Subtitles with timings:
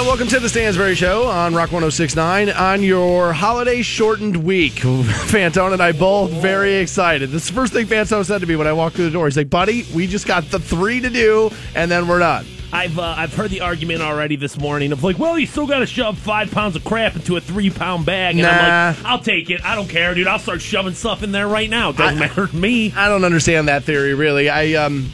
[0.00, 4.72] Yeah, welcome to the Stansbury Show on Rock 1069 on your holiday shortened week.
[4.74, 7.28] Fantone and I both very excited.
[7.28, 9.26] This is the first thing Fantone said to me when I walked through the door.
[9.26, 12.46] He's like, buddy, we just got the three to do, and then we're done.
[12.72, 15.80] I've uh, I've heard the argument already this morning of like, well, you still got
[15.80, 18.98] to shove five pounds of crap into a three pound bag, and I'm Nah.
[19.02, 19.62] like, I'll take it.
[19.64, 20.26] I don't care, dude.
[20.28, 21.90] I'll start shoving stuff in there right now.
[21.90, 22.92] It doesn't matter to me.
[22.96, 24.48] I don't understand that theory, really.
[24.48, 25.10] I, um,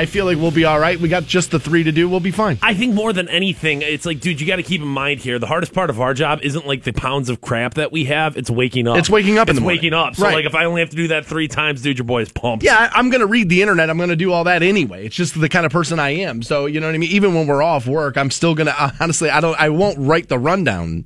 [0.00, 0.98] I feel like we'll be all right.
[0.98, 2.08] We got just the three to do.
[2.08, 2.58] We'll be fine.
[2.62, 5.38] I think more than anything, it's like, dude, you got to keep in mind here.
[5.38, 8.34] The hardest part of our job isn't like the pounds of crap that we have.
[8.38, 8.96] It's waking up.
[8.96, 9.76] It's waking up in It's the morning.
[9.78, 10.16] waking up.
[10.16, 10.34] So Right.
[10.36, 12.64] like, if I only have to do that three times, dude, your boy is pumped.
[12.64, 13.90] Yeah, I'm going to read the internet.
[13.90, 15.04] I'm going to do all that anyway.
[15.04, 16.42] It's just the kind of person I am.
[16.42, 17.10] So, you know what I mean?
[17.10, 19.98] Even when we're off work, I'm still going to, uh, honestly, I don't, I won't
[19.98, 21.04] write the rundown.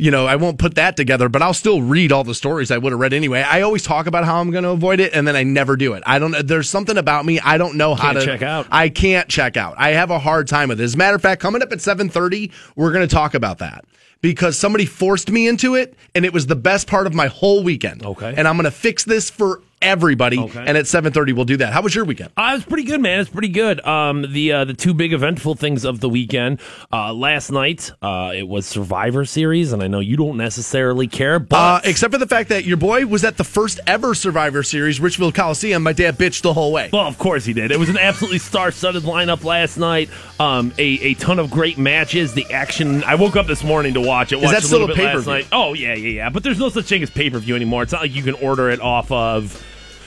[0.00, 2.78] You know, I won't put that together, but I'll still read all the stories I
[2.78, 3.42] would have read anyway.
[3.42, 5.94] I always talk about how I'm going to avoid it, and then I never do
[5.94, 6.04] it.
[6.06, 6.46] I don't.
[6.46, 7.40] There's something about me.
[7.40, 8.68] I don't know how Can't to check out.
[8.70, 9.74] I can't check out.
[9.76, 10.84] I have a hard time with it.
[10.84, 13.84] As a matter of fact, coming up at 7:30, we're going to talk about that
[14.20, 17.64] because somebody forced me into it, and it was the best part of my whole
[17.64, 18.04] weekend.
[18.04, 18.34] Okay.
[18.36, 20.38] and I'm going to fix this for everybody.
[20.38, 20.64] Okay.
[20.66, 21.72] And at 7:30, we'll do that.
[21.72, 22.30] How was your weekend?
[22.36, 23.20] Uh, it was pretty good, man.
[23.20, 23.84] It's pretty good.
[23.86, 26.60] Um, the uh, the two big eventful things of the weekend.
[26.92, 31.38] Uh, last night, uh, it was Survivor Series, and I know you don't necessarily care,
[31.38, 34.62] but Uh, except for the fact that your boy was at the first ever Survivor
[34.62, 35.82] Series, Richfield Coliseum.
[35.82, 36.90] My dad bitched the whole way.
[36.92, 37.70] Well, of course he did.
[37.70, 40.10] It was an absolutely star-studded lineup last night.
[40.40, 42.34] Um, a, a ton of great matches.
[42.34, 43.02] The action.
[43.04, 44.36] I woke up this morning to watch it.
[44.40, 45.44] Watched that still a bit pay-per-view?
[45.52, 46.30] Oh yeah, yeah, yeah.
[46.30, 47.82] But there's no such thing as pay-per-view anymore.
[47.82, 49.64] It's not like you can order it off of.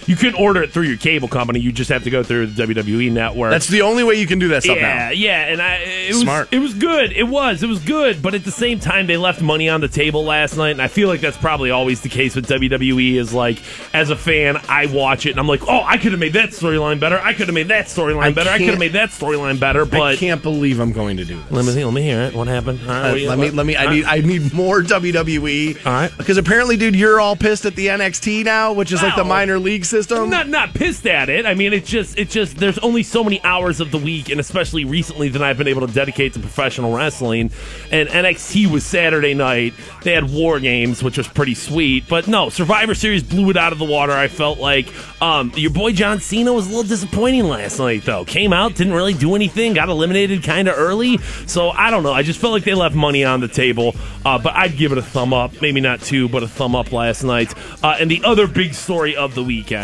[0.07, 1.59] You can order it through your cable company.
[1.59, 3.51] You just have to go through the WWE network.
[3.51, 5.09] That's the only way you can do that stuff yeah, now.
[5.11, 6.49] yeah, and I it was Smart.
[6.51, 7.11] it was good.
[7.11, 9.87] It was it was good, but at the same time, they left money on the
[9.87, 13.15] table last night, and I feel like that's probably always the case with WWE.
[13.15, 13.61] Is like
[13.93, 16.49] as a fan, I watch it and I'm like, oh, I could have made that
[16.49, 17.19] storyline better.
[17.19, 18.49] I could have made that storyline better.
[18.49, 19.85] I could have made that storyline better.
[19.85, 21.51] But I can't believe I'm going to do this.
[21.51, 22.33] let me see, let me hear it.
[22.33, 22.79] What happened?
[22.81, 24.05] All right, Uh, what do you- let me let me I need.
[24.05, 25.85] I need more WWE.
[25.85, 26.11] All right.
[26.17, 29.59] Because apparently, dude, you're all pissed at the NXT now, which is like the minor
[29.59, 30.29] league system.
[30.29, 31.45] Not not pissed at it.
[31.45, 34.39] I mean, it's just it's just there's only so many hours of the week, and
[34.39, 37.51] especially recently that I've been able to dedicate to professional wrestling.
[37.91, 39.73] And NXT was Saturday night.
[40.03, 42.07] They had War Games, which was pretty sweet.
[42.07, 44.13] But no, Survivor Series blew it out of the water.
[44.13, 44.87] I felt like
[45.21, 48.25] um, your boy John Cena was a little disappointing last night, though.
[48.25, 51.17] Came out, didn't really do anything, got eliminated kind of early.
[51.45, 52.13] So I don't know.
[52.13, 53.93] I just felt like they left money on the table.
[54.25, 56.91] Uh, but I'd give it a thumb up, maybe not two, but a thumb up
[56.91, 57.53] last night.
[57.83, 59.80] Uh, and the other big story of the weekend.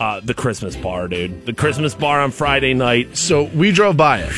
[0.00, 1.46] Uh, the Christmas bar, dude.
[1.46, 3.16] The Christmas bar on Friday night.
[3.16, 4.32] So we drove by it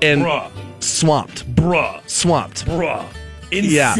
[0.00, 0.50] and Bruh.
[0.82, 2.08] swamped, Bruh.
[2.08, 2.64] swamped.
[2.66, 3.04] Bruh.
[3.50, 3.94] Yeah.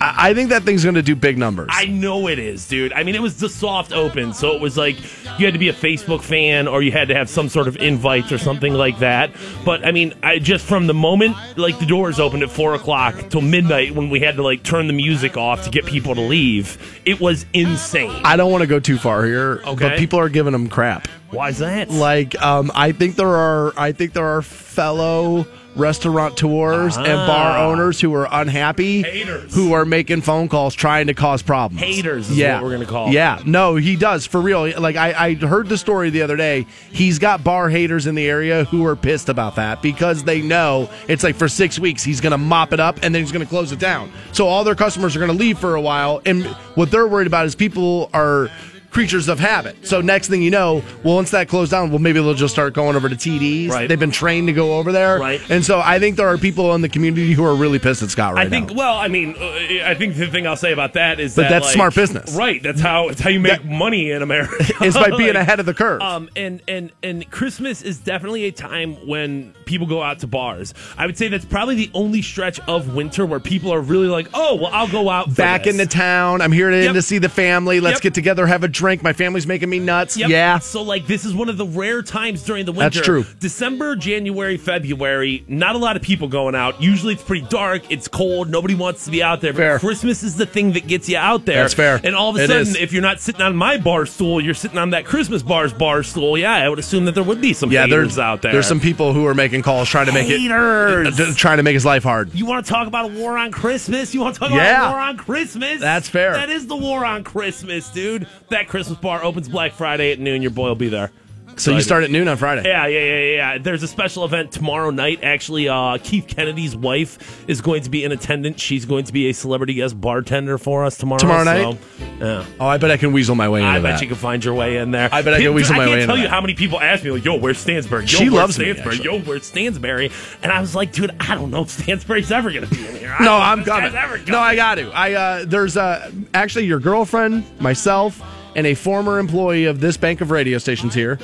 [0.00, 1.68] I think that thing's going to do big numbers.
[1.72, 2.92] I know it is, dude.
[2.92, 4.96] I mean, it was the soft open, so it was like
[5.38, 7.76] you had to be a Facebook fan or you had to have some sort of
[7.78, 9.30] invites or something like that.
[9.64, 13.30] But I mean, I just from the moment like the doors opened at four o'clock
[13.30, 16.20] till midnight when we had to like turn the music off to get people to
[16.20, 18.20] leave, it was insane.
[18.24, 19.88] I don't want to go too far here, Okay.
[19.90, 21.08] but people are giving them crap.
[21.30, 21.88] Why is that?
[21.90, 27.64] Like, um, I think there are, I think there are fellow restaurateurs and bar Ah.
[27.66, 29.54] owners who are unhappy, Haters.
[29.54, 31.80] who are making phone calls trying to cause problems.
[31.82, 33.10] Haters is yeah, what we're gonna call.
[33.12, 34.70] Yeah, no, he does for real.
[34.80, 36.66] Like I, I heard the story the other day.
[36.92, 40.88] He's got bar haters in the area who are pissed about that because they know
[41.08, 43.44] it's like for six weeks he's going to mop it up and then he's going
[43.44, 44.10] to close it down.
[44.32, 47.26] So all their customers are going to leave for a while, and what they're worried
[47.26, 48.50] about is people are
[48.94, 49.86] creatures of habit.
[49.86, 52.72] So next thing you know, well, once that closed down, well, maybe they'll just start
[52.72, 53.68] going over to TDs.
[53.68, 53.88] Right.
[53.88, 55.18] They've been trained to go over there.
[55.18, 55.40] Right.
[55.50, 58.10] And so I think there are people in the community who are really pissed at
[58.10, 58.70] Scott right I think.
[58.70, 58.76] now.
[58.76, 59.44] Well, I mean, uh,
[59.84, 62.34] I think the thing I'll say about that is But that that's like- smart business.
[62.34, 62.62] right?
[62.62, 64.54] That's how it's how you make That- money in America.
[64.80, 66.00] It's by being Like, ahead of the curve.
[66.00, 70.72] Um, and and and Christmas is definitely a time when people go out to bars.
[70.96, 74.28] I would say that's probably the only stretch of winter where people are really like,
[74.34, 75.74] oh, well, I'll go out Back this.
[75.74, 76.40] into town.
[76.42, 76.94] I'm here to, Yep.
[76.94, 77.80] to see the family.
[77.80, 78.02] Let's Yep.
[78.02, 78.83] get together, have a drink.
[79.02, 80.16] My family's making me nuts.
[80.16, 80.28] Yep.
[80.30, 80.58] Yeah.
[80.58, 82.90] So like this is one of the rare times during the winter.
[82.90, 83.24] That's true.
[83.40, 86.80] December, January, February, not a lot of people going out.
[86.82, 89.52] Usually it's pretty dark, it's cold, nobody wants to be out there.
[89.52, 89.78] But Fair.
[89.78, 91.62] Christmas is the thing that gets you out there.
[91.62, 92.00] That's fair.
[92.04, 92.76] And all of a It sudden, is.
[92.76, 96.02] if you're not sitting on my bar stool, you're sitting on that Christmas bar's bar
[96.02, 96.36] stool.
[96.36, 98.52] Yeah, I would assume that there would be some Yeah, haters there's out there.
[98.52, 101.18] There's some people who are making calls trying to make Haters.
[101.18, 102.34] it, uh, trying to make his life hard.
[102.34, 104.14] You want to talk about a war on Christmas?
[104.14, 104.56] You want to talk Yeah.
[104.78, 105.80] about a war on Christmas?
[105.80, 106.32] That's fair.
[106.32, 108.26] That is the war on Christmas, dude.
[108.50, 110.42] That Christmas bar opens Black Friday at noon.
[110.42, 111.12] Your boy will be there.
[111.56, 112.68] So you start at noon on Friday.
[112.68, 113.58] Yeah, yeah, yeah, yeah.
[113.58, 115.20] There's a special event tomorrow night.
[115.22, 118.60] Actually, uh, Keith Kennedy's wife is going to be in attendance.
[118.60, 121.20] She's going to be a celebrity guest bartender for us tomorrow.
[121.20, 121.78] Tomorrow so, night?
[122.18, 122.46] yeah.
[122.58, 124.02] Oh, I bet I can weasel my way into I bet that.
[124.02, 125.08] you can find your way in there.
[125.12, 126.30] I bet I can weasel I my can't tell you that.
[126.30, 128.02] how many people ask me, like, "Yo, where's Stansbury?
[128.02, 128.96] Yo, She where's loves me, Stansbury?
[128.96, 129.18] actually.
[129.18, 130.10] Yo, where's Stansbury?"
[130.42, 132.96] And I was like, "Dude, I don't know if Stansbury's ever going to be in
[132.96, 134.24] here." No, don't know if I'm coming.
[134.26, 134.90] No, I got to.
[134.90, 138.20] I uh, there's uh, actually your girlfriend, myself,
[138.56, 141.18] and a former employee of this bank of radio stations here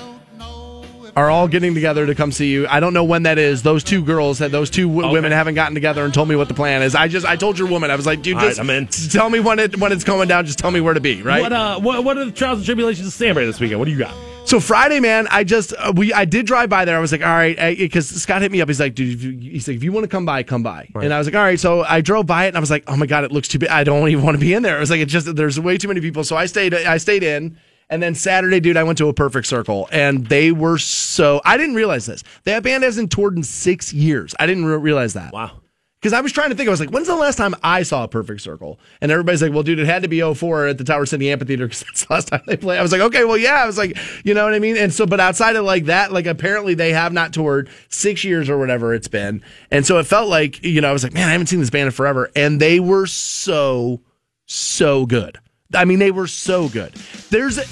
[1.17, 2.67] are all getting together to come see you.
[2.69, 3.63] I don't know when that is.
[3.63, 5.13] Those two girls, those two w- Okay.
[5.13, 6.95] women haven't gotten together and told me what the plan is.
[6.95, 8.87] I just I told your woman I was like, dude, All right, just I'm in.
[8.87, 10.47] tell me when it when it's going down.
[10.47, 11.21] Just tell me where to be.
[11.23, 11.43] Right.
[11.43, 13.81] What uh, what, what are the trials and tribulations of Stansbury this weekend?
[13.81, 14.15] What do you got?
[14.51, 16.97] So Friday, man, I just uh, we I did drive by there.
[16.97, 18.67] I was like, all right, because Scott hit me up.
[18.67, 20.91] He's like, dude, if you, he's like, if you want to come by, come by.
[20.97, 21.61] And I was like, all right.
[21.61, 23.61] So I drove by it, and I was like, oh my god, it looks too
[23.61, 23.69] big.
[23.69, 24.77] I don't even want to be in there.
[24.77, 26.25] I was like, it just there's way too many people.
[26.25, 26.75] So I stayed.
[26.75, 27.57] I stayed in.
[27.91, 31.41] And then Saturday, dude, I went to a Perfect Circle, and they were so.
[31.45, 32.25] I didn't realize this.
[32.43, 34.35] That band hasn't toured in six years.
[34.41, 35.33] I didn't re- realize that.
[35.33, 35.60] Wow.
[36.01, 38.05] Because I was trying to think, I was like, when's the last time I saw
[38.05, 38.81] a perfect circle?
[39.03, 41.67] And everybody's like, well, dude, it had to be 04 at the Tower City Amphitheater
[41.67, 42.79] because that's the last time they played.
[42.79, 43.63] I was like, okay, well, yeah.
[43.63, 44.79] I was like, you know what I mean?
[44.79, 48.49] And so, but outside of like that, like apparently they have not toured six years
[48.49, 49.43] or whatever it's been.
[49.71, 51.69] And so it felt like, you know, I was like, man, I haven't seen this
[51.69, 52.31] band in forever.
[52.35, 54.01] And they were so,
[54.47, 55.39] so good.
[55.75, 56.95] I mean, they were so good.
[57.29, 57.65] There's a,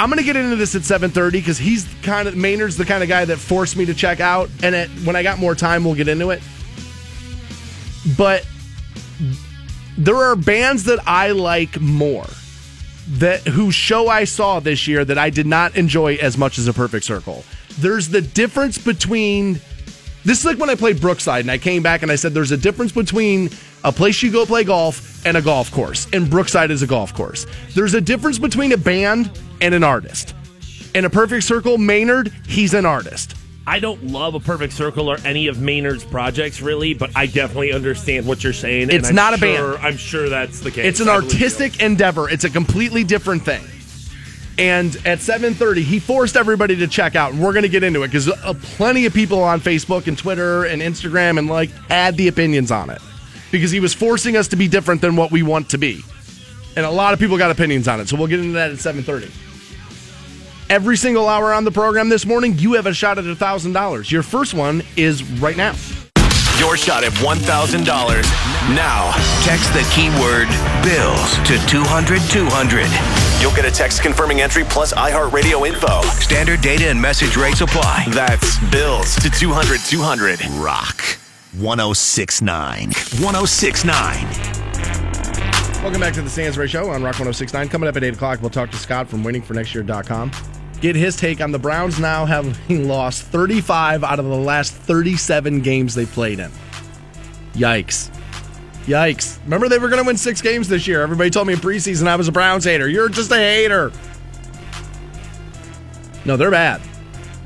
[0.00, 3.08] I'm to get into this at 7:30 because he's kind of Maynard's the kind of
[3.08, 5.94] guy that forced me to check out, and at, when I got more time, we'll
[5.94, 6.42] get into it.
[8.16, 8.46] But
[9.96, 12.26] there are bands that I like more
[13.08, 16.68] that whose show I saw this year that I did not enjoy as much as
[16.68, 17.44] a Perfect Circle.
[17.78, 19.60] There's the difference between
[20.24, 22.52] this is like when I played Brookside and I came back and I said there's
[22.52, 23.50] a difference between
[23.82, 26.06] a place you go play golf and a golf course.
[26.12, 27.44] And Brookside is a golf course.
[27.74, 30.34] There's a difference between a band and an artist.
[30.94, 33.34] In a perfect circle, Maynard, he's an artist.
[33.66, 37.72] I don't love a perfect circle or any of Maynard's projects really, but I definitely
[37.72, 38.84] understand what you're saying.
[38.84, 39.86] and It's I'm not a sure- band.
[39.86, 40.84] I'm sure that's the case.
[40.84, 41.38] It's an I believe you.
[41.38, 42.28] artistic endeavor.
[42.28, 43.62] It's a completely different thing.
[44.58, 48.02] And at 7:30, he forced everybody to check out, and we're going to get into
[48.02, 52.16] it because uh, plenty of people on Facebook and Twitter and Instagram and like had
[52.18, 53.00] the opinions on it
[53.50, 56.02] because he was forcing us to be different than what we want to be,
[56.76, 58.08] and a lot of people got opinions on it.
[58.10, 59.30] So we'll get into that at 7:30.
[60.72, 64.10] Every single hour on the program this morning, you have a shot at thousand dollars.
[64.10, 65.74] Your first one is right now.
[66.58, 67.84] Your shot at $1,000.
[68.74, 70.48] Now, text the keyword
[70.82, 72.88] bills to 200 200.
[73.42, 76.00] You'll get a text confirming entry plus iHeartRadio info.
[76.22, 78.06] Standard data and message rates apply.
[78.08, 80.40] That's bills to 200 200.
[80.52, 81.02] Rock
[81.52, 82.86] 1069.
[83.20, 84.62] 1069.
[85.82, 87.68] Welcome back to the Stansbury Show on Rock 1069.
[87.68, 90.30] Coming up at 8 o'clock, we'll talk to Scott from waitingfornextyear.com.
[90.82, 92.54] Get his take on the Browns now having
[92.88, 96.50] lost 35 out of the last 37 games they played in.
[97.54, 98.10] Yikes.
[98.86, 99.40] Yikes.
[99.44, 101.00] Remember they were going to win six games this year.
[101.02, 102.88] Everybody told me in preseason I was a Browns hater.
[102.88, 103.92] You're just a hater.
[106.24, 106.80] No, they're bad.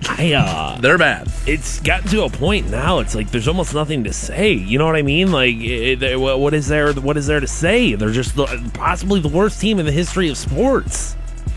[0.09, 1.29] I uh They're bad.
[1.47, 3.01] it's gotten to a point now.
[3.01, 4.53] It's like there's almost nothing to say.
[4.53, 5.33] You know what I mean?
[5.33, 6.93] Like, it, it- what is there?
[6.95, 7.95] What is there to say?
[7.95, 11.15] They're just the, possibly the worst team in the history of sports.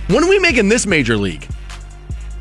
[0.08, 1.48] When are we making this major league?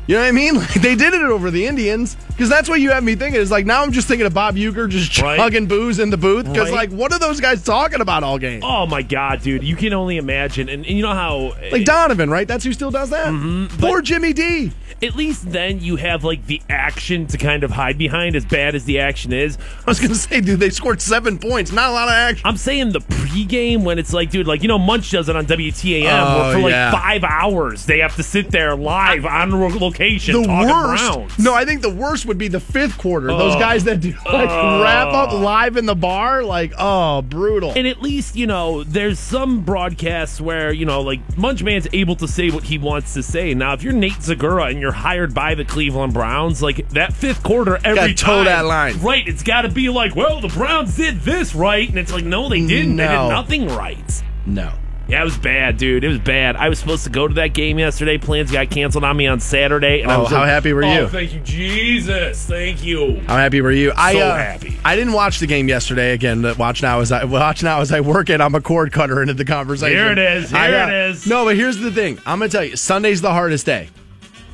[0.09, 0.55] You know what I mean?
[0.59, 3.39] Like they did it over the Indians because that's what you have me thinking.
[3.39, 5.37] Is like now I'm just thinking of Bob Uecker just Right.
[5.37, 6.89] chugging booze in the booth because Right.
[6.89, 8.61] like what are those guys talking about all game?
[8.63, 9.63] Oh my god, dude!
[9.63, 12.47] You can only imagine, and, and you know how Like Donovan, right?
[12.47, 13.27] That's who still does that.
[13.27, 14.71] Mm-hmm, Poor Jimmy D.
[15.03, 18.35] at least then you have like the action to kind of hide behind.
[18.35, 21.71] As bad as the action is, I was gonna say, dude, they scored seven points.
[21.71, 22.47] Not a lot of action.
[22.47, 25.45] I'm saying the pregame when it's like, dude, like you know, Munch does it on
[25.45, 26.91] WTAM Oh, where for like yeah.
[26.91, 31.03] five hours they have to sit there live on ro- location The worst.
[31.03, 31.39] Browns.
[31.39, 33.27] No, I think the worst would be the fifth quarter.
[33.27, 33.59] Those Oh.
[33.59, 34.81] guys that do like Oh.
[34.83, 35.37] wrap up oh.
[35.39, 37.73] live in the bar, like oh, brutal.
[37.75, 42.27] And at least, you know, there's some broadcasts where, you know, like Munchman's able to
[42.27, 43.53] say what he wants to say.
[43.53, 47.43] Now, if you're Nate Zegura and you're hired by the Cleveland Browns, like that fifth
[47.43, 48.45] quarter every Gotta toe time.
[48.45, 48.99] that line.
[49.01, 49.27] Right.
[49.27, 51.87] It's got to be like, well, the Browns did this right.
[51.87, 52.95] And it's like, no, they didn't.
[52.97, 54.23] They did nothing right.
[54.45, 54.71] no.
[55.09, 56.03] Yeah, it was bad, dude.
[56.03, 56.55] It was bad.
[56.55, 58.19] I was supposed to go to that game yesterday.
[58.19, 60.01] Plans got canceled on me on Saturday.
[60.01, 62.45] And I Oh, was how like, happy were "Oh, you?" thank you, Jesus.
[62.45, 63.19] Thank you.
[63.27, 63.91] How happy were you?
[63.97, 64.77] I So uh, happy.
[64.85, 66.13] I didn't watch the game yesterday.
[66.13, 68.39] Again, but watch now as I watch now as I work it.
[68.39, 69.97] I'm a cord cutter into the conversation.
[69.97, 70.51] Here it is.
[70.51, 71.25] Here I, uh, it is.
[71.27, 72.19] No, but here's the thing.
[72.27, 72.75] I'm gonna tell you.
[72.75, 73.89] Sunday's the hardest day.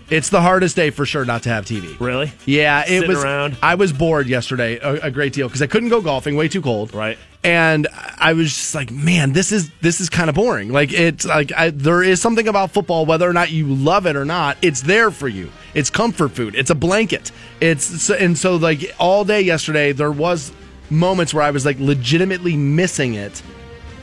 [0.10, 2.00] It's the hardest day for sure not to have TV.
[2.00, 2.32] Really?
[2.46, 3.24] Yeah, it Sitting was.
[3.24, 3.58] around?
[3.64, 6.62] I was bored yesterday a, a great deal because I couldn't go golfing, way too
[6.62, 6.94] cold.
[6.94, 7.18] Right.
[7.44, 10.72] And I was just like, man, this is this is kind of boring.
[10.72, 14.16] Like it's like I, there is something about football, whether or not you love it
[14.16, 15.52] or not, it's there for you.
[15.74, 16.56] It's comfort food.
[16.56, 17.32] It's a blanket.
[17.60, 20.52] It's and so like all day yesterday, there was
[20.90, 23.42] moments where I was like legitimately missing it.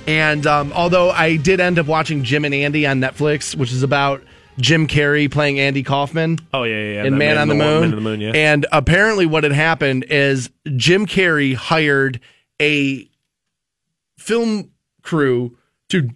[0.06, 3.82] And um, although I did end up watching Jim and Andy on Netflix, which is
[3.85, 4.23] about
[4.59, 6.92] Jim Carrey playing Andy Kaufman Oh yeah, yeah.
[6.94, 7.04] yeah.
[7.04, 7.80] in That Man, on the, Moon.
[7.80, 8.21] Man on the Moon.
[8.21, 8.32] Yeah.
[8.35, 12.21] And apparently, what had happened is Jim Carrey hired
[12.61, 13.09] a
[14.18, 14.71] film
[15.02, 15.56] crew
[15.88, 16.11] to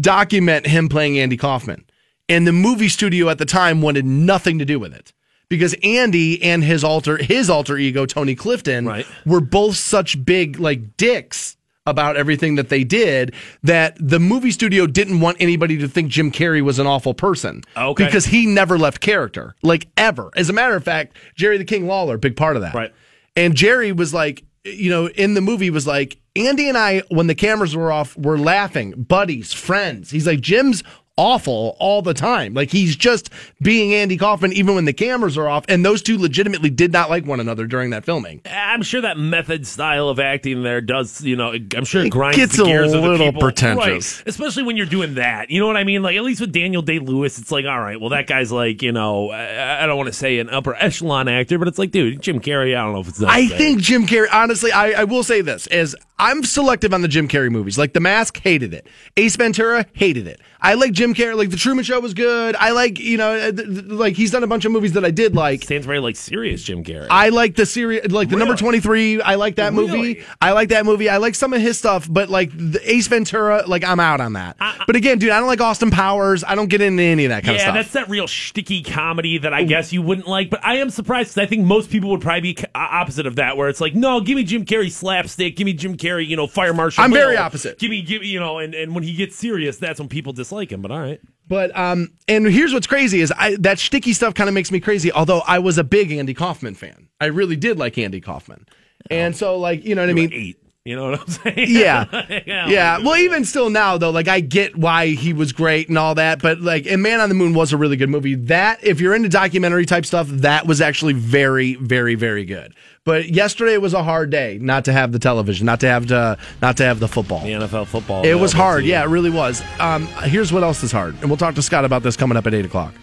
[0.00, 1.84] document him playing Andy Kaufman.
[2.28, 5.12] And the movie studio at the time wanted nothing to do with it.
[5.48, 9.06] Because Andy and his alter his alter ego, Tony Clifton, Right.
[9.26, 11.56] were both such big like dicks
[11.86, 16.30] about everything that they did that the movie studio didn't want anybody to think Jim
[16.30, 17.62] Carrey was an awful person.
[17.76, 18.04] Okay.
[18.04, 20.30] Because he never left character, like ever.
[20.36, 22.74] As a matter of fact, Jerry the King Lawler, big part of that.
[22.74, 22.92] Right.
[23.34, 27.26] And Jerry was like, you know, in the movie was like, Andy and I, when
[27.26, 30.10] the cameras were off, were laughing, buddies, friends.
[30.10, 30.84] He's like, Jim's
[31.20, 32.54] awful all the time.
[32.54, 33.28] Like he's just
[33.60, 35.66] being Andy Kaufman even when the cameras are off.
[35.68, 38.40] And those two legitimately did not like one another during that filming.
[38.46, 42.10] I'm sure that method style of acting there does, you know, I'm sure it It
[42.10, 43.40] grinds gets the a gears of the little people.
[43.42, 44.18] pretentious.
[44.20, 44.28] Right.
[44.28, 45.50] Especially when you're doing that.
[45.50, 46.02] You know what I mean?
[46.02, 48.80] Like, at least with Daniel Day Lewis, it's like, all right, well, that guy's like,
[48.82, 51.90] you know, I, I don't want to say an upper echelon actor, but it's like,
[51.90, 55.02] dude, Jim Carrey, I don't know if it's that I think Jim Carrey, honestly, I,
[55.02, 57.76] I will say this is I'm selective on the Jim Carrey movies.
[57.78, 58.86] Like The Mask, hated it.
[59.16, 60.40] Ace Ventura, hated it.
[60.62, 61.36] I like Jim Carrey.
[61.36, 62.56] Like The Truman Show was good.
[62.56, 65.04] I like, you know, uh, th- th- like he's done a bunch of movies that
[65.04, 65.62] I did like.
[65.62, 67.06] stands very like serious Jim Carrey.
[67.10, 69.22] I like the series, like the number 23.
[69.22, 69.92] I like that movie.
[69.92, 70.24] Really?
[70.40, 71.08] I like that movie.
[71.08, 74.34] I like some of his stuff, but like the Ace Ventura, like I'm out on
[74.34, 74.56] that.
[74.86, 76.44] but again, dude, I don't like Austin Powers.
[76.44, 77.74] I don't get into any of that kind yeah, of stuff.
[77.74, 80.50] Yeah, that's that real shticky comedy that I guess you wouldn't like.
[80.50, 83.36] But I am surprised because I think most people would probably be c- opposite of
[83.36, 86.36] that, where it's like, no, give me Jim Carrey slapstick, give me Jim Carrey, you
[86.36, 87.02] know, fire marshal.
[87.04, 87.78] I'm very opposite.
[87.78, 90.32] Give me, give me, you know, and, and when he gets serious, that's when people
[90.50, 90.82] dislike him.
[90.82, 94.48] But all right, But um, and here's what's crazy is I that sticky stuff kind
[94.48, 95.12] of makes me crazy.
[95.12, 98.66] Although I was a big Andy Kaufman fan, I really did like Andy Kaufman,
[99.10, 100.30] and so like you know what I mean.
[100.32, 100.56] eight.
[100.84, 101.66] You know what I'm saying?
[101.68, 102.06] Yeah,
[102.46, 102.98] Yeah, yeah.
[102.98, 106.40] Well, even still now though, like I get why he was great and all that,
[106.40, 108.34] but like, and Man on the Moon was a really good movie.
[108.34, 112.74] That if you're into documentary type stuff, that was actually very, very, very good.
[113.04, 116.38] But yesterday was a hard day not to have the television, not to have to,
[116.62, 117.40] not to have the football.
[117.40, 118.24] The NFL football.
[118.24, 118.84] It was hard.
[118.84, 119.62] Yeah, it really was.
[119.78, 122.46] Um, here's what else is hard, and we'll talk to Scott about this coming up
[122.46, 122.94] at eight o'clock.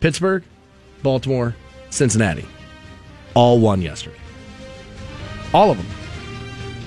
[0.00, 0.42] Pittsburgh,
[1.02, 1.54] Baltimore,
[1.90, 2.44] Cincinnati,
[3.34, 4.16] all won yesterday.
[5.54, 5.86] All of them.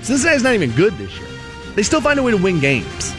[0.02, 1.28] Cincinnati's not even good this year.
[1.74, 3.14] They still find a way to win games.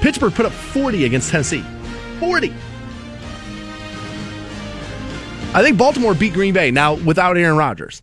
[0.00, 1.64] Pittsburgh put up 40 against Tennessee.
[2.18, 2.52] 40.
[5.54, 8.02] I think Baltimore beat Green Bay now without Aaron Rodgers.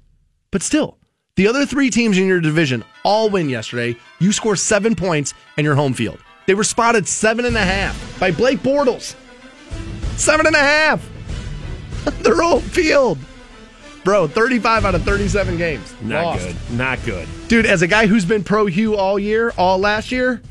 [0.51, 0.97] But still,
[1.35, 3.97] the other three teams in your division all win yesterday.
[4.19, 6.19] You score seven points in you're home field.
[6.45, 9.15] They were spotted seven and a half by Blake Bortles.
[10.17, 11.09] Seven and a half.
[12.21, 13.17] Their home field.
[14.03, 15.93] Bro, 35 out of 37 games.
[16.01, 16.47] Not Lost.
[16.47, 16.55] good.
[16.77, 17.27] Not good.
[17.47, 20.41] Dude, as a guy who's been pro Hugh all year, all last year,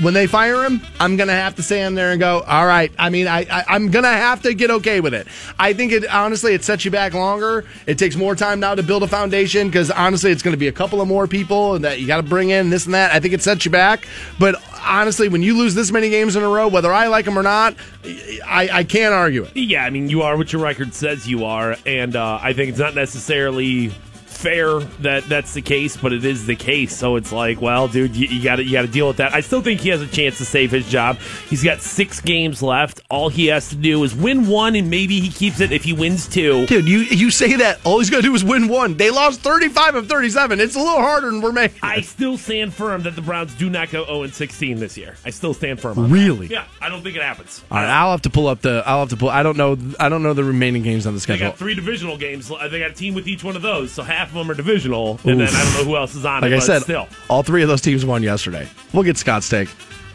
[0.00, 2.92] when they fire him, I'm gonna have to stand there and go, all right.
[2.98, 5.26] I mean, I, I I'm gonna have to get okay with it.
[5.58, 7.64] I think it honestly it sets you back longer.
[7.86, 10.72] It takes more time now to build a foundation because honestly, it's gonna be a
[10.72, 13.12] couple of more people and that you got to bring in this and that.
[13.12, 14.06] I think it sets you back.
[14.38, 17.38] But honestly, when you lose this many games in a row, whether I like them
[17.38, 17.74] or not,
[18.04, 19.56] I, I can't argue it.
[19.56, 22.70] Yeah, I mean, you are what your record says you are, and uh, I think
[22.70, 23.92] it's not necessarily
[24.36, 26.96] fair that that's the case, but it is the case.
[26.96, 29.34] So it's like, well, dude, you got to you got to deal with that.
[29.34, 31.18] I still think he has a chance to save his job.
[31.48, 33.00] He's got six games left.
[33.10, 35.92] All he has to do is win one, and maybe he keeps it if he
[35.92, 36.66] wins two.
[36.66, 38.96] Dude, you you say that all he's gonna do is win one.
[38.96, 40.60] They lost 35 of 37.
[40.60, 41.80] It's a little harder than we're making.
[41.82, 45.16] I still stand firm that the Browns do not go 0 and 16 this year.
[45.24, 45.98] I still stand firm.
[45.98, 46.46] On Really?
[46.48, 46.52] That.
[46.54, 47.64] Yeah, I don't think it happens.
[47.70, 48.82] All right, I'll have to pull up the.
[48.86, 49.28] I'll have to pull.
[49.30, 49.76] I don't know.
[49.98, 51.46] I don't know the remaining games on the schedule.
[51.46, 52.48] They got three divisional games.
[52.48, 55.18] They got a team with each one of those, so half of them are divisional,
[55.24, 56.54] and then I don't know who else is on Like it.
[56.54, 57.08] Like I said, still.
[57.28, 58.68] all three of those teams won yesterday.
[58.92, 59.68] We'll get Scott's take.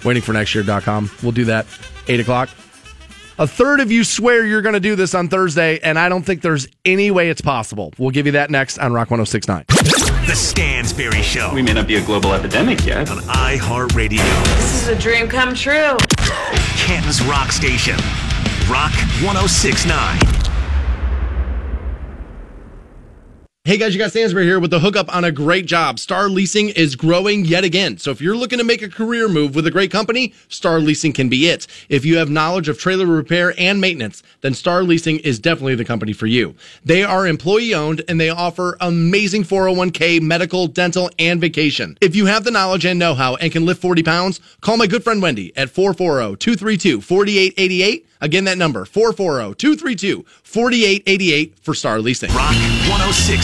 [0.03, 1.12] Waiting for next year.com.
[1.22, 1.65] We'll do that.
[2.08, 2.50] Eight o'clock.
[3.39, 6.24] A third of you swear you're going to do this on Thursday, and I don't
[6.24, 7.91] think there's any way it's possible.
[7.98, 9.65] We'll give you that next on Rock 1069.
[10.27, 13.10] The Stansbury Show We may not be a global epidemic yet.
[13.10, 14.18] on iHeartRadio,
[14.58, 15.98] This is a dream come true.
[16.77, 17.98] Canton's Rock Station.
[18.70, 18.91] Rock
[19.24, 20.40] 1069.
[23.63, 26.00] Hey guys, you got Stansbury here with the hookup on a great job.
[26.00, 28.00] Star Leasing is growing yet again.
[28.00, 31.13] So if you're looking to make a career move with a great company, Star Leasing
[31.13, 31.68] can be it.
[31.88, 35.86] If you have knowledge of trailer repair and maintenance, then Star Leasing is definitely the
[35.86, 36.56] company for you.
[36.84, 42.00] They are employee owned and they offer amazing 401k, medical, dental, and vacation.
[42.01, 45.03] If you have the knowledge and know-how and can lift 40 pounds, call my good
[45.03, 48.06] friend Wendy at 440-232-4888.
[48.22, 52.32] Again, that number, 440-232-4888 for Star Leasing.
[52.34, 52.53] Rock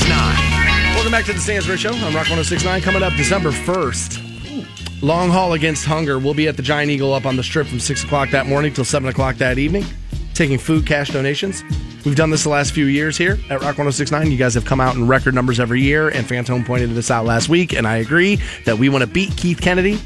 [0.09, 0.95] 1069.
[0.95, 1.91] Welcome back to the Stansbury Show.
[1.91, 2.81] I'm Rock 1069.
[2.81, 5.01] Coming up December 1st.
[5.01, 6.17] Long haul against hunger.
[6.17, 8.73] We'll be at the Giant Eagle up on the strip from 6 o'clock that morning
[8.73, 9.85] till 7 o'clock that evening,
[10.33, 11.63] taking food cash donations.
[12.05, 14.31] We've done this the last few years here at Rock 1069.
[14.31, 17.25] You guys have come out in record numbers every year, and Fantone pointed this out
[17.25, 19.99] last week, and I agree that we want to beat Keith Kennedy,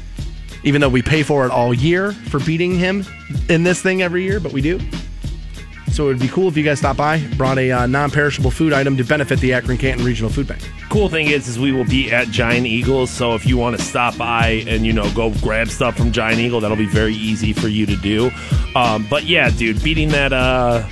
[0.64, 3.04] even though we pay for it all year for beating him
[3.48, 4.80] in this thing every year, but we do.
[5.92, 8.72] So it would be cool if you guys stopped by, brought a uh, non-perishable food
[8.72, 10.62] item to benefit the Akron Canton Regional Food Bank.
[10.88, 13.10] Cool thing is, is we will be at Giant Eagles.
[13.10, 16.40] So if you want to stop by and you know go grab stuff from Giant
[16.40, 18.30] Eagle, that'll be very easy for you to do.
[18.74, 20.32] Um, but yeah, dude, beating that.
[20.32, 20.88] Uh,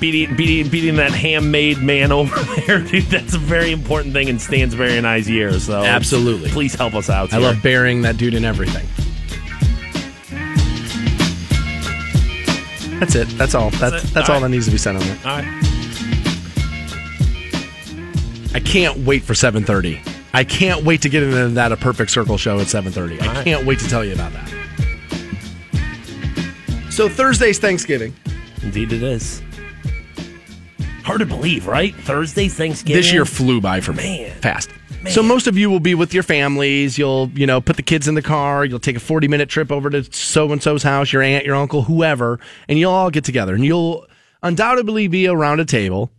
[0.00, 3.02] Beating, beating, beating that handmade man over there, dude.
[3.06, 5.58] That's a very important thing in Stansbury and I's year.
[5.58, 6.50] So Absolutely.
[6.50, 7.32] please help us out.
[7.32, 7.48] I here.
[7.48, 8.86] love burying that dude in everything.
[13.00, 13.28] That's it.
[13.38, 13.70] That's all.
[13.70, 14.14] That's it.
[14.14, 14.48] that's, All all, right.
[14.48, 15.26] that needs to be said on that.
[15.26, 15.44] All right.
[18.54, 20.00] I can't wait for 7:30.
[20.34, 23.20] I can't wait to get into that a perfect circle show at 7:30.
[23.20, 23.44] I right.
[23.44, 24.48] can't wait to tell you about that.
[26.90, 28.14] So Thursday's Thanksgiving.
[28.62, 29.42] Indeed, it is.
[31.04, 31.94] Hard to believe, right?
[31.94, 33.00] Thursday's Thanksgiving.
[33.00, 34.24] This year flew by for me.
[34.24, 34.40] Man.
[34.40, 34.70] Fast.
[35.06, 36.98] So most of you will be with your families.
[36.98, 38.64] You'll, you know, put the kids in the car.
[38.64, 41.56] You'll take a 40 minute trip over to so and so's house, your aunt, your
[41.56, 42.38] uncle, whoever,
[42.68, 44.06] and you'll all get together and you'll
[44.42, 46.10] undoubtedly be around a table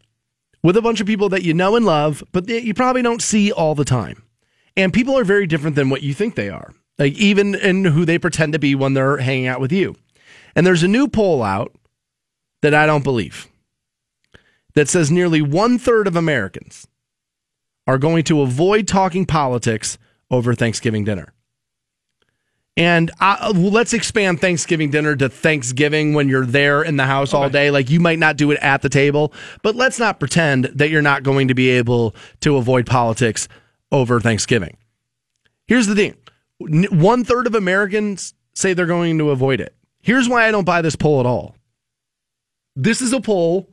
[0.63, 3.21] with a bunch of people that you know and love, but that you probably don't
[3.21, 4.23] see all the time.
[4.75, 8.05] And people are very different than what you think they are, like even in who
[8.05, 9.95] they pretend to be when they're hanging out with you.
[10.55, 11.73] And there's a new poll out
[12.61, 13.47] that I don't believe
[14.73, 16.87] that says nearly one third of Americans
[17.89, 19.97] are going to avoid talking politics
[20.29, 21.33] over Thanksgiving dinner.
[22.77, 27.49] And I, let's expand Thanksgiving dinner to Thanksgiving when you're there in the house all
[27.49, 27.71] day.
[27.71, 31.01] Like you might not do it at the table, but let's not pretend that you're
[31.01, 33.47] not going to be able to avoid politics
[33.91, 34.77] over Thanksgiving.
[35.65, 36.15] Here's the thing
[36.59, 39.73] one third of Americans say they're going to avoid it.
[39.99, 41.55] Here's why I don't buy this poll at all.
[42.75, 43.67] This is a poll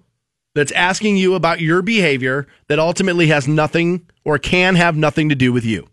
[0.57, 5.35] that's asking you about your behavior that ultimately has nothing or can have nothing to
[5.35, 5.87] do with you.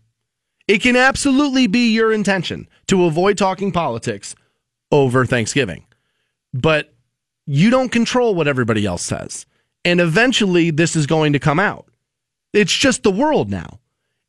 [0.66, 4.34] It can absolutely be your intention to avoid talking politics
[4.90, 5.84] over Thanksgiving,
[6.54, 6.94] but
[7.44, 9.44] you don't control what everybody else says.
[9.84, 11.86] And eventually, this is going to come out.
[12.54, 13.80] It's just the world now.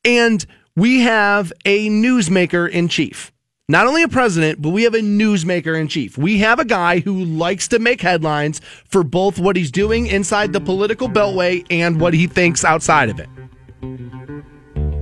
[0.03, 3.31] And we have a newsmaker in chief.
[3.67, 6.19] Not only a president, but we have a newsmaker in chief.
[6.19, 10.53] We have a guy who likes to make headlines for both what he's doing inside
[10.53, 13.27] the political beltway and what he thinks outside of it.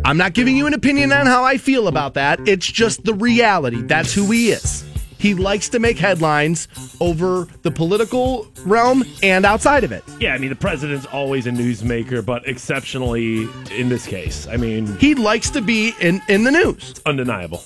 [0.06, 2.40] I'm not giving you an opinion on how I feel about that.
[2.48, 3.82] It's just the reality.
[3.82, 4.86] That's who he is.
[5.20, 6.70] He likes to make headlines
[7.02, 10.06] over the political realm and outside of it.
[10.22, 14.48] Yeah, I mean, the president's always a newsmaker, but exceptionally in this case.
[14.48, 16.92] I mean, He likes to be in, in the news.
[16.92, 17.62] It's undeniable.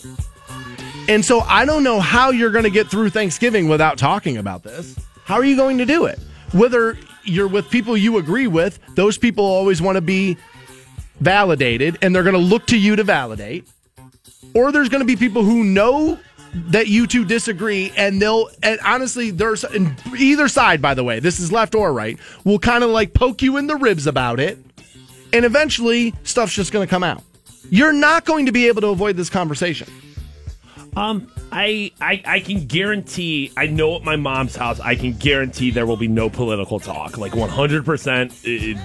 [1.07, 4.63] And so I don't know how you're going to get through Thanksgiving without talking about
[4.63, 4.97] this.
[5.23, 6.19] How are you going to do it?
[6.51, 10.37] Whether you're with people you agree with, those people always want to be
[11.19, 13.67] validated and they're going to look to you to validate.
[14.53, 16.19] Or there's going to be people who know
[16.53, 19.63] that you two disagree and they'll and honestly there's
[20.17, 23.41] either side by the way this is left or right will kind of like poke
[23.41, 24.57] you in the ribs about it
[25.33, 27.21] and eventually stuff's just going to come out
[27.69, 29.87] you're not going to be able to avoid this conversation
[30.97, 33.51] Um, I, I I can guarantee.
[33.55, 37.17] I know at my mom's house, I can guarantee there will be no political talk.
[37.17, 38.33] Like one hundred percent,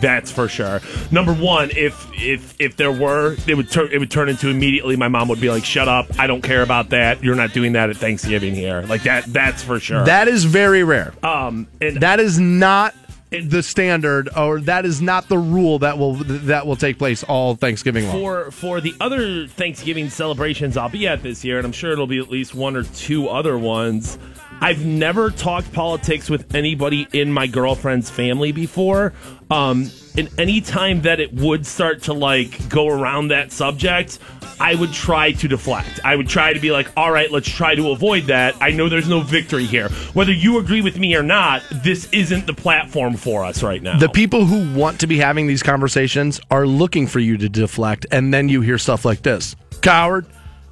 [0.01, 0.81] that's for sure.
[1.11, 4.94] Number one, if if if there were, it would turn it would turn into immediately.
[4.96, 6.07] My mom would be like, "Shut up!
[6.18, 7.25] I don't care about that.
[7.25, 9.25] You're not doing that at Thanksgiving here." Like that.
[9.33, 10.05] That's for sure.
[10.05, 11.14] That is very rare.
[11.22, 12.94] um, and That is not
[13.40, 17.55] the standard, or that is not the rule that will that will take place all
[17.55, 18.21] Thanksgiving long.
[18.21, 22.07] for for the other Thanksgiving celebrations I'll be at this year, and I'm sure it'll
[22.07, 24.18] be at least one or two other ones.
[24.61, 29.12] I've never talked politics with anybody in my girlfriend's family before.
[29.51, 34.18] Um, and any time that it would start to like go around that subject,
[34.61, 36.01] I would try to deflect.
[36.05, 38.55] I would try to be like, all right, let's try to avoid that.
[38.61, 39.88] I know there's no victory here.
[40.14, 43.98] Whether you agree with me or not, this isn't the platform for us right now.
[43.98, 48.07] The people who want to be having these conversations are looking for you to deflect,
[48.11, 50.27] and then you hear stuff like this Coward.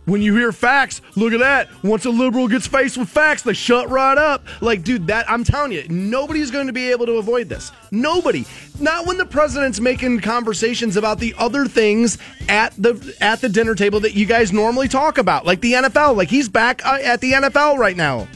[0.06, 1.68] When you hear facts, look at that.
[1.84, 4.44] Once a liberal gets faced with facts, they shut right up.
[4.60, 7.70] Like, dude, that I'm telling you, nobody's going to be able to avoid this.
[7.92, 8.44] Nobody.
[8.80, 13.74] Not when the president's making conversations about the other things at the at the dinner
[13.74, 16.16] table that you guys normally talk about, like the NFL.
[16.16, 18.26] Like he's back uh, at the NFL right now.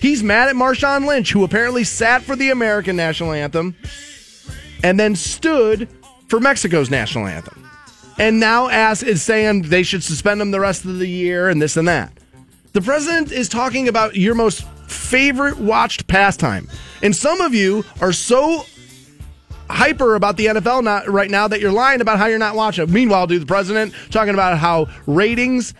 [0.00, 3.74] He's mad at Marshawn Lynch, who apparently sat for the American national anthem
[4.82, 5.88] and then stood
[6.28, 7.63] for Mexico's national anthem.
[8.18, 11.60] And now ask is saying they should suspend him the rest of the year and
[11.60, 12.12] this and that.
[12.72, 16.68] The president is talking about your most favorite watched pastime.
[17.02, 18.64] And some of you are so
[19.68, 22.90] hyper about the NFL not right now that you're lying about how you're not watching.
[22.92, 25.74] Meanwhile, dude, the president talking about how ratings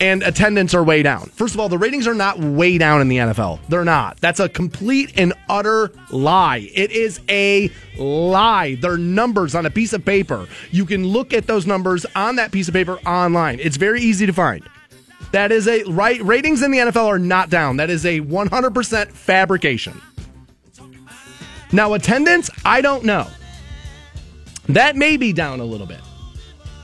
[0.00, 1.26] and attendance are way down.
[1.30, 3.60] First of all, the ratings are not way down in the NFL.
[3.68, 4.20] They're not.
[4.20, 6.70] That's a complete and utter lie.
[6.74, 8.76] It is a lie.
[8.76, 10.46] They're numbers on a piece of paper.
[10.70, 13.58] You can look at those numbers on that piece of paper online.
[13.60, 14.62] It's very easy to find.
[15.32, 17.76] That is a right ratings in the NFL are not down.
[17.76, 20.00] That is a 100% fabrication.
[21.70, 23.26] Now attendance, I don't know.
[24.68, 26.00] That may be down a little bit.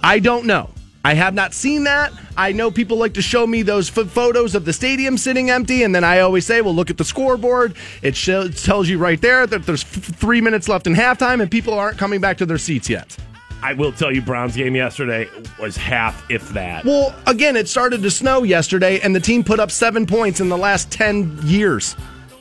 [0.03, 0.71] I don't know.
[1.05, 2.13] I have not seen that.
[2.35, 5.83] I know people like to show me those f- photos of the stadium sitting empty,
[5.83, 7.77] and then I always say, well, look at the scoreboard.
[8.01, 11.51] It shows, tells you right there that there's f- three minutes left in halftime, and
[11.51, 13.17] people aren't coming back to their seats yet.
[13.63, 15.29] I will tell you, Browns game yesterday
[15.61, 16.85] was half, if that.
[16.85, 20.49] Well, again, it started to snow yesterday, and the team put up seven points in
[20.49, 21.97] the last 10 years.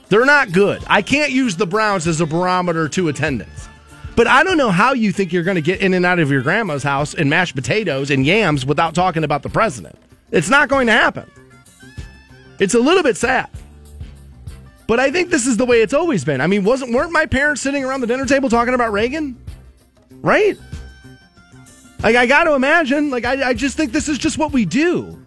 [0.09, 0.83] They're not good.
[0.87, 3.67] I can't use the Browns as a barometer to attendance.
[4.15, 6.29] But I don't know how you think you're going to get in and out of
[6.29, 9.97] your grandma's house and mashed potatoes and yams without talking about the president.
[10.31, 11.29] It's not going to happen.
[12.59, 13.49] It's a little bit sad.
[14.85, 16.41] But I think this is the way it's always been.
[16.41, 19.41] I mean, wasn't weren't my parents sitting around the dinner table talking about Reagan?
[20.21, 20.57] Right?
[22.01, 23.09] Like I got to imagine.
[23.09, 25.19] Like I, I just think this is just what we do.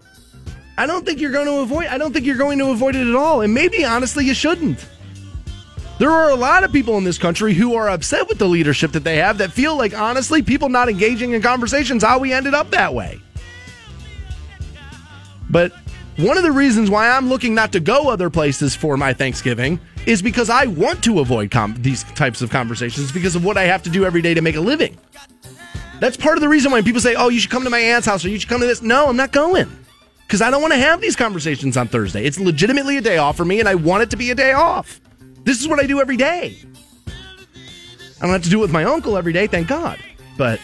[0.78, 1.86] I don't think you're going to avoid.
[1.86, 3.40] I don't think you're going to avoid it at all.
[3.40, 4.86] And maybe honestly, you shouldn't.
[5.98, 8.92] There are a lot of people in this country who are upset with the leadership
[8.92, 12.52] that they have that feel like, honestly, people not engaging in conversations, how we ended
[12.52, 13.18] up that way.
[15.48, 15.72] But
[16.16, 19.80] one of the reasons why I'm looking not to go other places for my Thanksgiving
[20.04, 23.62] is because I want to avoid com- these types of conversations because of what I
[23.62, 24.98] have to do every day to make a living.
[25.98, 28.06] That's part of the reason why people say, oh, you should come to my aunt's
[28.06, 28.82] house or you should come to this.
[28.82, 29.70] No, I'm not going
[30.26, 32.24] because I don't want to have these conversations on Thursday.
[32.24, 34.52] It's legitimately a day off for me and I want it to be a day
[34.52, 35.00] off.
[35.46, 36.58] This is what I do every day.
[37.06, 39.96] I don't have to do it with my uncle every day, thank God.
[40.36, 40.58] But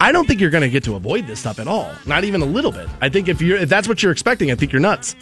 [0.00, 1.92] I don't think you're going to get to avoid this stuff at all.
[2.06, 2.88] Not even a little bit.
[3.02, 5.14] I think if you are if that's what you're expecting, I think you're nuts.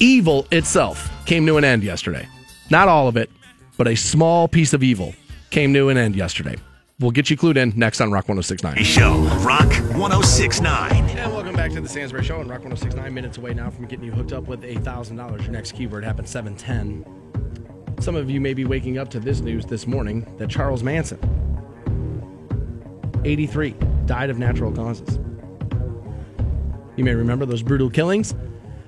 [0.00, 2.28] Evil itself came to an end yesterday.
[2.68, 3.30] Not all of it,
[3.76, 5.14] but a small piece of evil
[5.50, 6.56] came to an end yesterday.
[6.98, 8.82] We'll get you clued in next on Rock 1069.
[8.82, 10.92] Show Rock 1069.
[10.92, 13.14] And welcome back to the Stansbury Show on Rock 1069.
[13.14, 15.42] Minutes away now from getting you hooked up with $1,000.
[15.42, 17.15] Your next keyword happens 710.
[18.00, 21.18] Some of you may be waking up to this news this morning that Charles Manson,
[23.24, 23.74] 83,
[24.06, 25.18] died of natural causes.
[26.96, 28.34] You may remember those brutal killings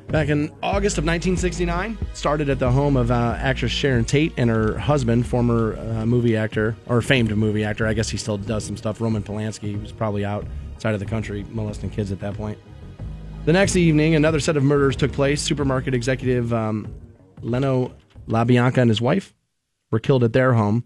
[0.09, 1.99] back in August of 1969.
[2.15, 6.37] Started at the home of uh, actress Sharon Tate and her husband, former uh, movie
[6.37, 7.87] actor, or famed movie actor.
[7.87, 9.01] I guess he still does some stuff.
[9.01, 9.81] Roman Polanski.
[9.81, 12.59] Was probably outside of the country molesting kids at that point.
[13.45, 15.41] The next evening, another set of murders took place.
[15.41, 16.93] Supermarket executive um,
[17.43, 17.95] Leno
[18.29, 19.35] LaBianca and his wife
[19.91, 20.85] were killed at their home.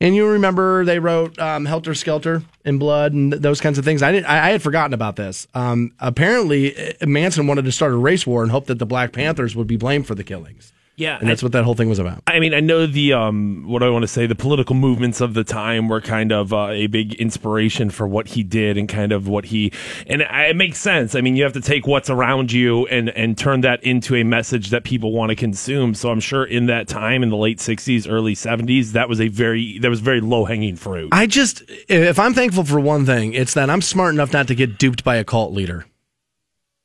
[0.00, 4.02] And you remember they wrote um, "Helter Skelter" in blood and those kinds of things.
[4.02, 4.26] I didn't.
[4.26, 5.46] I, I had forgotten about this.
[5.54, 9.12] Um, apparently, uh, Manson wanted to start a race war and hoped that the Black
[9.12, 10.72] Panthers would be blamed for the killings.
[11.02, 12.22] Yeah, and that's what that whole thing was about.
[12.28, 14.26] I mean, I know the um, what do I want to say.
[14.26, 18.28] The political movements of the time were kind of uh, a big inspiration for what
[18.28, 19.72] he did and kind of what he.
[20.06, 21.16] And it makes sense.
[21.16, 24.22] I mean, you have to take what's around you and and turn that into a
[24.22, 25.94] message that people want to consume.
[25.94, 29.26] So I'm sure in that time, in the late '60s, early '70s, that was a
[29.26, 31.08] very that was very low hanging fruit.
[31.10, 34.54] I just, if I'm thankful for one thing, it's that I'm smart enough not to
[34.54, 35.84] get duped by a cult leader.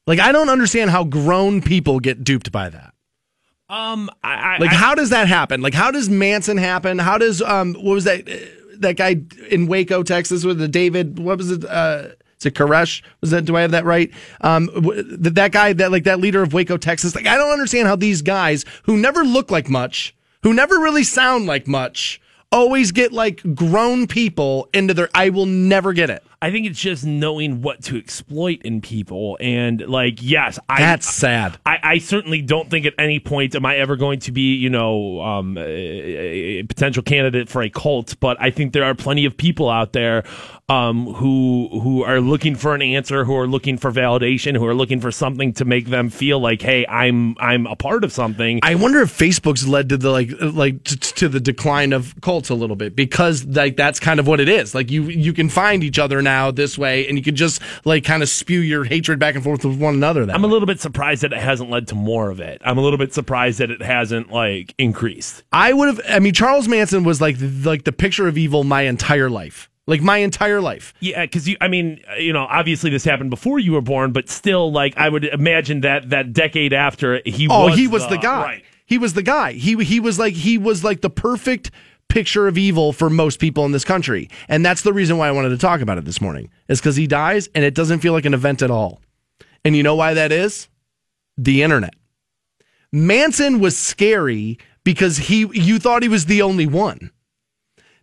[0.08, 2.94] Like I don't understand how grown people get duped by that.
[3.70, 5.62] Um, I, I Like, how does that happen?
[5.62, 7.00] Like, how does Manson happen?
[7.00, 8.26] How does um, what was that?
[8.80, 9.18] That guy
[9.50, 11.20] in Waco, Texas, with the David.
[11.20, 11.66] What was it?
[11.66, 13.02] Uh, is it Koresh?
[13.22, 13.46] Was that?
[13.46, 14.12] Do I have that right?
[14.42, 17.16] Um, w- th- that guy, that like that leader of Waco, Texas.
[17.16, 21.04] Like, I don't understand how these guys who never look like much, who never really
[21.04, 25.10] sound like much, always get like grown people into their.
[25.14, 26.24] I will never get it.
[26.42, 29.38] I think it's just knowing what to exploit in people.
[29.42, 31.58] And like, yes, I, That's sad.
[31.66, 34.70] I, I certainly don't think at any point am I ever going to be, you
[34.70, 38.20] know, um, a, a potential candidate for a cult.
[38.20, 40.24] But I think there are plenty of people out there
[40.70, 44.76] um, who who are looking for an answer, who are looking for validation, who are
[44.76, 48.60] looking for something to make them feel like, hey, I'm I'm a part of something.
[48.64, 52.50] I wonder if Facebook's led to the like like t- to the decline of cults
[52.50, 54.76] a little bit because like that's kind of what it is.
[54.76, 58.04] Like you you can find each other now this way, and you can just like
[58.04, 60.26] kind of spew your hatred back and forth with one another.
[60.26, 62.62] That I'm a little bit surprised that it hasn't led to more of it.
[62.66, 65.44] I'm a little bit surprised that it hasn't like increased.
[65.52, 66.02] I would have.
[66.10, 69.70] I mean, Charles Manson was like like the picture of evil my entire life.
[69.90, 70.94] Like my entire life.
[71.00, 74.28] Yeah, because you, I mean, you know, obviously this happened before you were born, but
[74.28, 78.18] still, like, I would imagine that that decade after he Oh, was he was the,
[78.18, 78.44] guy.
[78.44, 78.64] Right.
[78.86, 79.54] He was the guy.
[79.54, 81.72] He he was like he was like the perfect
[82.10, 84.30] picture of evil for most people in this country.
[84.48, 86.50] And that's the reason why I wanted to talk about it this morning.
[86.68, 89.02] Is cuz he dies and it doesn't feel like an event at all.
[89.64, 90.68] And you know why that is?
[91.38, 91.94] The internet.
[92.92, 97.12] Manson was scary because he you thought he was the only one.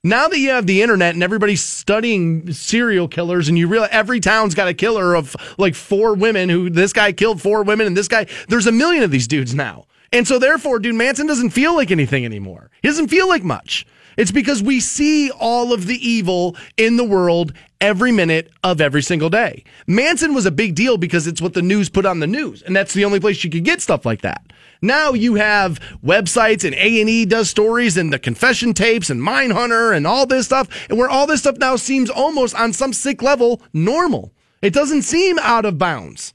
[0.06, 4.20] Now that you have the internet and everybody's studying serial killers, and you realize every
[4.20, 7.96] town's got a killer of like four women who this guy killed four women, and
[7.96, 9.86] this guy, there's a million of these dudes now.
[10.12, 12.70] And so, therefore, dude, Manson doesn't feel like anything anymore.
[12.82, 13.86] He doesn't feel like much.
[14.16, 19.02] It's because we see all of the evil in the world every minute of every
[19.02, 19.64] single day.
[19.86, 22.74] Manson was a big deal because it's what the news put on the news, and
[22.74, 24.42] that's the only place you could get stuff like that.
[24.80, 30.06] Now you have websites and A&E does stories and the confession tapes and Mindhunter and
[30.06, 33.62] all this stuff, and where all this stuff now seems almost on some sick level
[33.72, 34.32] normal.
[34.62, 36.34] It doesn't seem out of bounds.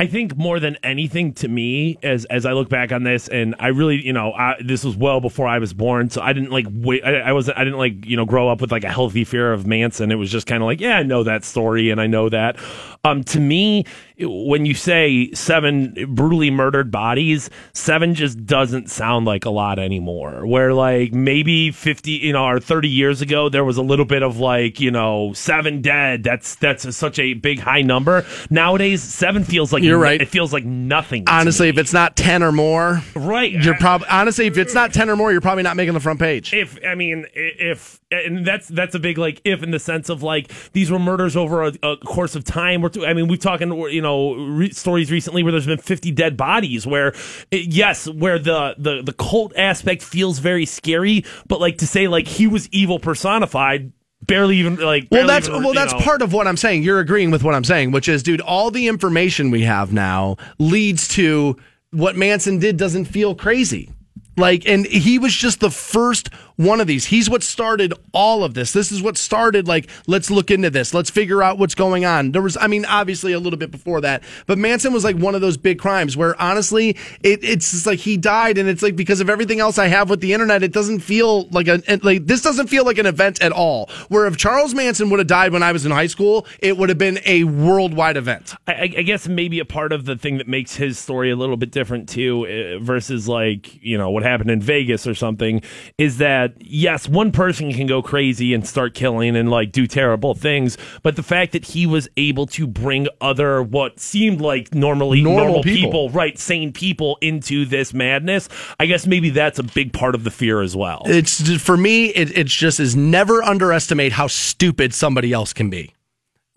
[0.00, 3.56] I think more than anything to me, as as I look back on this, and
[3.58, 6.52] I really, you know, I, this was well before I was born, so I didn't
[6.52, 7.04] like wait.
[7.04, 7.58] I, I wasn't.
[7.58, 10.12] I didn't like you know grow up with like a healthy fear of Manson.
[10.12, 12.56] It was just kind of like, yeah, I know that story, and I know that.
[13.04, 13.84] Um, to me,
[14.18, 20.46] when you say seven brutally murdered bodies, seven just doesn't sound like a lot anymore.
[20.46, 24.22] Where like maybe fifty, you know, or thirty years ago, there was a little bit
[24.22, 26.24] of like, you know, seven dead.
[26.24, 28.26] That's that's a, such a big high number.
[28.50, 30.20] Nowadays, seven feels like You're right.
[30.20, 31.24] It feels like nothing.
[31.28, 35.08] Honestly, if it's not 10 or more, right, you're probably honestly if it's not 10
[35.08, 36.52] or more, you're probably not making the front page.
[36.52, 40.22] if I mean if and that's that's a big like if in the sense of
[40.22, 42.80] like these were murders over a, a course of time.
[42.80, 46.10] We're t- I mean we've talking you know re- stories recently where there's been 50
[46.12, 47.08] dead bodies where
[47.50, 52.08] it, yes where the the the cult aspect feels very scary, but like to say
[52.08, 53.92] like he was evil personified.
[54.26, 56.00] Barely even like Well, that's even, well, that's know.
[56.00, 56.82] part of what I'm saying.
[56.82, 60.36] You're agreeing with what I'm saying, which is, dude, all the information we have now
[60.58, 61.56] leads to
[61.92, 63.92] what Manson did doesn't feel crazy.
[64.36, 67.06] Like, and he was just the first one of these.
[67.06, 68.72] He's what started all of this.
[68.72, 70.92] This is what started, like, let's look into this.
[70.92, 72.32] Let's figure out what's going on.
[72.32, 75.36] There was, I mean, obviously a little bit before that, but Manson was like one
[75.36, 78.96] of those big crimes where honestly, it, it's just like he died and it's like
[78.96, 82.26] because of everything else I have with the internet, it doesn't feel like a, like,
[82.26, 83.88] this doesn't feel like an event at all.
[84.08, 86.88] Where if Charles Manson would have died when I was in high school, it would
[86.88, 88.56] have been a worldwide event.
[88.66, 91.56] I, I guess maybe a part of the thing that makes his story a little
[91.56, 95.62] bit different too, uh, versus like you know what happened in Vegas or something,
[95.98, 100.34] is that yes, one person can go crazy and start killing and like do terrible
[100.34, 105.20] things, but the fact that he was able to bring other what seemed like normally
[105.22, 105.90] Normal normal, people.
[105.90, 106.10] people.
[106.10, 110.30] right, sane people into this madness, I guess maybe that's a big part of the
[110.30, 111.02] fear as well.
[111.06, 115.94] It's for me, it, it's just is never underestimate how stupid somebody else can be.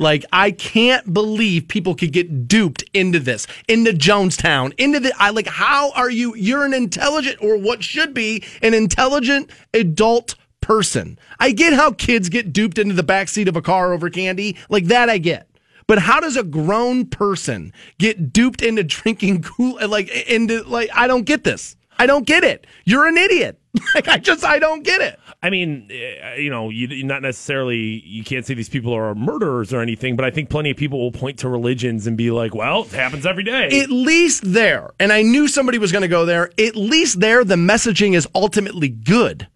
[0.02, 5.14] Like I can't believe people could get duped into this, into Jonestown, into the.
[5.20, 5.46] I like.
[5.46, 6.36] How are you?
[6.36, 11.20] You're an intelligent, or what should be an intelligent adult person.
[11.40, 14.86] I get how kids get duped into the backseat of a car over candy, like
[14.86, 15.08] that.
[15.08, 15.48] I get.
[15.86, 19.78] But how does a grown person get duped into drinking cool?
[19.88, 21.76] Like into like I don't get this.
[22.02, 22.66] I don't get it.
[22.84, 23.58] You're an idiot.
[23.96, 25.20] Like I just I don't get it.
[25.42, 29.74] I mean, eh, you know, you not necessarily you can't say these people are murderers
[29.74, 32.54] or anything, but I think plenty of people will point to religions and be like,
[32.54, 36.10] "Well, it happens every day." At least there, and I knew somebody was going to
[36.10, 36.52] go there.
[36.58, 39.48] At least there, the messaging is ultimately good.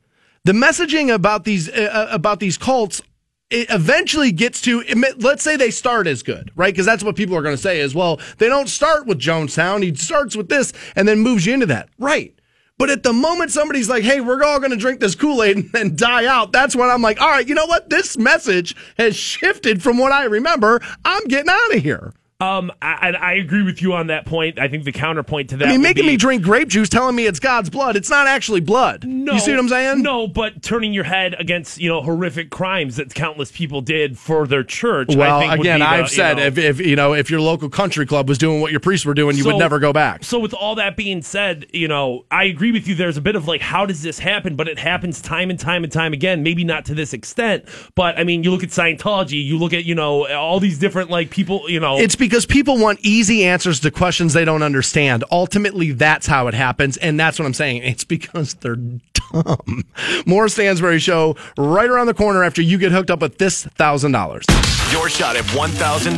[0.44, 3.02] The messaging about these uh, about these cults
[3.50, 4.84] it eventually gets to
[5.18, 6.74] let's say they start as good, right?
[6.74, 8.20] Because that's what people are going to say as well.
[8.38, 9.84] They don't start with Jonestown.
[9.84, 12.34] He starts with this and then moves you into that, right?
[12.78, 15.70] But at the moment somebody's like, hey, we're all going to drink this Kool Aid
[15.74, 17.90] and die out, that's when I'm like, all right, you know what?
[17.90, 20.82] This message has shifted from what I remember.
[21.04, 22.14] I'm getting out of here.
[22.42, 24.60] Um, I, I agree with you on that point.
[24.60, 25.70] I think the counterpoint to that.
[25.70, 27.96] I mean, making be, me drink grape juice, telling me it's God's blood.
[27.96, 29.06] It's not actually blood.
[29.06, 30.02] No, you see what I'm saying?
[30.02, 34.46] No, but turning your head against you know horrific crimes that countless people did for
[34.48, 35.16] their church.
[35.16, 37.40] I Well, think would again, the, I've said know- if, if you know if your
[37.40, 39.94] local country club was doing what your priests were doing, you So- would never go
[39.94, 40.26] back.
[40.26, 42.96] So, with all that being said, you know, I agree with you.
[42.96, 44.58] There's a bit of like, how does this happen?
[44.58, 46.44] But it happens time and time and time again.
[46.44, 47.64] Maybe not to this extent,
[47.96, 51.10] but I mean, you look at Scientology, you look at you know all these different
[51.10, 55.24] like people, you know, It's because people want easy answers to questions they don't understand.
[55.30, 57.84] Ultimately, that's how it happens, and that's what I'm saying.
[57.84, 59.84] It's because they're dumb.
[60.26, 64.14] More Stansbury Show right around the corner after you get hooked up with this thousand
[64.14, 64.44] dollars.
[64.92, 66.18] Your shot at $1,000.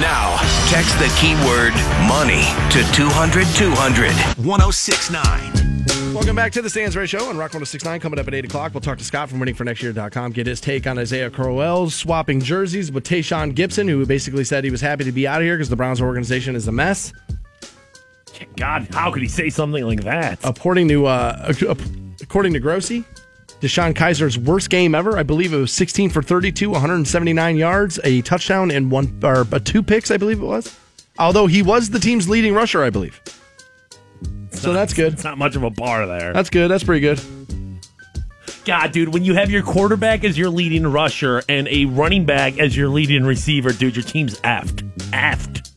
[0.00, 0.36] Now,
[0.68, 1.74] text the keyword
[2.06, 4.12] money to 200 200.
[4.46, 5.77] 1069.
[6.14, 8.00] Welcome back to the Stansbury Show on Rock 1069.
[8.00, 10.98] Coming up at 8 o'clock, we'll talk to Scott from waitingfornextyear.com, get his take on
[10.98, 15.26] Isaiah Crowell swapping jerseys with Tashaun Gipson, who basically said he was happy to be
[15.26, 17.12] out of here because the Browns organization is a mess.
[18.56, 20.38] God, how could he say something like that?
[20.44, 21.52] According to uh,
[22.20, 23.04] according to Grossi,
[23.60, 25.18] DeShone Kizer's worst game ever.
[25.18, 29.58] I believe it was 16 for 32, 179 yards, a touchdown, and one or uh,
[29.58, 30.10] two picks.
[30.10, 30.76] I believe it was.
[31.18, 33.20] Although he was the team's leading rusher, I believe.
[34.60, 35.12] So that's good.
[35.14, 36.32] It's not much of a bar there.
[36.32, 36.70] That's good.
[36.70, 37.20] That's pretty good.
[38.64, 42.58] God, dude, when you have your quarterback as your leading rusher and a running back
[42.58, 44.82] as your leading receiver, dude, your team's effed.
[45.10, 45.70] Effed.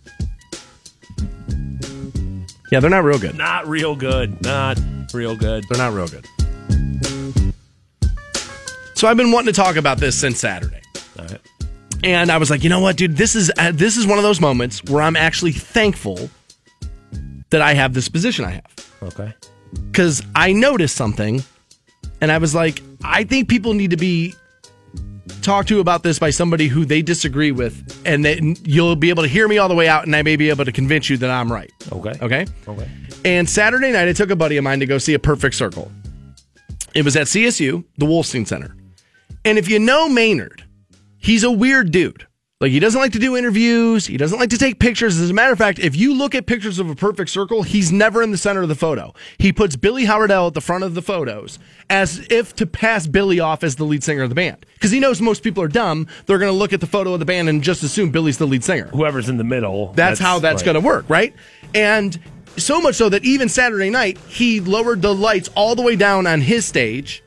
[2.72, 3.38] Yeah, they're not real good.
[3.38, 4.42] Not real good.
[4.44, 4.80] Not
[5.14, 5.64] real good.
[5.70, 6.26] They're not real good.
[8.96, 10.82] So I've been wanting to talk about this since Saturday.
[11.18, 11.40] All right.
[12.04, 13.16] And I was like, you know what, dude?
[13.16, 16.30] This is uh, this is one of those moments where I'm actually thankful
[17.52, 19.34] that I have this position I have Okay.
[19.92, 21.44] because I noticed something,
[22.20, 24.34] and I was like, I think people need to be
[25.42, 29.24] talked to about this by somebody who they disagree with, and then you'll be able
[29.24, 31.18] to hear me all the way out, and I may be able to convince you
[31.18, 31.72] that I'm right.
[31.92, 32.14] Okay.
[32.22, 32.46] Okay.
[32.68, 32.90] Okay.
[33.24, 35.92] And Saturday night, I took a buddy of mine to go see a Perfect Circle.
[36.94, 38.76] It was at CSU, the Wolstein Center.
[39.46, 40.64] And if you know Maynard,
[41.18, 42.28] he's a weird dude.
[42.62, 44.06] Like, he doesn't like to do interviews.
[44.06, 45.20] He doesn't like to take pictures.
[45.20, 47.92] As a matter of fact, if you look at pictures of a perfect circle, he's
[47.92, 49.16] never in the center of the photo.
[49.40, 51.58] He puts Billy Howerdel at the front of the photos
[51.90, 54.64] as if to pass Billy off as the lead singer of the band.
[54.76, 56.06] Because he knows most people are dumb.
[56.28, 58.46] They're going to look at the photo of the band and just assume Billy's the
[58.46, 58.90] lead singer.
[58.90, 59.92] Whoever's in the middle.
[59.94, 60.66] That's, how that's right.
[60.66, 61.34] going to work, right?
[61.74, 62.20] And
[62.58, 66.28] so much so that even Saturday night, he lowered the lights all the way down
[66.28, 67.24] on his stage,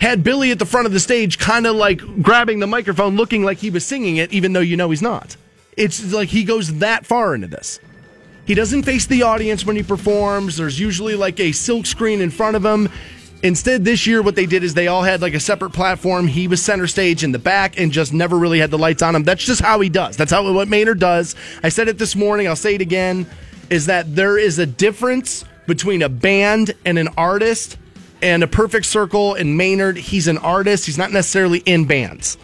[0.00, 3.44] had Billy at the front of the stage, kind of like grabbing the microphone, looking
[3.44, 5.36] like he was singing it, even though you know he's not.
[5.76, 7.80] It's like he goes that far into this.
[8.46, 10.56] He doesn't face the audience when he performs.
[10.56, 12.88] There's usually like a silk screen in front of him.
[13.42, 16.26] Instead, this year, what they did is they all had like a separate platform.
[16.26, 19.14] He was center stage in the back and just never really had the lights on
[19.14, 19.22] him.
[19.22, 20.16] That's just how he does.
[20.16, 21.36] That's how what Maynard does.
[21.62, 22.48] I said it this morning.
[22.48, 23.26] I'll say it again.
[23.70, 27.78] Is that there is a difference between a band and an artist,
[28.22, 29.96] and a perfect circle and Maynard.
[29.96, 30.86] He's an artist.
[30.86, 32.38] He's not necessarily in bands,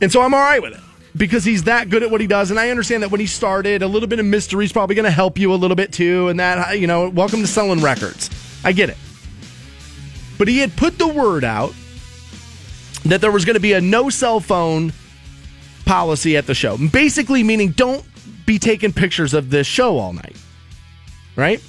[0.00, 0.80] and so I'm all right with it
[1.16, 2.50] because he's that good at what he does.
[2.50, 5.04] And I understand that when he started, a little bit of mystery is probably going
[5.04, 6.28] to help you a little bit too.
[6.28, 8.30] And that, you know, welcome to selling records.
[8.64, 8.96] I get it.
[10.38, 11.74] But he had put the word out
[13.04, 14.92] that there was going to be a no cell phone
[15.84, 16.76] policy at the show.
[16.76, 18.04] Basically, meaning don't
[18.46, 20.36] be taking pictures of this show all night.
[21.36, 21.62] Right?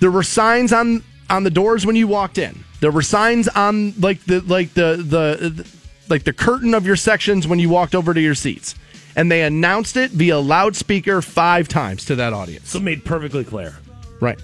[0.00, 2.64] There were signs on on the doors when you walked in.
[2.80, 5.68] There were signs on like the like the the, the
[6.08, 8.74] like the curtain of your sections when you walked over to your seats.
[9.16, 12.70] And they announced it via loudspeaker five times to that audience.
[12.70, 13.76] So made perfectly clear.
[14.20, 14.38] Right.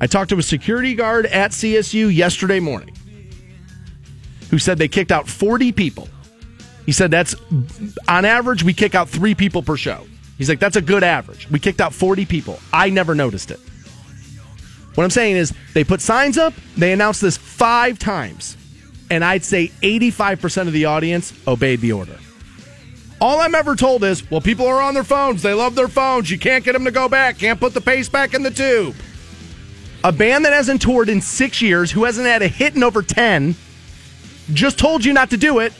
[0.00, 2.94] I talked to a security guard at CSU yesterday morning
[4.50, 6.08] who said they kicked out 40 people.
[6.86, 7.34] He said that's
[8.06, 10.06] on average, we kick out three people per show.
[10.38, 11.48] He's like, that's a good average.
[11.50, 12.58] We kicked out 40 people.
[12.72, 13.60] I never noticed it.
[14.94, 18.56] What I'm saying is, they put signs up, they announced this five times,
[19.10, 22.16] and I'd say 85% of the audience obeyed the order.
[23.20, 25.42] All I'm ever told is, well, people are on their phones.
[25.42, 26.30] They love their phones.
[26.30, 27.38] You can't get them to go back.
[27.38, 28.94] Can't put the pace back in the tube.
[30.02, 33.02] A band that hasn't toured in six years, who hasn't had a hit in over
[33.02, 33.54] 10,
[34.52, 35.72] just told you not to do it.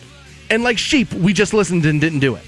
[0.49, 2.45] And like sheep, we just listened and didn't do it.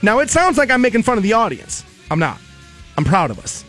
[0.00, 1.84] Now, it sounds like I'm making fun of the audience.
[2.10, 2.38] I'm not.
[2.96, 3.64] I'm proud of us.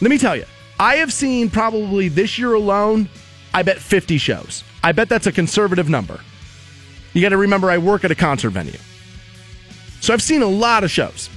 [0.00, 0.44] Let me tell you,
[0.78, 3.08] I have seen probably this year alone,
[3.52, 4.64] I bet 50 shows.
[4.82, 6.20] I bet that's a conservative number.
[7.12, 8.78] You got to remember, I work at a concert venue.
[10.00, 11.28] So I've seen a lot of shows.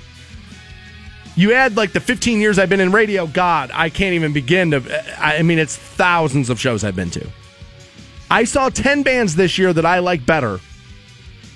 [1.35, 4.71] You add like the 15 years I've been in radio, God, I can't even begin
[4.71, 5.03] to.
[5.19, 7.27] I mean, it's thousands of shows I've been to.
[8.29, 10.59] I saw 10 bands this year that I like better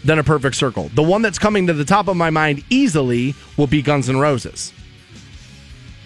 [0.08, 0.90] than a perfect circle.
[0.96, 4.18] The one that's coming to the top of my mind easily will be Guns N'
[4.18, 4.72] Roses.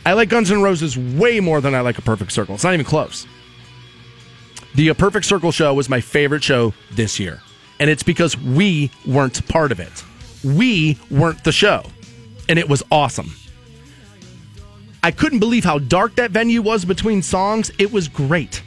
[0.05, 2.55] I like Guns N' Roses way more than I like a perfect circle.
[2.55, 3.27] It's not even close.
[4.73, 7.41] The A Perfect Circle show was my favorite show this year.
[7.79, 10.03] And it's because we weren't part of it.
[10.43, 11.83] We weren't the show.
[12.49, 13.35] And it was awesome.
[15.03, 17.69] I couldn't believe how dark that venue was between songs.
[17.77, 18.63] It was great.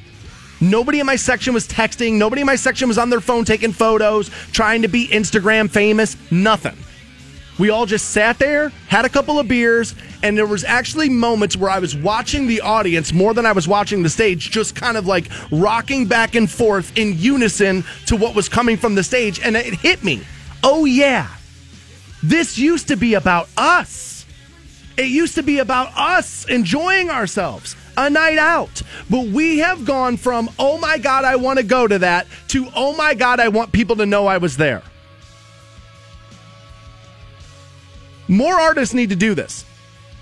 [0.64, 2.14] Nobody in my section was texting.
[2.14, 6.16] Nobody in my section was on their phone taking photos, trying to be Instagram famous.
[6.30, 6.76] Nothing.
[7.58, 11.56] We all just sat there, had a couple of beers, and there was actually moments
[11.56, 14.96] where I was watching the audience more than I was watching the stage, just kind
[14.96, 19.38] of like rocking back and forth in unison to what was coming from the stage,
[19.38, 20.22] and it hit me.
[20.64, 21.28] Oh yeah.
[22.22, 24.24] This used to be about us.
[24.96, 28.82] It used to be about us enjoying ourselves, a night out.
[29.10, 32.66] But we have gone from, oh my God, I want to go to that, to,
[32.74, 34.82] oh my God, I want people to know I was there.
[38.28, 39.64] More artists need to do this.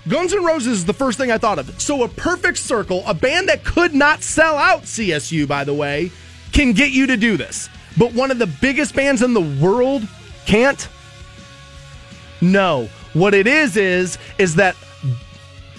[0.07, 1.81] Guns N' Roses is the first thing I thought of.
[1.81, 6.11] So, a perfect circle, a band that could not sell out CSU, by the way,
[6.51, 7.69] can get you to do this.
[7.97, 10.05] But one of the biggest bands in the world
[10.45, 10.87] can't?
[12.41, 12.89] No.
[13.13, 14.75] What it is is is that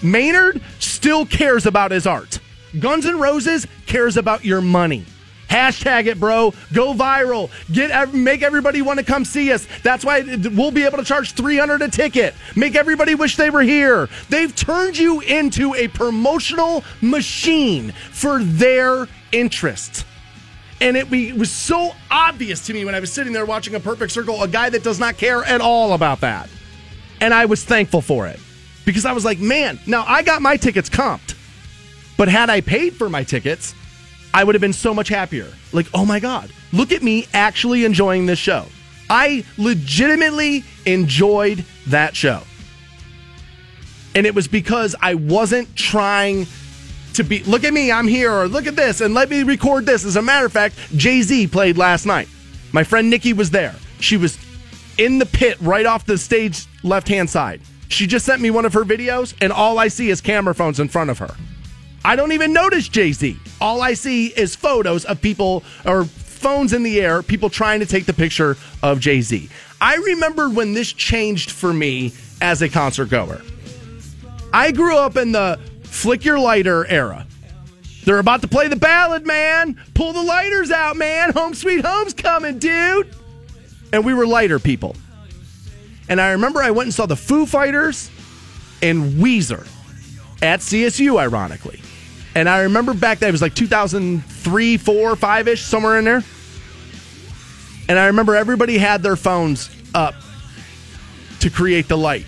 [0.05, 2.39] Maynard still cares about his art.
[2.79, 5.05] Guns N' Roses cares about your money.
[5.49, 6.53] Hashtag it, bro.
[6.73, 7.49] Go viral.
[7.71, 9.67] Get make everybody want to come see us.
[9.83, 12.33] That's why we'll be able to charge 300 a ticket.
[12.55, 14.09] Make everybody wish they were here.
[14.29, 20.05] They've turned you into a promotional machine for their interest.
[20.81, 23.79] And it, it was so obvious to me when I was sitting there watching a
[23.79, 26.49] perfect circle, a guy that does not care at all about that.
[27.21, 28.39] And I was thankful for it
[28.85, 31.35] because I was like, man, now I got my tickets comped.
[32.17, 33.75] But had I paid for my tickets,
[34.33, 35.51] I would have been so much happier.
[35.73, 38.65] Like, oh my God, look at me actually enjoying this show.
[39.09, 42.41] I legitimately enjoyed that show.
[44.13, 46.47] And it was because I wasn't trying
[47.13, 49.85] to be, look at me, I'm here, or look at this, and let me record
[49.85, 50.05] this.
[50.05, 52.27] As a matter of fact, Jay Z played last night.
[52.71, 53.75] My friend Nikki was there.
[53.99, 54.37] She was
[54.97, 57.61] in the pit right off the stage left hand side.
[57.89, 60.79] She just sent me one of her videos, and all I see is camera phones
[60.79, 61.35] in front of her.
[62.03, 63.37] I don't even notice Jay Z.
[63.59, 67.85] All I see is photos of people or phones in the air, people trying to
[67.85, 69.49] take the picture of Jay Z.
[69.81, 73.41] I remember when this changed for me as a concert goer.
[74.53, 77.25] I grew up in the flick your lighter era.
[78.03, 79.81] They're about to play the ballad, man.
[79.95, 81.31] Pull the lighters out, man.
[81.33, 83.09] Home Sweet Home's coming, dude.
[83.91, 84.95] And we were lighter people.
[86.07, 88.11] And I remember I went and saw the Foo Fighters
[88.81, 89.67] and Weezer
[90.41, 91.81] at CSU, ironically.
[92.35, 96.23] And I remember back then, it was like 2003, 4, 5 ish, somewhere in there.
[97.87, 100.15] And I remember everybody had their phones up
[101.39, 102.25] to create the light.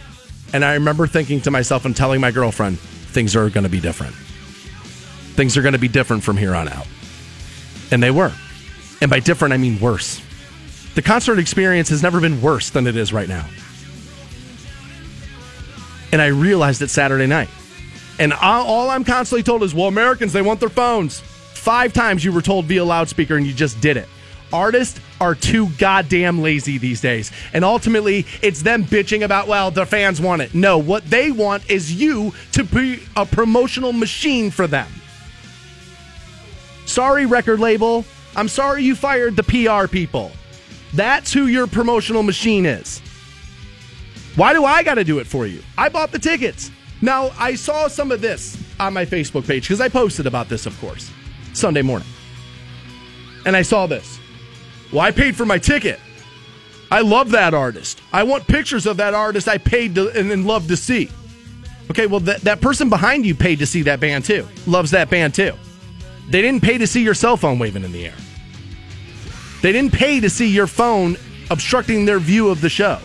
[0.53, 3.81] And I remember thinking to myself and telling my girlfriend, things are going to be
[3.81, 4.15] different.
[5.35, 6.87] Things are going to be different from here on out.
[7.91, 8.31] And they were.
[9.01, 10.21] And by different, I mean worse.
[10.95, 13.45] The concert experience has never been worse than it is right now.
[16.11, 17.49] And I realized it Saturday night.
[18.19, 21.19] And all I'm constantly told is, well, Americans, they want their phones.
[21.19, 24.07] Five times you were told via loudspeaker and you just did it.
[24.53, 27.31] Artists are too goddamn lazy these days.
[27.51, 30.55] And ultimately, it's them bitching about, well, the fans want it.
[30.55, 34.87] No, what they want is you to be a promotional machine for them.
[36.85, 38.05] Sorry, record label.
[38.35, 40.31] I'm sorry you fired the PR people.
[40.93, 43.01] That's who your promotional machine is.
[44.37, 45.63] Why do I got to do it for you?
[45.79, 46.69] I bought the tickets.
[47.01, 50.67] Now, I saw some of this on my Facebook page because I posted about this,
[50.67, 51.11] of course,
[51.53, 52.07] Sunday morning.
[53.47, 54.19] And I saw this.
[54.91, 55.99] Well, I paid for my ticket.
[56.91, 57.99] I love that artist.
[58.13, 61.09] I want pictures of that artist I paid to, and, and love to see.
[61.89, 65.09] Okay, well, that, that person behind you paid to see that band too, loves that
[65.09, 65.53] band too.
[66.29, 68.15] They didn't pay to see your cell phone waving in the air.
[69.63, 71.17] They didn't pay to see your phone
[71.49, 72.99] obstructing their view of the show.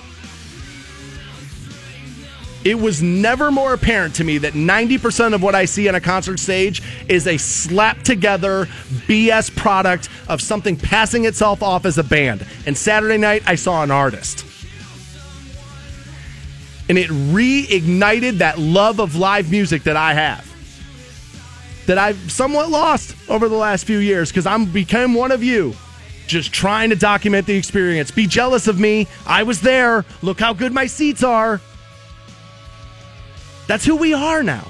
[2.64, 6.00] It was never more apparent to me that 90% of what I see on a
[6.00, 8.66] concert stage is a slap together
[9.06, 12.46] BS product of something passing itself off as a band.
[12.66, 14.46] And Saturday night, I saw an artist.
[16.88, 20.48] And it reignited that love of live music that I have.
[21.86, 25.74] That I've somewhat lost over the last few years because I'm become one of you
[26.28, 28.10] just trying to document the experience.
[28.12, 29.08] Be jealous of me.
[29.26, 30.04] I was there.
[30.22, 31.60] Look how good my seats are.
[33.72, 34.68] That's who we are now.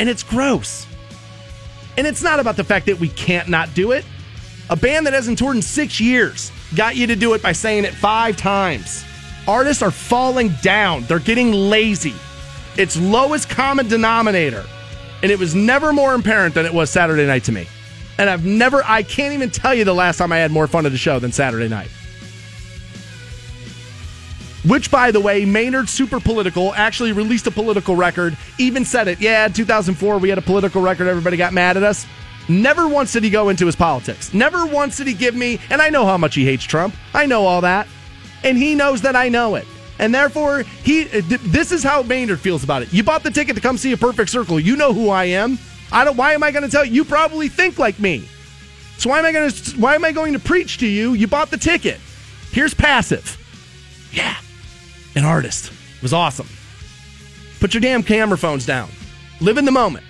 [0.00, 0.88] And it's gross.
[1.96, 4.04] And it's not about the fact that we can't not do it.
[4.70, 7.84] A band that hasn't toured in six years got you to do it by saying
[7.84, 9.04] it five times.
[9.46, 12.14] Artists are falling down, they're getting lazy.
[12.76, 14.66] It's lowest common denominator.
[15.22, 17.68] And it was never more apparent than it was Saturday night to me.
[18.18, 20.86] And I've never, I can't even tell you the last time I had more fun
[20.86, 21.90] at a show than Saturday night.
[24.66, 29.20] Which, by the way, Maynard Super Political actually released a political record, even said it.
[29.20, 32.06] Yeah, 2004, we had a political record, everybody got mad at us.
[32.48, 34.32] Never once did he go into his politics.
[34.32, 36.94] Never once did he give me, and I know how much he hates Trump.
[37.14, 37.86] I know all that.
[38.42, 39.66] And he knows that I know it.
[39.98, 42.92] And therefore, he uh, this is how Maynard feels about it.
[42.92, 44.58] You bought the ticket to come see a perfect circle.
[44.60, 45.58] You know who I am.
[45.90, 46.92] I don't why am I going to tell you?
[46.92, 48.28] You probably think like me.
[48.98, 51.14] So why am I going to why am I going to preach to you?
[51.14, 51.98] You bought the ticket.
[52.52, 53.36] Here's passive.
[54.12, 54.36] Yeah.
[55.14, 55.72] An artist.
[55.96, 56.48] It was awesome.
[57.60, 58.88] Put your damn camera phones down.
[59.40, 60.04] Live in the moment.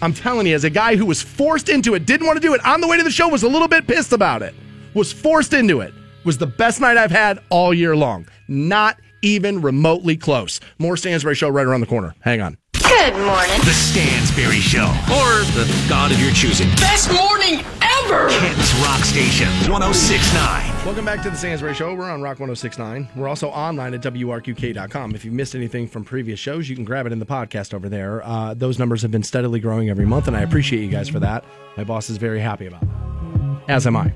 [0.00, 2.54] I'm telling you, as a guy who was forced into it, didn't want to do
[2.54, 4.54] it, on the way to the show, was a little bit pissed about it,
[4.94, 5.92] was forced into it,
[6.24, 8.28] was the best night I've had all year long.
[8.46, 10.60] Not even remotely close.
[10.78, 12.14] More Stansbury Show right around the corner.
[12.20, 12.56] Hang on.
[12.74, 13.58] Good morning.
[13.64, 16.68] The Stansbury Show, or the God of your choosing.
[16.76, 17.64] Best morning
[18.08, 18.28] ever!
[18.28, 20.84] Kent's Rock Station, 1069.
[20.84, 21.94] Welcome back to the Stansbury Show.
[21.94, 23.08] We're on Rock 1069.
[23.16, 25.14] We're also online at WRQK.com.
[25.14, 27.88] If you missed anything from previous shows, you can grab it in the podcast over
[27.88, 28.24] there.
[28.24, 31.20] Uh, those numbers have been steadily growing every month, and I appreciate you guys for
[31.20, 31.44] that.
[31.76, 34.14] My boss is very happy about that, as am I.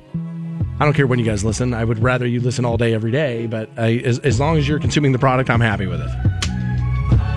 [0.80, 1.74] I don't care when you guys listen.
[1.74, 4.66] I would rather you listen all day, every day, but I, as, as long as
[4.66, 6.31] you're consuming the product, I'm happy with it.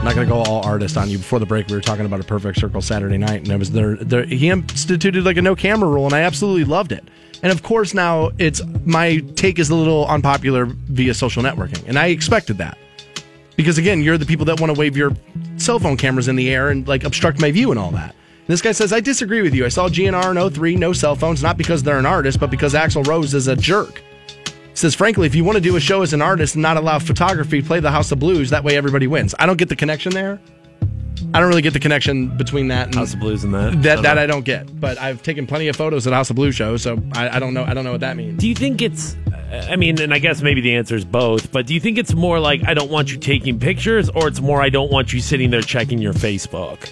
[0.05, 1.17] I'm not going to go all artist on you.
[1.17, 3.71] Before the break, we were talking about a perfect circle Saturday night, and it was
[3.71, 3.95] there.
[3.95, 7.03] there he instituted like a no camera rule, and I absolutely loved it.
[7.41, 11.97] And of course, now it's my take is a little unpopular via social networking, and
[11.97, 12.77] I expected that
[13.55, 15.11] because again, you're the people that want to wave your
[15.57, 18.11] cell phone cameras in the air and like obstruct my view and all that.
[18.11, 19.65] And this guy says, I disagree with you.
[19.65, 22.75] I saw GNR in 03, no cell phones, not because they're an artist, but because
[22.75, 24.03] Axl Rose is a jerk.
[24.75, 26.75] He says, frankly, if you want to do a show as an artist and not
[26.75, 28.49] allow photography, play the House of Blues.
[28.49, 29.33] That way everybody wins.
[29.39, 30.37] I don't get the connection there.
[31.33, 33.81] I don't really get the connection between that and House of Blues and that.
[33.83, 34.77] that, that I don't get.
[34.77, 37.53] But I've taken plenty of photos at House of Blues shows, so I, I don't
[37.53, 37.63] know.
[37.63, 38.41] I don't know what that means.
[38.41, 39.15] Do you think it's?
[39.31, 41.53] Uh, I mean, and I guess maybe the answer is both.
[41.53, 44.41] But do you think it's more like I don't want you taking pictures, or it's
[44.41, 46.89] more I don't want you sitting there checking your Facebook?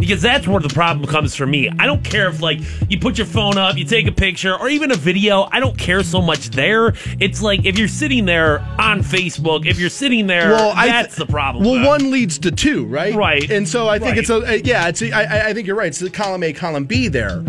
[0.00, 1.68] Because that's where the problem comes for me.
[1.78, 4.68] I don't care if like you put your phone up, you take a picture, or
[4.68, 5.46] even a video.
[5.52, 6.94] I don't care so much there.
[7.20, 11.26] It's like if you're sitting there on Facebook, if you're sitting there, th- that's the
[11.26, 11.64] problem.
[11.64, 13.14] Well, one leads to two, right?
[13.14, 13.48] Right.
[13.50, 14.18] And so I think Right.
[14.18, 14.88] it's a yeah.
[14.88, 15.88] It's a, I, I think you're right.
[15.88, 17.44] It's a column A, column B there.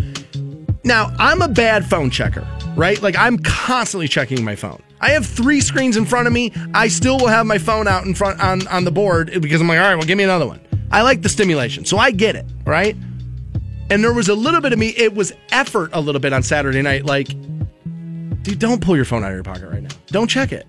[0.83, 2.45] Now I'm a bad phone checker,
[2.75, 3.01] right?
[3.01, 4.81] Like I'm constantly checking my phone.
[4.99, 6.51] I have three screens in front of me.
[6.73, 9.67] I still will have my phone out in front on on the board because I'm
[9.67, 10.59] like, all right, well, give me another one.
[10.91, 12.95] I like the stimulation, so I get it, right?
[13.89, 14.89] And there was a little bit of me.
[14.89, 17.05] It was effort a little bit on Saturday night.
[17.05, 17.27] Like,
[18.43, 19.89] dude, don't pull your phone out of your pocket right now.
[20.07, 20.67] Don't check it.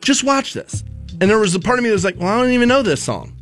[0.00, 0.84] Just watch this.
[1.20, 2.82] And there was a part of me that was like, well, I don't even know
[2.82, 3.36] this song.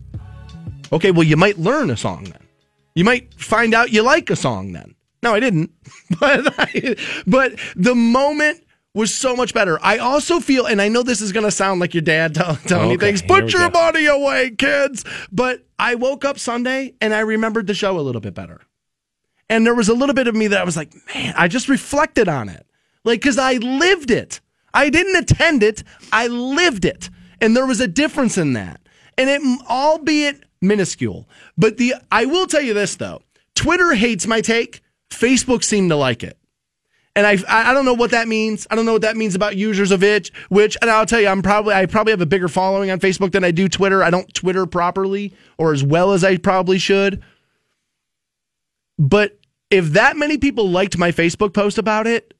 [0.92, 2.46] Okay, well, you might learn a song then.
[2.94, 4.94] You might find out you like a song then.
[5.22, 5.70] No, I didn't.
[6.18, 6.96] But I,
[7.26, 8.64] but the moment
[8.94, 9.78] was so much better.
[9.82, 12.56] I also feel, and I know this is going to sound like your dad tell,
[12.56, 13.22] telling me things.
[13.22, 13.78] Put your go.
[13.80, 15.04] money away, kids.
[15.30, 18.60] But I woke up Sunday and I remembered the show a little bit better.
[19.48, 21.68] And there was a little bit of me that I was like, man, I just
[21.68, 22.66] reflected on it.
[23.04, 24.40] Like, because I lived it.
[24.72, 25.82] I didn't attend it,
[26.12, 27.10] I lived it.
[27.40, 28.80] And there was a difference in that.
[29.18, 31.28] And it, albeit minuscule.
[31.56, 33.22] But the, I will tell you this though
[33.54, 36.38] Twitter hates my take, Facebook seemed to like it.
[37.16, 38.66] And I, I don't know what that means.
[38.70, 40.30] I don't know what that means about users of it.
[40.48, 43.32] Which, and I'll tell you, I'm probably, I probably have a bigger following on Facebook
[43.32, 44.02] than I do Twitter.
[44.02, 47.22] I don't Twitter properly or as well as I probably should.
[48.98, 49.38] But
[49.70, 52.34] if that many people liked my Facebook post about it,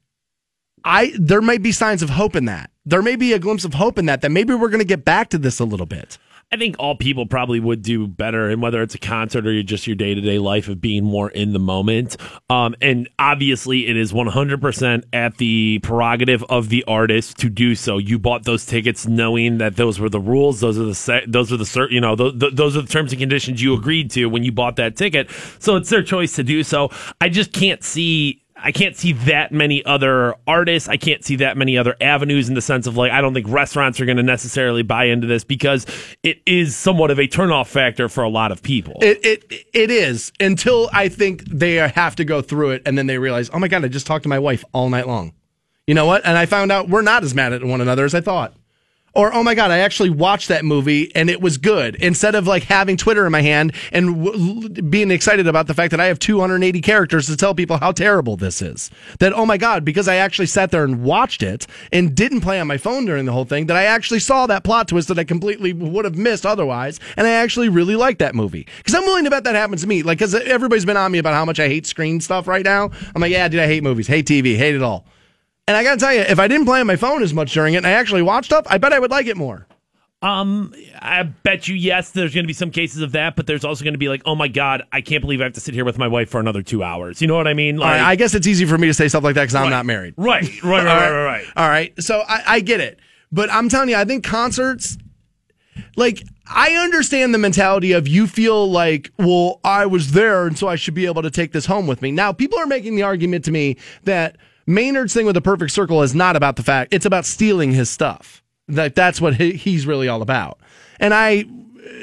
[0.83, 2.71] I there might be signs of hope in that.
[2.85, 4.21] There may be a glimpse of hope in that.
[4.21, 6.17] That maybe we're going to get back to this a little bit.
[6.53, 9.87] I think all people probably would do better, and whether it's a concert or just
[9.87, 12.17] your day to day life of being more in the moment.
[12.49, 17.99] Um, and obviously, it is 100% at the prerogative of the artist to do so.
[17.99, 21.53] You bought those tickets knowing that those were the rules, those are the se- those
[21.53, 24.43] are the you know those, those are the terms and conditions you agreed to when
[24.43, 25.31] you bought that ticket.
[25.59, 26.89] So it's their choice to do so.
[27.21, 30.87] I just can't see I can't see that many other artists.
[30.87, 33.47] I can't see that many other avenues in the sense of like, I don't think
[33.49, 35.85] restaurants are going to necessarily buy into this because
[36.23, 38.97] it is somewhat of a turnoff factor for a lot of people.
[39.01, 43.07] It it it is until I think they have to go through it, and then
[43.07, 45.33] they realize, oh my god, I just talked to my wife all night long.
[45.87, 46.25] You know what?
[46.25, 48.53] And I found out we're not as mad at one another as I thought.
[49.13, 51.95] Or, oh my God, I actually watched that movie and it was good.
[51.95, 55.91] Instead of like having Twitter in my hand and w- being excited about the fact
[55.91, 58.89] that I have 280 characters to tell people how terrible this is.
[59.19, 62.59] That, oh my God, because I actually sat there and watched it and didn't play
[62.61, 65.19] on my phone during the whole thing, that I actually saw that plot twist that
[65.19, 66.99] I completely would have missed otherwise.
[67.17, 68.65] And I actually really liked that movie.
[68.77, 70.03] Because I'm willing to bet that happens to me.
[70.03, 72.91] Like, because everybody's been on me about how much I hate screen stuff right now.
[73.13, 75.05] I'm like, yeah, dude, I hate movies, hate TV, hate it all.
[75.71, 77.53] And I got to tell you, if I didn't play on my phone as much
[77.53, 79.65] during it and I actually watched stuff, I bet I would like it more.
[80.21, 82.11] Um, I bet you yes.
[82.11, 84.21] There's going to be some cases of that, but there's also going to be like,
[84.25, 86.41] oh my god, I can't believe I have to sit here with my wife for
[86.41, 87.21] another two hours.
[87.21, 87.77] You know what I mean?
[87.77, 89.85] Like, I guess it's easy for me to say stuff like that because I'm not
[89.85, 90.15] married.
[90.17, 91.45] Right, right, right, right, right, right.
[91.55, 91.93] All right.
[92.03, 92.99] So I, I get it.
[93.31, 94.97] But I'm telling you, I think concerts,
[95.95, 100.67] like, I understand the mentality of you feel like, well, I was there, and so
[100.67, 102.11] I should be able to take this home with me.
[102.11, 104.35] Now, people are making the argument to me that
[104.73, 107.89] Maynard's thing with the perfect circle is not about the fact, it's about stealing his
[107.89, 108.41] stuff.
[108.67, 110.59] That that's what he, he's really all about.
[110.99, 111.45] And I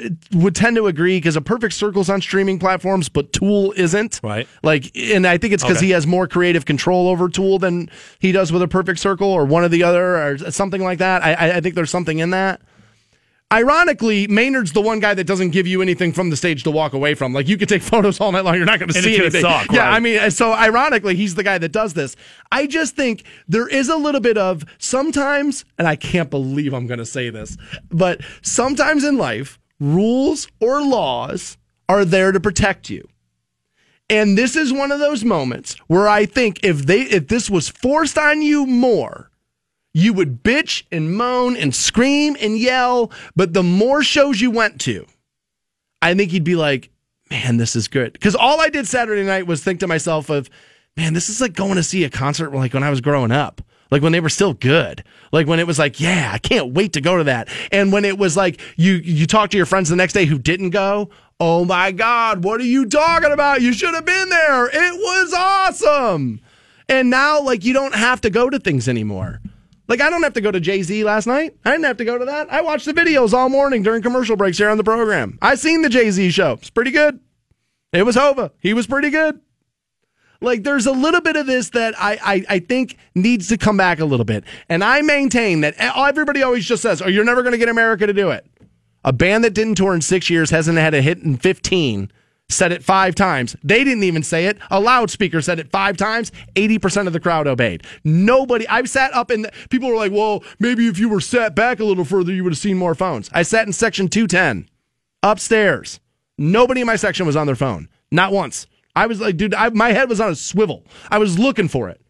[0.03, 4.19] uh, would tend to agree because a perfect circle's on streaming platforms, but Tool isn't.
[4.21, 4.47] Right.
[4.61, 5.87] Like, and I think it's because Okay.
[5.87, 7.89] he has more creative control over Tool than
[8.19, 11.23] he does with a perfect circle or one or the other or something like that.
[11.23, 12.61] I- I think there's something in that.
[13.51, 16.93] Ironically, Maynard's the one guy that doesn't give you anything from the stage to walk
[16.93, 17.33] away from.
[17.33, 19.41] Like you could take photos all night long, you're not going to see anything.
[19.41, 19.95] suck, yeah, right.
[19.95, 22.15] I mean, so ironically, he's the guy that does this.
[22.51, 26.85] I just think there is a little bit of sometimes, and I can't believe I'm
[26.85, 27.57] going to say this,
[27.89, 33.07] but sometimes in life, rules or laws are there to protect you.
[34.11, 37.69] And this is one of those moments where I think if they if this was
[37.69, 39.28] forced on you more,
[39.93, 44.79] you would bitch and moan and scream and yell, but the more shows you went
[44.81, 45.05] to,
[46.01, 46.89] I think you'd be like,
[47.29, 48.13] man, this is good.
[48.13, 50.49] Because all I did Saturday night was think to myself of,
[50.95, 53.61] man, this is like going to see a concert like when I was growing up.
[53.91, 55.03] Like when they were still good.
[55.31, 57.49] Like when it was like, yeah, I can't wait to go to that.
[57.71, 60.37] And when it was like you you talk to your friends the next day who
[60.37, 61.09] didn't go,
[61.39, 63.63] oh my God, what are you talking about?
[63.63, 64.67] You should have been there.
[64.67, 66.39] It was awesome.
[66.87, 69.41] And now like you don't have to go to things anymore.
[69.89, 71.57] Like I don't have to go to Jay Z last night.
[71.65, 72.49] I didn't have to go to that.
[72.53, 75.39] I watched the videos all morning during commercial breaks here on the program.
[75.41, 76.53] I seen the Jay Z show.
[76.53, 77.19] It's pretty good.
[77.91, 78.51] It was Hova.
[78.59, 79.41] He was pretty good.
[80.41, 83.75] Like there's a little bit of this that I, I I think needs to come
[83.77, 87.41] back a little bit, and I maintain that everybody always just says, "Oh, you're never
[87.41, 88.45] going to get America to do it."
[89.03, 92.11] A band that didn't tour in six years hasn't had a hit in fifteen.
[92.49, 93.55] Said it five times.
[93.63, 94.57] They didn't even say it.
[94.71, 96.31] A loudspeaker said it five times.
[96.55, 97.83] 80% of the crowd obeyed.
[98.03, 101.55] Nobody, I've sat up in, the, people were like, well, maybe if you were sat
[101.55, 103.29] back a little further, you would have seen more phones.
[103.33, 104.67] I sat in section 210
[105.21, 105.99] upstairs.
[106.37, 107.87] Nobody in my section was on their phone.
[108.11, 108.65] Not once.
[108.95, 110.85] I was like, dude, I, my head was on a swivel.
[111.11, 112.01] I was looking for it.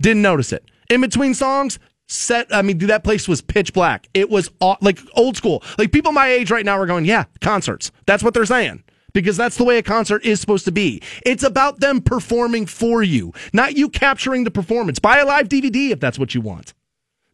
[0.00, 0.64] Didn't notice it.
[0.88, 4.08] In between songs, set, I mean, dude, that place was pitch black.
[4.14, 5.62] It was like old school.
[5.76, 7.90] Like people my age right now are going, yeah, concerts.
[8.06, 8.84] That's what they're saying.
[9.12, 11.02] Because that's the way a concert is supposed to be.
[11.24, 14.98] It's about them performing for you, not you capturing the performance.
[14.98, 16.74] Buy a live DVD if that's what you want.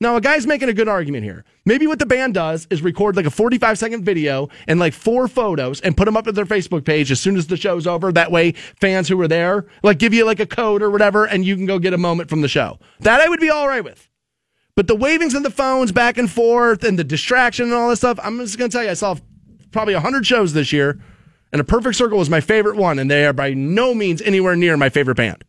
[0.00, 1.44] Now, a guy's making a good argument here.
[1.64, 5.28] Maybe what the band does is record like a 45 second video and like four
[5.28, 8.12] photos and put them up to their Facebook page as soon as the show's over.
[8.12, 11.44] That way, fans who are there, like, give you like a code or whatever, and
[11.44, 12.78] you can go get a moment from the show.
[13.00, 14.08] That I would be all right with.
[14.76, 18.00] But the wavings of the phones back and forth and the distraction and all this
[18.00, 19.16] stuff, I'm just going to tell you, I saw
[19.70, 21.00] probably 100 shows this year,
[21.54, 24.56] and A Perfect Circle was my favorite one, and they are by no means anywhere
[24.56, 25.44] near my favorite band.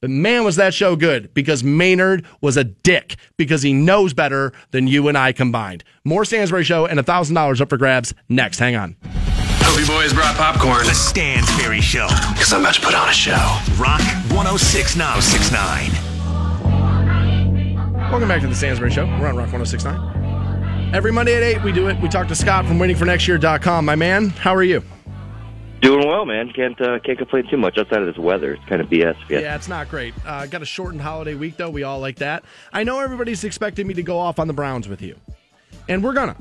[0.00, 4.54] But man, was that show good because Maynard was a dick because he knows better
[4.70, 5.84] than you and I combined.
[6.02, 8.58] More Stansbury Show and $1,000 up for grabs next.
[8.58, 8.96] Hang on.
[9.04, 10.86] Hope you boys brought popcorn.
[10.86, 12.08] The Stansbury Show.
[12.32, 13.58] Because I'm about to put on a show.
[13.78, 14.00] Rock
[14.32, 15.12] 1069.
[15.12, 18.00] 1069.
[18.10, 19.04] Welcome back to the Stansbury Show.
[19.04, 20.94] We're on Rock 1069.
[20.94, 22.00] Every Monday at 8, we do it.
[22.00, 23.84] We talk to Scott from waitingfornextyear.com.
[23.84, 24.82] My man, how are you?
[25.80, 26.52] Doing well, man.
[26.52, 28.54] Can't uh, can't complain too much outside of this weather.
[28.54, 29.16] It's kind of BS.
[29.28, 29.38] Yeah.
[29.40, 30.12] Yeah, it's not great.
[30.26, 31.70] Uh, got a shortened holiday week, though.
[31.70, 32.44] We all like that.
[32.72, 35.16] I know everybody's expecting me to go off on the Browns with you,
[35.88, 36.36] and we're gonna.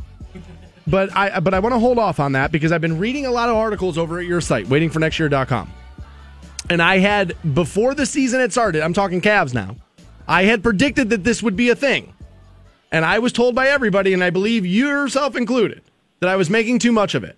[0.86, 3.32] But I but I want to hold off on that because I've been reading a
[3.32, 5.72] lot of articles over at your site, waitingfornextyear.com.
[6.70, 9.76] And I had before the season had started, I'm talking Cavs now.
[10.28, 12.14] I had predicted that this would be a thing.
[12.92, 15.82] And I was told by everybody, and I believe yourself included,
[16.20, 17.38] that I was making too much of it.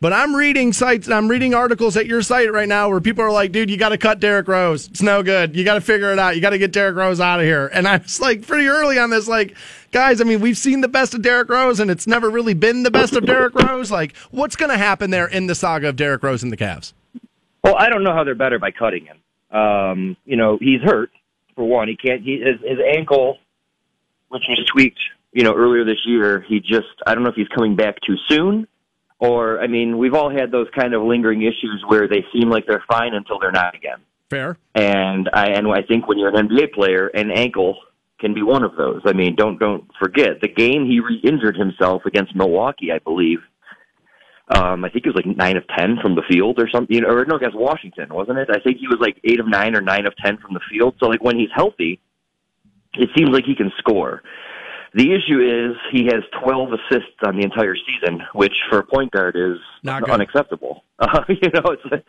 [0.00, 3.24] But I'm reading sites, and I'm reading articles at your site right now where people
[3.24, 4.86] are like, dude, you got to cut Derrick Rose.
[4.86, 5.56] It's no good.
[5.56, 6.36] You got to figure it out.
[6.36, 7.66] You got to get Derrick Rose out of here.
[7.66, 9.56] And I was like, pretty early on this, like,
[9.90, 12.84] guys, I mean, we've seen the best of Derrick Rose, and it's never really been
[12.84, 13.90] the best of Derrick Rose.
[13.90, 16.92] Like, what's going to happen there in the saga of Derrick Rose and the Cavs?
[17.64, 19.18] Well, I don't know how they're better by cutting him.
[19.50, 21.10] Um, you know, he's hurt
[21.56, 21.88] for one.
[21.88, 22.22] He can't.
[22.22, 23.38] He his, his ankle,
[24.28, 25.00] which was tweaked
[25.32, 28.16] you know, earlier this year, he just, I don't know if he's coming back too
[28.28, 28.66] soon
[29.20, 32.66] or, I mean, we've all had those kind of lingering issues where they seem like
[32.66, 33.98] they're fine until they're not again.
[34.30, 34.56] Fair.
[34.74, 37.78] And I, and I think when you're an NBA player, an ankle
[38.20, 39.02] can be one of those.
[39.06, 43.38] I mean, don't, don't forget the game he re-injured himself against Milwaukee, I believe.
[44.54, 47.02] Um, I think it was like nine of ten from the field or something, you
[47.02, 48.48] know, or no, against Washington, wasn't it?
[48.50, 50.94] I think he was like eight of nine or nine of ten from the field.
[50.98, 52.00] So like when he's healthy,
[52.94, 54.22] it seems like he can score.
[54.94, 59.12] The issue is he has 12 assists on the entire season, which for a point
[59.12, 60.84] guard is Not unacceptable.
[61.00, 62.04] Uh, you know, it's,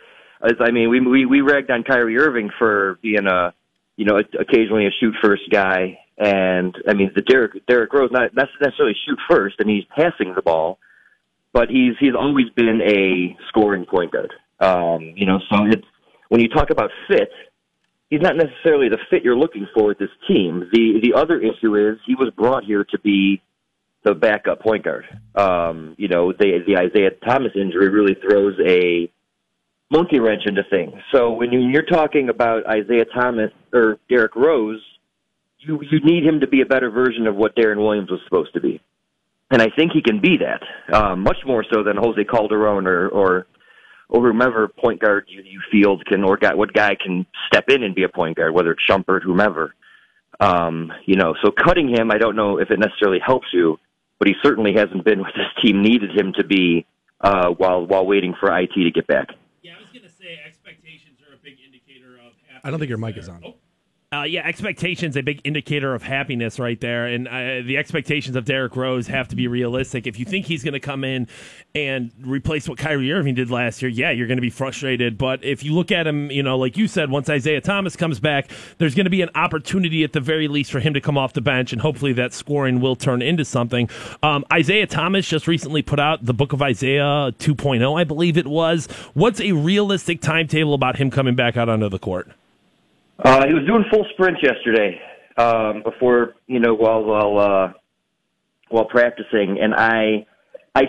[0.45, 3.53] it's I mean, we we we ragged on Kyrie Irving for being a
[3.97, 8.33] you know occasionally a shoot first guy, and I mean the Derrick Derrick Rose not
[8.33, 10.79] not necessarily shoot first, and he's passing the ball,
[11.53, 14.33] but he's he's always been a scoring point guard.
[14.59, 15.85] Um, you know, so it's
[16.29, 17.29] when you talk about fit,
[18.09, 20.69] he's not necessarily the fit you're looking for with this team.
[20.71, 23.41] The the other issue is he was brought here to be
[24.03, 25.05] the backup point guard.
[25.35, 29.11] Um, you know, the the Isaiah Thomas injury really throws a
[29.91, 30.93] monkey wrench into things.
[31.11, 34.81] So when you, you're talking about Isaiah Thomas or Derrick Rose,
[35.59, 38.53] you you need him to be a better version of what Deron Williams was supposed
[38.53, 38.81] to be.
[39.51, 43.09] And I think he can be that, um, much more so than Jose Calderon or
[43.09, 43.47] or
[44.09, 47.83] or whomever point guard you, you field can or guy, what guy can step in
[47.83, 49.75] and be a point guard, whether it's Shumpert, whomever.
[50.39, 53.77] Um, you know, so cutting him, I don't know if it necessarily helps you,
[54.17, 56.85] but he certainly hasn't been what this team needed him to be
[57.21, 59.29] uh, while while waiting for IT to get back.
[59.61, 62.33] Yeah, I was going to say expectations are a big indicator of.
[62.63, 63.43] I don't think your mic is on.
[64.11, 68.43] Uh, yeah, expectations a big indicator of happiness right there, and uh, the expectations of
[68.43, 70.07] Derrick Rose have to be realistic.
[70.07, 71.27] If you think he's going to come in
[71.75, 75.15] and replace what Kyrie Irving did last year, yeah, you're going to be frustrated.
[75.19, 78.19] But if you look at him, you know, like you said, once Isaiah Thomas comes
[78.19, 78.49] back,
[78.79, 81.33] there's going to be an opportunity at the very least for him to come off
[81.33, 83.91] the bench, and hopefully that scoring will turn into something.
[84.23, 88.47] Um, Isaiah Thomas just recently put out the Book of Isaiah 2.0, I believe it
[88.47, 88.87] was.
[89.13, 92.31] What's a realistic timetable about him coming back out onto the court?
[93.23, 94.99] Uh, he was doing full sprints yesterday
[95.37, 97.73] um, before you know while while uh,
[98.69, 100.25] while practicing, and I
[100.73, 100.83] I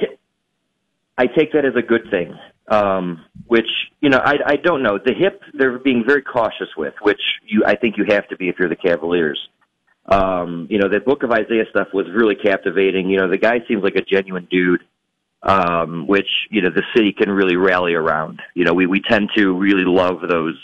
[1.19, 2.39] I take that as a good thing.
[2.69, 3.67] Um, which
[4.01, 7.65] you know I I don't know the hip they're being very cautious with, which you
[7.67, 9.39] I think you have to be if you're the Cavaliers.
[10.07, 13.11] Um, you know the Book of Isaiah stuff was really captivating.
[13.11, 14.83] You know the guy seems like a genuine dude.
[15.43, 18.43] Um, which you know the city can really rally around.
[18.53, 20.59] You know, we we tend to really love those,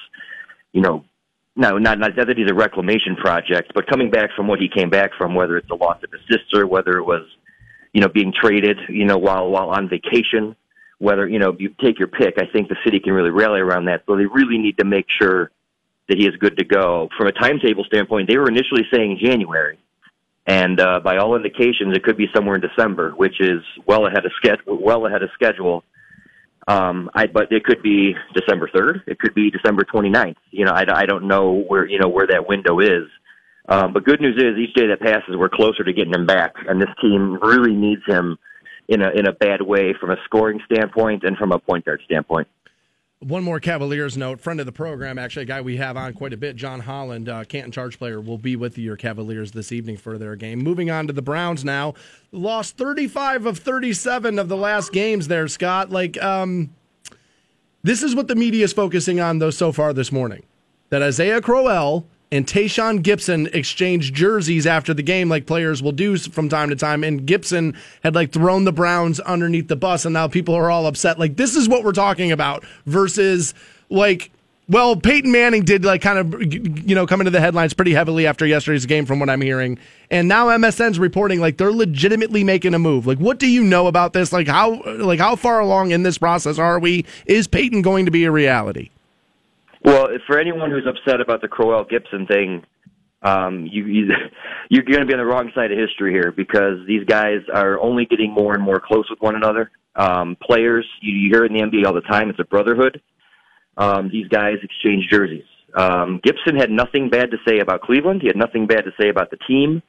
[0.75, 1.03] you know,
[1.57, 4.91] no, not not that he's a reclamation project, but coming back from what he came
[4.91, 7.27] back from, whether it's the loss of his sister, whether it was,
[7.95, 10.55] you know, being traded, you know, while while on vacation,
[10.99, 12.35] whether you know you take your pick.
[12.39, 14.03] I think the city can really rally around that.
[14.07, 15.51] So they really need to make sure
[16.09, 17.09] that he is good to go.
[17.17, 19.79] From a timetable standpoint, they were initially saying January,
[20.47, 24.27] and uh, by all indications, it could be somewhere in December, which is well ahead
[24.27, 24.79] of schedule.
[24.79, 25.85] Well ahead of schedule.
[26.69, 29.03] Um, I, but it could be December 3rd.
[29.07, 30.37] It could be December 29th.
[30.51, 33.09] You know, I, I don't know where, you know, where that window is.
[33.69, 36.55] Um, but good news is each day that passes, we're closer to getting him back.
[36.69, 38.39] And this team really needs him
[38.89, 42.01] in a, in a bad way from a scoring standpoint and from a point guard
[42.05, 42.49] standpoint.
[43.21, 44.41] One more Cavaliers note.
[44.41, 47.31] Friend of the program, actually, a guy we have on quite a bit, John Holland,
[47.31, 50.59] uh, Canton Charge player, will be with your Cavaliers this evening for their game.
[50.59, 51.95] Moving on to the Browns now.
[52.31, 55.91] Lost 35 of 37 of the last games there, Scott.
[55.91, 56.75] Like, um,
[57.83, 60.43] this is what the media is focusing on, though, so far this morning.
[60.91, 66.17] That Isaiah Crowell and Tashaun Gipson exchanged jerseys after the game, like players will do
[66.17, 67.05] from time to time.
[67.05, 70.87] And Gibson had like thrown the Browns underneath the bus, and now people are all
[70.87, 71.19] upset.
[71.19, 73.55] Like this is what we're talking about versus
[73.89, 74.31] like.
[74.69, 78.27] Well, Peyton Manning did like kind of you know come into the headlines pretty heavily
[78.27, 79.79] after yesterday's game, from what I'm hearing,
[80.11, 83.07] and now MSN's reporting like they're legitimately making a move.
[83.07, 84.33] Like, what do you know about this?
[84.33, 87.05] Like, how like how far along in this process are we?
[87.27, 88.91] Is Peyton going to be a reality?
[89.87, 92.65] Well, for anyone who's upset about the Crowell Gipson thing,
[93.23, 94.09] um, you, you
[94.69, 97.79] you're going to be on the wrong side of history here because these guys are
[97.79, 99.71] only getting more and more close with one another.
[99.95, 102.29] Um, players, you, you hear in the NBA all the time.
[102.31, 103.01] It's a brotherhood.
[103.77, 105.45] Um, these guys exchange jerseys.
[105.77, 108.23] Um, Gipson had nothing bad to say about Cleveland.
[108.23, 109.83] He had nothing bad to say about the team.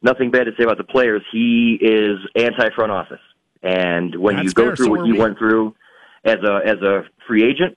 [0.00, 1.22] Nothing bad to say about the players.
[1.30, 3.20] He is anti front office.
[3.62, 4.76] And when That's you go fair.
[4.76, 5.20] through So what you we.
[5.20, 5.74] went through
[6.24, 7.76] as a as a free agent,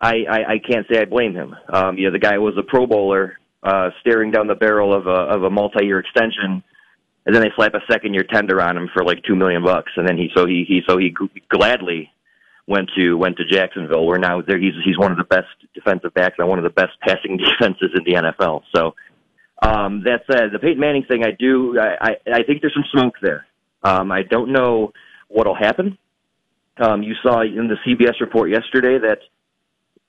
[0.00, 1.54] I, I, I can't say I blame him.
[1.72, 5.06] Um, you know, the guy was a Pro Bowler, uh, staring down the barrel of
[5.06, 6.62] a of a multi-year extension,
[7.24, 10.06] and then they slap a second-year tender on him for like two million bucks, and
[10.06, 11.14] then he so he he so he
[11.48, 12.10] gladly
[12.66, 16.12] went to went to Jacksonville, where now there he's he's one of the best defensive
[16.14, 18.62] backs and one of the best passing defenses in the NFL.
[18.74, 18.94] So.
[19.62, 22.84] Um, that said, the Peyton Manning thing, I do, I, I, I think there's some
[22.92, 23.46] smoke there.
[23.82, 24.92] Um, I don't know
[25.28, 25.96] what'll happen.
[26.76, 29.20] Um, you saw in the CBS report yesterday that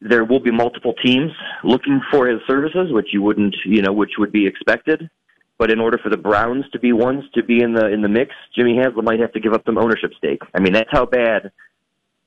[0.02, 1.32] there will be multiple teams
[1.64, 5.10] looking for his services, which you wouldn't, you know, which would be expected.
[5.58, 8.10] But in order for the Browns to be ones to be in the in the
[8.10, 10.42] mix, Jimmy Haslam might have to give up some ownership stake.
[10.54, 11.52] I mean, that's how bad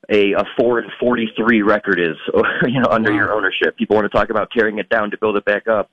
[0.09, 2.17] a a four and forty three record is,
[2.67, 3.77] you know, under your ownership.
[3.77, 5.89] People want to talk about tearing it down to build it back up.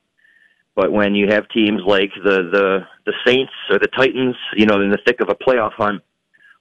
[0.74, 4.80] But when you have teams like the the the Saints or the Titans, you know,
[4.80, 6.02] in the thick of a playoff hunt,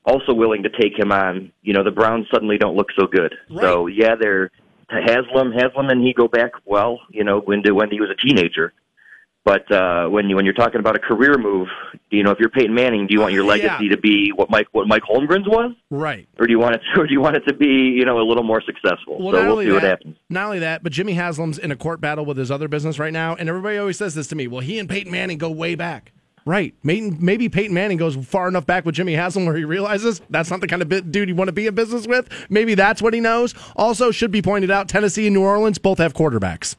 [0.05, 3.33] also willing to take him on, you know, the Browns suddenly don't look so good.
[3.61, 4.51] So yeah, they're
[4.89, 8.15] to Haslam, Haslam and he go back well, you know, when when he was a
[8.27, 8.73] teenager.
[9.43, 11.69] But uh, when you when you're talking about a career move,
[12.11, 13.91] you know, if you're Peyton Manning, do you want your legacy Yeah.
[13.91, 16.27] to be what Mike what Mike Holmgren's was, Right.
[16.37, 17.65] or do you want it to, or do you want it to be
[17.95, 19.17] you know a little more successful?
[19.23, 20.17] Well, so we'll see what that, happens.
[20.29, 23.13] not only that, but Jimmy Haslam's in a court battle with his other business right
[23.13, 24.47] now, and everybody always says this to me.
[24.47, 26.11] Well, he and Peyton Manning go way back.
[26.47, 26.73] Right.
[26.81, 30.61] Maybe, Peyton Manning goes far enough back with Jimmy Haslam where he realizes that's not
[30.61, 32.29] the kind of dude you want to be in business with.
[32.49, 33.53] Maybe that's what he knows.
[33.75, 36.77] Also, should be pointed out, Tennessee and New Orleans both have quarterbacks.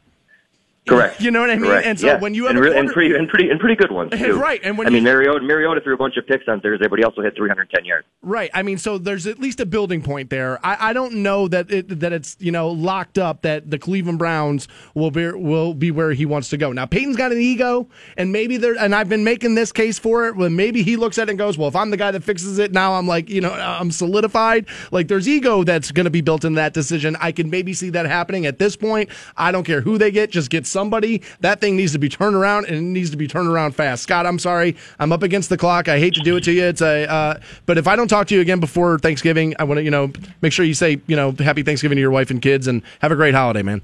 [0.89, 1.21] Correct.
[1.21, 1.71] You know what I mean?
[1.71, 1.87] Correct.
[1.87, 2.19] And so yeah.
[2.19, 4.39] when you have and, a re- and pretty and pretty and pretty good ones too.
[4.39, 6.89] Right, and when I you- mean Mariota Mariota threw a bunch of picks on Thursday,
[6.89, 8.07] but he also hit 310 yards.
[8.23, 8.51] Right.
[8.55, 10.65] I mean, so there's at least a building point there.
[10.65, 14.19] I, I don't know that it, that it's you know locked up that the Cleveland
[14.19, 16.73] Browns will be will be where he wants to go.
[16.73, 18.75] Now Peyton's got an ego, and maybe there.
[18.79, 20.37] And I've been making this case for it.
[20.37, 22.59] When maybe he looks at it and goes, "Well, if I'm the guy that fixes
[22.59, 26.21] it, now I'm like you know I'm solidified." Like there's ego that's going to be
[26.21, 27.17] built in that decision.
[27.21, 29.11] I can maybe see that happening at this point.
[29.37, 31.23] I don't care who they get, just get somebody.
[31.41, 34.05] That thing needs to be turned around, and it needs to be turned around fast.
[34.05, 35.89] Scott, I'm sorry, I'm up against the clock.
[35.89, 36.65] I hate to do it to you.
[36.65, 39.79] It's a, uh, but if I don't talk to you again before Thanksgiving, I want
[39.79, 42.41] to, you know, make sure you say, you know, Happy Thanksgiving to your wife and
[42.41, 43.83] kids, and have a great holiday, man.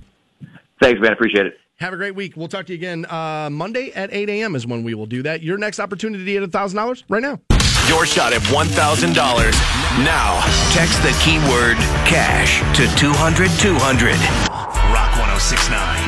[0.80, 1.12] Thanks, man.
[1.12, 1.59] Appreciate it.
[1.78, 2.36] Have a great week.
[2.36, 4.55] We'll talk to you again uh, Monday at 8 a.m.
[4.55, 5.42] is when we will do that.
[5.42, 7.40] Your next opportunity at thousand dollars right now.
[7.88, 9.12] Your shot at $1,000.
[10.05, 10.40] Now,
[10.72, 11.76] text the keyword
[12.09, 14.14] cash to 200 200.
[14.95, 16.03] Rock 1069.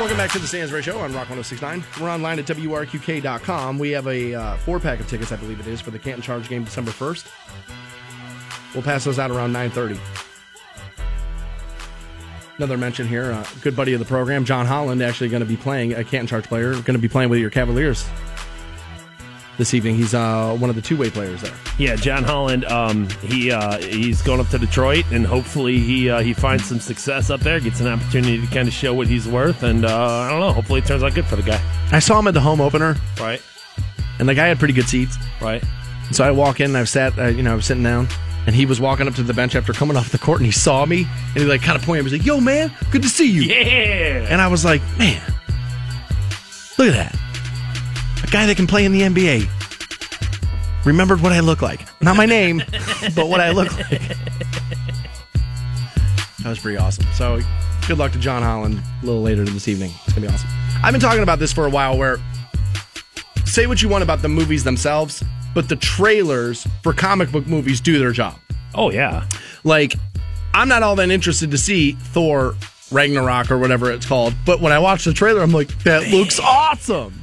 [0.00, 1.84] Welcome back to the Stansbury Show on Rock 1069.
[2.00, 3.78] We're online at WRQK.com.
[3.78, 6.22] We have a uh, four pack of tickets, I believe it is, for the Canton
[6.22, 7.30] Charge game December 1st.
[8.74, 10.00] We'll pass those out around 930.
[12.56, 15.56] Another mention here, uh, good buddy of the program, John Holland, actually going to be
[15.56, 18.04] playing, a Canton Charge player, going to be playing with your Cavaliers
[19.58, 19.96] this evening.
[19.96, 21.54] He's uh, one of the two way players there.
[21.78, 22.64] Yeah, John Holland.
[22.64, 26.80] Um, he uh, he's going up to Detroit, and hopefully he uh, he finds some
[26.80, 30.06] success up there, gets an opportunity to kind of show what he's worth, and uh,
[30.06, 30.52] I don't know.
[30.52, 31.60] Hopefully, it turns out good for the guy.
[31.92, 33.42] I saw him at the home opener, Right,
[34.18, 35.16] and the guy had pretty good seats.
[35.40, 35.62] right.
[36.10, 38.06] So I walk in and I've sat, uh, you know, I was sitting down,
[38.46, 40.52] and he was walking up to the bench after coming off the court, and he
[40.52, 42.00] saw me, and he like kind of pointed.
[42.04, 44.26] He was like, "Yo, man, good to see you." Yeah.
[44.28, 45.22] And I was like, "Man,
[46.78, 47.31] look at that, a
[48.32, 49.48] guy that can play in the NBA."
[50.84, 52.60] Remembered what I look like, not my name,
[53.14, 54.00] but what I look like.
[56.40, 57.06] That was pretty awesome.
[57.14, 57.40] So,
[57.86, 59.92] good luck to John Holland a little later this evening.
[60.04, 60.48] It's gonna be awesome.
[60.82, 61.96] I've been talking about this for a while.
[61.96, 62.18] Where
[63.44, 65.22] say what you want about the movies themselves,
[65.54, 68.40] but the trailers for comic book movies do their job.
[68.74, 69.28] Oh yeah.
[69.62, 69.94] Like,
[70.52, 72.56] I'm not all that interested to see Thor
[72.90, 76.40] Ragnarok or whatever it's called, but when I watch the trailer, I'm like, that looks
[76.40, 77.21] awesome.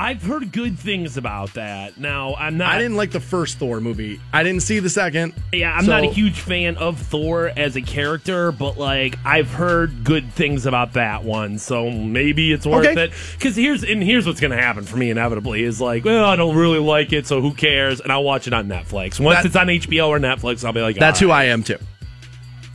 [0.00, 1.98] I've heard good things about that.
[1.98, 2.72] Now I'm not.
[2.72, 4.18] I didn't like the first Thor movie.
[4.32, 5.34] I didn't see the second.
[5.52, 9.50] Yeah, I'm So- not a huge fan of Thor as a character, but like I've
[9.50, 12.98] heard good things about that one, so maybe it's worth Okay.
[13.04, 13.12] it.
[13.38, 16.34] Because here's and here's what's going to happen for me inevitably is like, well, I
[16.36, 18.00] don't really like it, so who cares?
[18.00, 19.20] And I'll watch it on Netflix.
[19.20, 21.30] Once That- it's on HBO or Netflix, I'll be like, That's who.
[21.30, 21.76] I am too.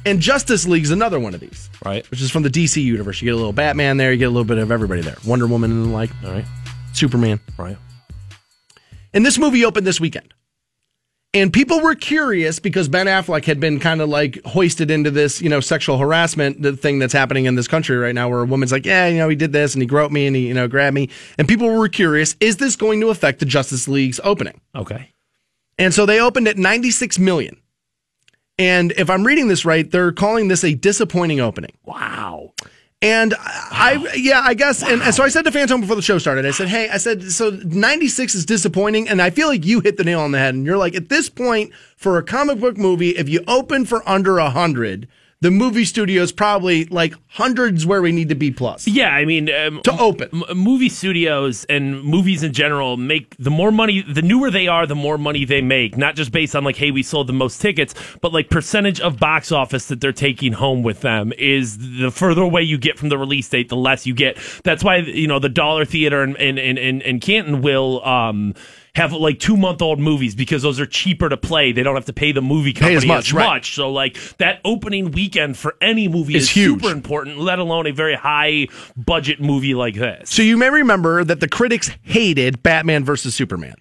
[0.05, 2.05] And Justice League's another one of these, Right.
[2.11, 3.19] which is from the DC universe.
[3.21, 5.15] You get a little Batman there, you get a little bit of everybody there.
[5.25, 6.45] Wonder Woman and the like, All right.
[6.95, 7.39] Superman.
[7.57, 7.77] Right.
[9.13, 10.33] And this movie opened this weekend.
[11.33, 15.41] And people were curious because Ben Affleck had been kind of like hoisted into this,
[15.41, 18.45] you know, sexual harassment the thing that's happening in this country right now, where a
[18.45, 20.53] woman's like, yeah, you know, he did this and he groped me and he, you
[20.53, 21.09] know, grabbed me.
[21.37, 24.61] And people were curious, is this going to affect the Justice League's opening?
[24.73, 25.11] Okay.
[25.77, 27.57] And so they opened at 96 million.
[28.57, 31.73] And if I'm reading this right, they're calling this a disappointing opening.
[31.83, 32.53] Wow.
[33.01, 34.81] And I, yeah, I guess.
[34.81, 36.97] And, and so I said to Phantom before the show started, I said, hey, I
[36.97, 39.07] said, so 96 is disappointing.
[39.07, 40.55] And I feel like you hit the nail on the head.
[40.55, 44.07] And you're like, at this point, for a comic book movie, if you open for
[44.09, 45.07] under 100,
[45.45, 48.87] the movie studio's probably like hundreds where we need to be plus.
[48.87, 50.27] Yeah, I mean, um, To open.
[50.49, 54.87] m- movie studios and movies in general make the more money, the newer they are,
[54.87, 55.97] the more money they make.
[55.97, 59.19] Not just based on like, hey, we sold the most tickets, but like percentage of
[59.19, 63.09] box office that they're taking home with them is the further away you get from
[63.09, 64.39] the release date, the less you get.
[64.63, 68.03] That's why you know the Dollar Theater in in in, in, in Canton will.
[68.03, 68.55] Um,
[68.95, 71.71] have like two month old movies because those are cheaper to play.
[71.71, 73.45] They don't have to pay the movie company as much, right.
[73.45, 73.75] much.
[73.75, 76.81] So like that opening weekend for any movie Is is huge.
[76.81, 80.29] super important, let alone a very high budget movie like this.
[80.29, 83.75] So you may remember that the critics hated Batman versus Superman.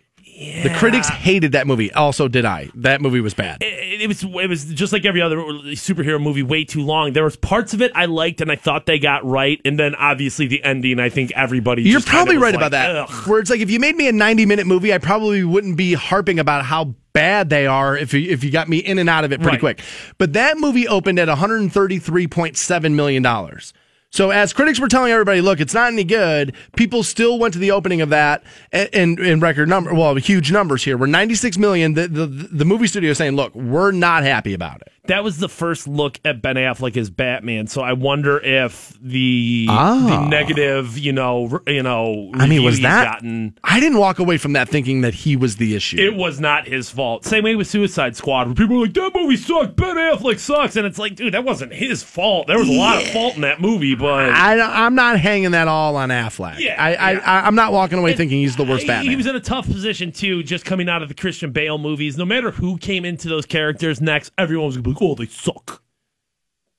[0.63, 1.93] The critics hated that movie.
[1.93, 2.71] Also, did I?
[2.77, 3.59] That movie was bad.
[3.63, 7.13] it, it was it was just like every other superhero movie, way too long.
[7.13, 9.95] There was parts of it I liked and I thought they got right, and then
[9.95, 10.99] obviously the ending.
[11.01, 11.83] I think everybody.
[11.83, 12.97] You're probably right like, about that.
[12.97, 15.77] "Ugh." Where it's like if you made me a 90 minute movie, I probably wouldn't
[15.77, 19.09] be harping about how bad they are if you, if you got me in and
[19.09, 19.77] out of it pretty Right.
[19.77, 19.83] quick.
[20.19, 23.73] But that movie opened at 133.7 million dollars.
[24.15, 26.55] So as critics were telling everybody, look, it's not any good.
[26.77, 30.85] People still went to the opening of that in, in record number, well, huge numbers
[30.85, 30.97] here.
[30.97, 31.95] We're 96 million.
[31.95, 34.93] The, the the movie studio is saying, look, we're not happy about it.
[35.07, 37.67] That was the first look at Ben Affleck as Batman.
[37.67, 40.07] So I wonder if the Ah.
[40.23, 43.05] the negative, you know, you know, I mean, was that?
[43.05, 43.59] gotten.
[43.65, 45.99] I didn't walk away from that thinking that he was the issue.
[45.99, 47.25] It was not his fault.
[47.27, 49.77] Same way with Suicide Squad, where people were like, "That movie sucked.
[49.77, 52.47] Ben Affleck sucks," and it's like, dude, that wasn't his fault.
[52.47, 55.69] There was a lot of fault in that movie, but I, I'm not hanging that
[55.69, 56.59] all on Affleck.
[56.59, 57.21] Yeah, I, yeah.
[57.25, 59.11] I, I'm not walking away thinking he's the worst Batman.
[59.11, 62.17] He was in a tough position too, just coming out of the Christian Bale movies.
[62.17, 65.27] No matter who came into those characters next, everyone was gonna be like, "Oh, they
[65.27, 65.83] suck."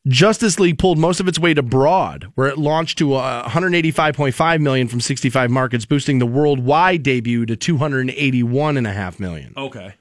[0.08, 4.88] Justice League pulled most of its weight abroad, where it launched to uh, 185.5 million
[4.88, 9.54] from 65 markets, boosting the worldwide debut to 281.5 million.
[9.58, 9.96] Okay,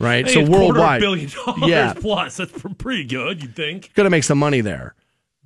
[0.00, 1.92] Right, Hey, so it's quarter of worldwide, billion dollars Yeah.
[1.92, 2.38] plus.
[2.38, 3.92] That's pretty good, you'd think.
[3.92, 4.94] going to make some money there.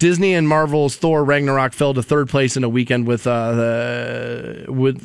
[0.04, 4.66] Disney and Marvel's Thor Ragnarok fell to third place in a weekend with uh, the
[4.68, 4.98] with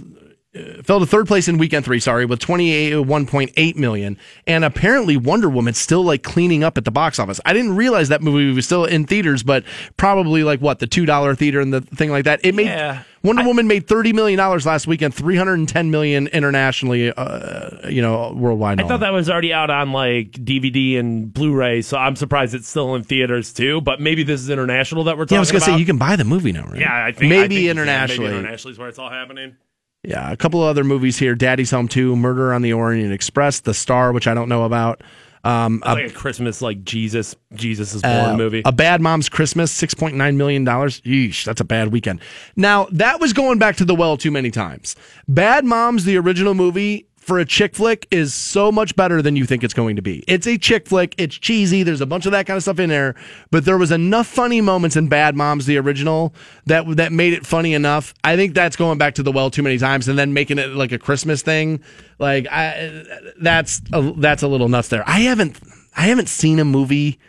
[0.54, 2.02] uh, fell to third place in weekend three.
[2.02, 6.66] Sorry, with twenty eight one point eight million, and apparently Wonder Woman's still like cleaning
[6.66, 7.40] up at the box office.
[7.46, 9.64] I didn't realize that movie was still in theaters, but
[9.96, 12.42] probably like what the two dollar theater and the thing like that.
[12.44, 13.04] It made Yeah.
[13.22, 17.90] Wonder Woman made thirty million dollars last weekend, three hundred and ten million internationally, uh,
[17.90, 18.80] you know, worldwide.
[18.80, 22.68] I thought that was already out on like DVD and Blu-ray, so I'm surprised it's
[22.68, 23.82] still in theaters too.
[23.82, 25.74] But maybe this is international that we're talking Yeah, I was gonna about.
[25.76, 26.80] say you can buy the movie now, right?
[26.80, 28.30] yeah, I think maybe I think internationally.
[28.30, 29.58] Maybe internationally is where it's all happening.
[30.04, 33.60] Yeah, a couple of other movies here: Daddy's Home Two, Murder on the Orient Express,
[33.60, 35.02] The Star, which I don't know about.
[35.44, 38.62] Um, a, like a Christmas, like Jesus, Jesus is born uh, movie.
[38.66, 41.02] A Bad Mom's Christmas, six point nine million dollars.
[41.02, 42.22] Yeesh, that's a bad weekend.
[42.56, 44.96] Now that was going back to the well too many times.
[45.28, 49.46] Bad Moms, the original movie for a chick flick, is so much better than you
[49.46, 50.24] think it's going to be.
[50.28, 51.16] It's a chick flick.
[51.18, 51.84] It's cheesy.
[51.84, 53.16] There's a bunch of that kind of stuff in there,
[53.52, 56.34] but there was enough funny moments in Bad Moms, the original,
[56.66, 58.14] that that made it funny enough.
[58.24, 60.70] I think that's going back to the well too many times, and then making it
[60.70, 61.82] like a Christmas thing.
[62.18, 63.04] Like I,
[63.42, 65.04] that's a, that's a little nuts there.
[65.08, 65.60] I haven't
[65.96, 67.20] I haven't seen a movie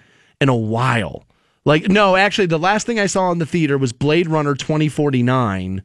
[0.41, 1.27] in a while.
[1.65, 5.83] Like, no, actually, the last thing I saw in the theater was Blade Runner 2049,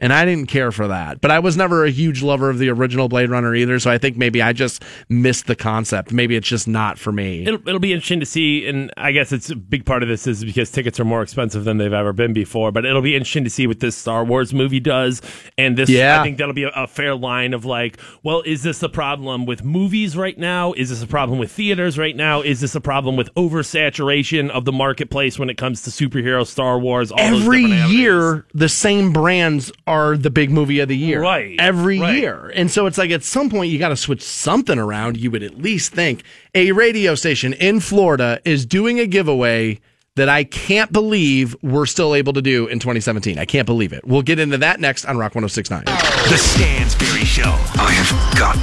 [0.00, 1.20] and I didn't care for that.
[1.20, 3.98] But I was never a huge lover of the original Blade Runner either, so I
[3.98, 6.12] think maybe I just missed the concept.
[6.12, 7.42] Maybe it's just not for me.
[7.46, 10.26] It'll, it'll be interesting to see, and I guess it's a big part of this
[10.26, 12.70] is because tickets are more expensive than they've ever been before.
[12.70, 15.20] But it'll be interesting to see what this Star Wars movie does,
[15.56, 15.88] and this.
[15.88, 16.20] Yeah.
[16.20, 19.46] I think that'll be a, a fair line of like, well, is this a problem
[19.46, 20.72] with movies right now?
[20.74, 22.40] Is this a problem with theaters right now?
[22.40, 26.78] Is this a problem with oversaturation of the marketplace when it comes to superhero Star
[26.78, 27.10] Wars?
[27.10, 31.20] All Every year, the same brands are the big movie of the year.
[31.20, 32.16] Right, Every right.
[32.16, 32.52] year.
[32.54, 35.16] And so it's like at some point, you got to switch something around.
[35.16, 36.22] You would at least think
[36.54, 39.80] a radio station in Florida is doing a giveaway
[40.16, 43.38] that I can't believe we're still able to do in 2017.
[43.38, 44.04] I can't believe it.
[44.04, 45.84] We'll get into that next on Rock 1069.
[45.84, 47.54] The Stansbury Show.
[47.80, 48.62] I have got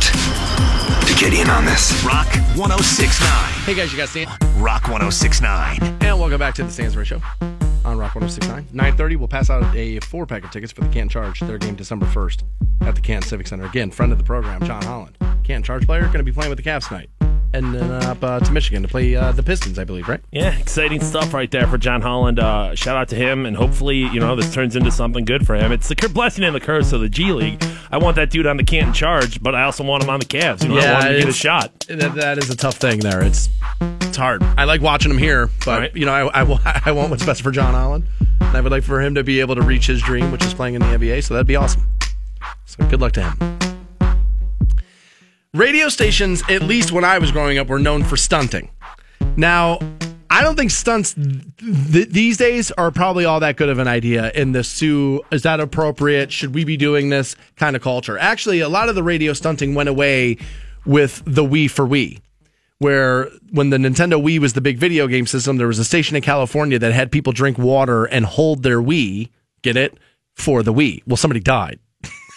[1.08, 2.04] to get in on this.
[2.04, 3.30] Rock 1069.
[3.64, 4.28] Hey guys, you got Stan?
[4.62, 5.80] Rock 1069.
[6.02, 7.22] And welcome back to the Stansbury Show
[7.86, 8.68] on Rock 1069.
[8.74, 11.76] 930, we'll pass out a four pack of tickets for the Canton Charge, their game
[11.76, 12.44] December 1st
[12.82, 13.66] at the Canton Civic Center.
[13.66, 15.18] Again, friend of the program, John Holland.
[15.44, 17.10] Canton Charge player, going to be playing with the Cavs tonight.
[17.56, 20.20] And then up uh, to Michigan to play uh, the Pistons, I believe, right?
[20.32, 22.40] Yeah, exciting stuff right there for John Holland.
[22.40, 25.56] Uh, shout out to him, and hopefully, you know, this turns into something good for
[25.56, 25.72] him.
[25.72, 27.64] It's the blessing and the curse of the G League.
[27.92, 30.26] I want that dude on the Canton Charge, but I also want him on the
[30.26, 30.64] Cavs.
[30.64, 31.80] You know, I want him to get a shot.
[31.88, 33.24] That, that is a tough thing there.
[33.24, 33.48] It's
[34.02, 34.44] it's hard.
[34.44, 35.96] I like watching him here, but Right.
[35.96, 38.06] you know, I, I, I want what's best for John Holland.
[38.42, 40.54] And I would like for him to be able to reach his dream, which is
[40.54, 41.24] playing in the NBA.
[41.24, 41.88] So that'd be awesome.
[42.66, 43.75] So good luck to him.
[45.56, 48.70] Radio stations, at least when I was growing up, were known for stunting.
[49.38, 49.80] Now,
[50.30, 54.32] I don't think stunts th- these days are probably all that good of an idea
[54.32, 56.30] in the Sue, is that appropriate?
[56.34, 58.18] Should we be doing this kind of culture?
[58.18, 60.36] Actually, a lot of the radio stunting went away
[60.86, 62.20] with the Wii for Wii.
[62.80, 66.18] Where when the Nintendo Wii was the big video game system, there was a station
[66.18, 69.30] in California that had people drink water and hold their Wii,
[69.62, 69.98] get it,
[70.34, 71.02] for the Wii.
[71.08, 71.80] Well, somebody died.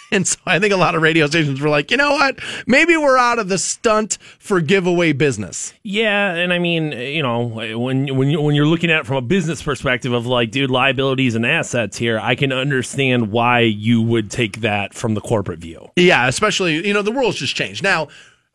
[0.19, 2.39] And so I think a lot of radio stations were like, you know what?
[2.65, 5.71] Maybe we're out of the stunt for giveaway business.
[5.83, 9.17] Yeah, and I mean, you know, when when you, when you're looking at it from
[9.17, 14.01] a business perspective of like, dude, liabilities and assets here, I can understand why you
[14.01, 15.89] would take that from the corporate view.
[15.95, 17.83] Yeah, especially, you know, the world's just changed.
[17.83, 18.07] Now,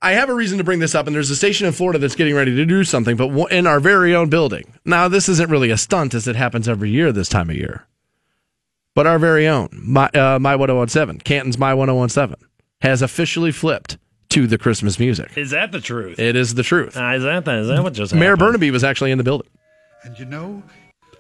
[0.03, 2.17] I have a reason to bring this up, and there's a station in Florida that's
[2.17, 4.75] getting ready to do something, but in our very own building.
[4.85, 7.87] Now, this isn't really a stunt as it happens every year this time of year
[8.95, 12.37] but our very own my uh, my 1017 Canton's my 1017
[12.81, 13.99] has officially flipped
[14.31, 15.37] to the Christmas music.
[15.37, 16.19] Is that the truth?
[16.19, 16.97] It is the truth.
[16.97, 18.61] Uh, is that the, is that what just Mayor happened?
[18.61, 19.49] Bernabei was actually in the building.
[20.03, 20.63] And you know,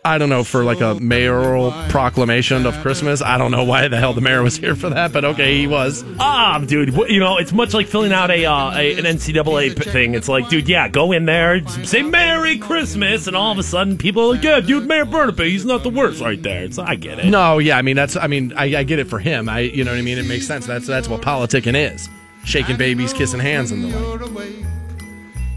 [0.06, 3.22] I don't know for like a mayoral proclamation of Christmas.
[3.22, 5.66] I don't know why the hell the mayor was here for that, but okay, he
[5.66, 6.04] was.
[6.20, 9.74] Ah, dude, wh- you know, it's much like filling out a, uh, a an NCAA
[9.74, 10.14] p- thing.
[10.14, 13.96] It's like, dude, yeah, go in there, say Merry Christmas, and all of a sudden
[13.96, 16.64] people are like, yeah, dude, Mayor Bernabei, he's not the worst right there.
[16.64, 17.24] It's, I get it.
[17.30, 19.48] No, yeah, I mean that's I mean I, I get it for him.
[19.48, 20.18] I you know what I mean.
[20.18, 20.66] It makes sense.
[20.66, 22.10] That's that's what politicking is:
[22.44, 24.50] shaking babies, kissing hands, and the like.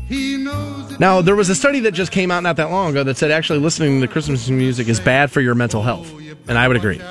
[0.10, 3.32] Now, there was a study that just came out not that long ago that said
[3.32, 6.12] actually listening to Christmas music is bad for your mental health.
[6.48, 7.02] And I would agree.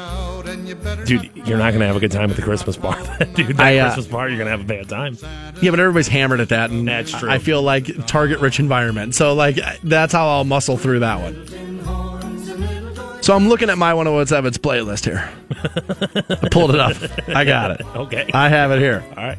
[1.04, 2.96] Dude, you're not going to have a good time at the Christmas bar.
[3.34, 5.16] dude, that I, uh, Christmas bar, you're going to have a bad time.
[5.60, 6.70] Yeah, but everybody's hammered at that.
[6.70, 7.28] And That's true.
[7.28, 9.14] I feel like target rich environment.
[9.14, 11.46] So, like, that's how I'll muscle through that one.
[13.22, 15.28] So, I'm looking at my 1017's playlist here.
[16.42, 16.96] I pulled it up.
[17.28, 17.86] I got it.
[17.96, 18.30] Okay.
[18.32, 19.04] I have it here.
[19.16, 19.38] All right.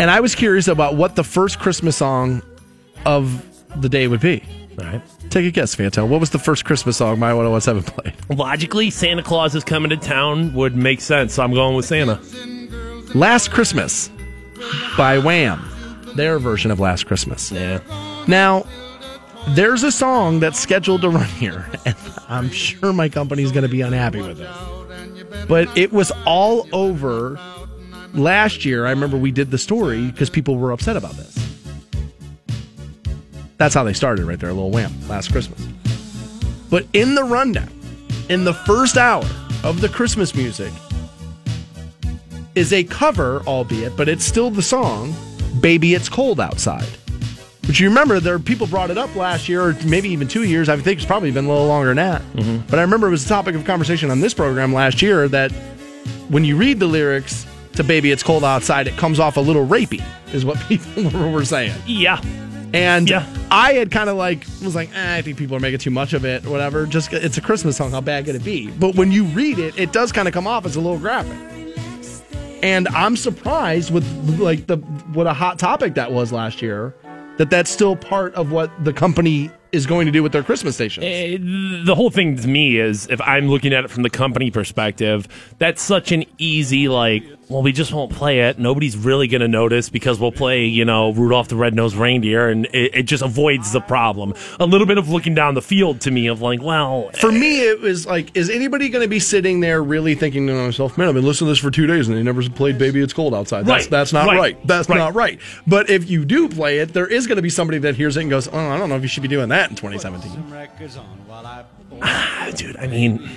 [0.00, 2.40] And I was curious about what the first Christmas song
[3.04, 3.44] of
[3.82, 4.42] the day would be.
[4.78, 5.02] All right.
[5.28, 6.08] Take a guess, Fantone.
[6.08, 8.38] What was the first Christmas song my 1017 played?
[8.38, 12.18] Logically, Santa Claus is coming to town would make sense, so I'm going with Santa.
[13.14, 14.08] Last Christmas
[14.96, 15.62] by Wham.
[16.16, 17.52] Their version of Last Christmas.
[17.52, 17.80] Yeah.
[18.26, 18.64] Now,
[19.48, 21.96] there's a song that's scheduled to run here, and
[22.26, 25.46] I'm sure my company's going to be unhappy with it.
[25.46, 27.38] But it was all over
[28.14, 28.86] last year.
[28.86, 31.36] I remember we did the story because people were upset about this.
[33.56, 35.60] That's how they started right there, a little wham, last Christmas.
[36.70, 37.70] But in the rundown,
[38.28, 39.24] in the first hour
[39.62, 40.72] of the Christmas music,
[42.54, 45.14] is a cover, albeit, but it's still the song,
[45.60, 46.88] Baby It's Cold Outside.
[47.62, 50.68] But you remember there people brought it up last year, or maybe even two years.
[50.68, 52.22] I think it's probably been a little longer than that.
[52.32, 52.66] Mm-hmm.
[52.68, 55.52] But I remember it was a topic of conversation on this program last year that
[56.28, 59.66] when you read the lyrics to Baby It's Cold Outside, it comes off a little
[59.66, 60.02] rapey,
[60.34, 61.74] is what people were saying.
[61.86, 62.20] Yeah.
[62.72, 63.26] And Yeah.
[63.50, 66.12] I had kind of like was like, eh, I think people are making too much
[66.12, 66.86] of it, or whatever.
[66.86, 67.90] Just it's a Christmas song.
[67.90, 68.70] How bad could it be?
[68.70, 71.36] But when you read it, it does kind of come off as a little graphic.
[72.62, 74.04] And I'm surprised with
[74.38, 76.94] like the what a hot topic that was last year.
[77.38, 80.74] That that's still part of what the company is going to do with their Christmas
[80.74, 81.06] stations.
[81.06, 81.38] Eh,
[81.84, 85.26] the whole thing to me is if I'm looking at it from the company perspective,
[85.58, 87.24] that's such an easy like.
[87.50, 88.60] Well, we just won't play it.
[88.60, 92.66] Nobody's really going to notice because we'll play, you know, Rudolph the Red-Nosed Reindeer, and
[92.66, 94.34] it, it just avoids the problem.
[94.60, 97.62] A little bit of looking down the field to me of like, well, For me,
[97.62, 101.08] it was like, is anybody going to be sitting there really thinking to myself, man,
[101.08, 103.34] I've been listening to this for two days and they never played Baby It's Cold
[103.34, 103.66] Outside.
[103.66, 104.38] That's, Right, that's not right.
[104.38, 104.98] right, That's right.
[104.98, 105.40] not right.
[105.66, 108.20] But if you do play it, there is going to be somebody that hears it
[108.20, 110.50] and goes, oh, I don't know if you should be doing that in 2017.
[112.56, 113.28] dude, I mean,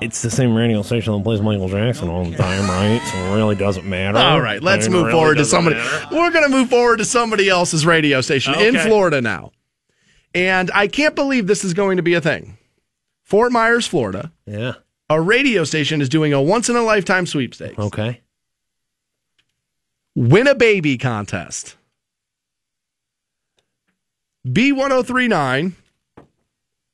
[0.00, 3.00] it's the same radio station that plays Michael Jackson all the time, right?
[3.12, 4.18] So it really doesn't matter.
[4.18, 5.76] All right, let's I mean, move really forward to somebody.
[5.76, 6.08] matter.
[6.14, 9.52] We're going to move forward to somebody else's radio station in Florida now.
[10.34, 12.58] And I can't believe this is going to be a thing.
[13.22, 14.74] Fort Myers, Florida, Yeah.
[15.08, 17.78] a radio station is doing a once in a lifetime sweepstakes.
[17.78, 18.20] Okay.
[20.14, 21.76] Win a baby contest.
[24.46, 25.72] B1039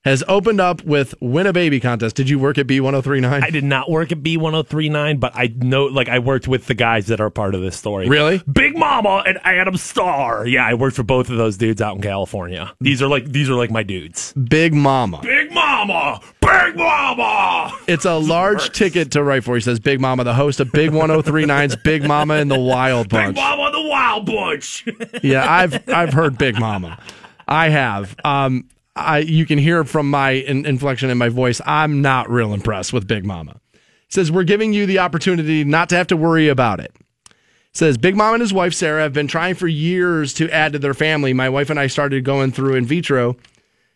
[0.04, 2.16] has opened up with Win a Baby contest.
[2.16, 3.42] Did you work at B1039?
[3.42, 7.06] I did not work at B1039, but I know, like, I worked with the guys
[7.06, 8.08] that are part of this story.
[8.08, 8.42] Really?
[8.50, 10.46] Big Mama and Adam Starr.
[10.46, 12.72] Yeah, I worked for both of those dudes out in California.
[12.80, 14.32] These are like these are like my dudes.
[14.32, 15.20] Big Mama.
[15.22, 17.72] Big Mama, Big Mama.
[17.86, 19.54] It's a large ticket to write for.
[19.54, 23.36] He says Big Mama, the host of Big 1039's Big Mama and the Wild Bunch.
[23.36, 23.36] Big.
[23.36, 24.86] Mama, the Wild Bunch.
[25.22, 26.98] Yeah, I've I've heard Big Mama.
[27.46, 28.16] I have.
[28.24, 31.60] Um, I you can hear from my in, inflection in my voice.
[31.64, 33.60] I'm not real impressed with Big Mama.
[34.08, 36.94] Says we're giving you the opportunity not to have to worry about it.
[37.72, 40.78] Says Big Mom and his wife Sarah have been trying for years to add to
[40.78, 41.32] their family.
[41.32, 43.36] My wife and I started going through in vitro,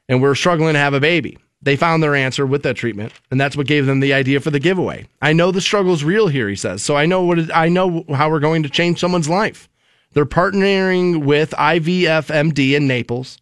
[0.09, 1.37] and we're struggling to have a baby.
[1.61, 4.51] They found their answer with that treatment, and that's what gave them the idea for
[4.51, 5.07] the giveaway.
[5.21, 6.83] I know the struggle's real here, he says.
[6.83, 9.69] So I know what I know how we're going to change someone's life.
[10.13, 13.39] They're partnering with IVFMD in Naples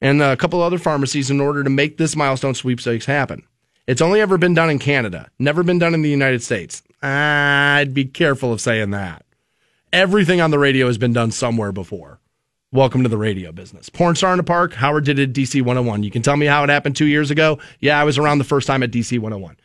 [0.00, 3.42] and a couple other pharmacies in order to make this milestone sweepstakes happen.
[3.86, 6.82] It's only ever been done in Canada, never been done in the United States.
[7.02, 9.24] I'd be careful of saying that.
[9.92, 12.20] Everything on the radio has been done somewhere before.
[12.70, 13.88] Welcome to the radio business.
[13.88, 14.74] Porn star in the park.
[14.74, 16.02] Howard did it DC 101.
[16.02, 17.58] You can tell me how it happened two years ago.
[17.80, 19.56] Yeah, I was around the first time at DC 101.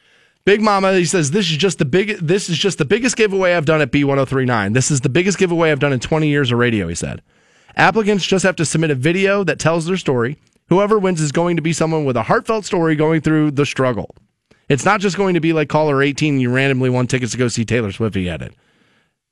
[0.46, 2.18] Big Mama, he says this is just the big.
[2.20, 4.74] This is just the biggest giveaway I've done at B1039.
[4.74, 6.88] This is the biggest giveaway I've done in 20 years of radio.
[6.88, 7.22] He said,
[7.76, 10.38] applicants just have to submit a video that tells their story.
[10.70, 14.16] Whoever wins is going to be someone with a heartfelt story going through the struggle.
[14.70, 16.40] It's not just going to be like caller 18.
[16.40, 18.16] You randomly won tickets to go see Taylor Swift.
[18.16, 18.56] He had it.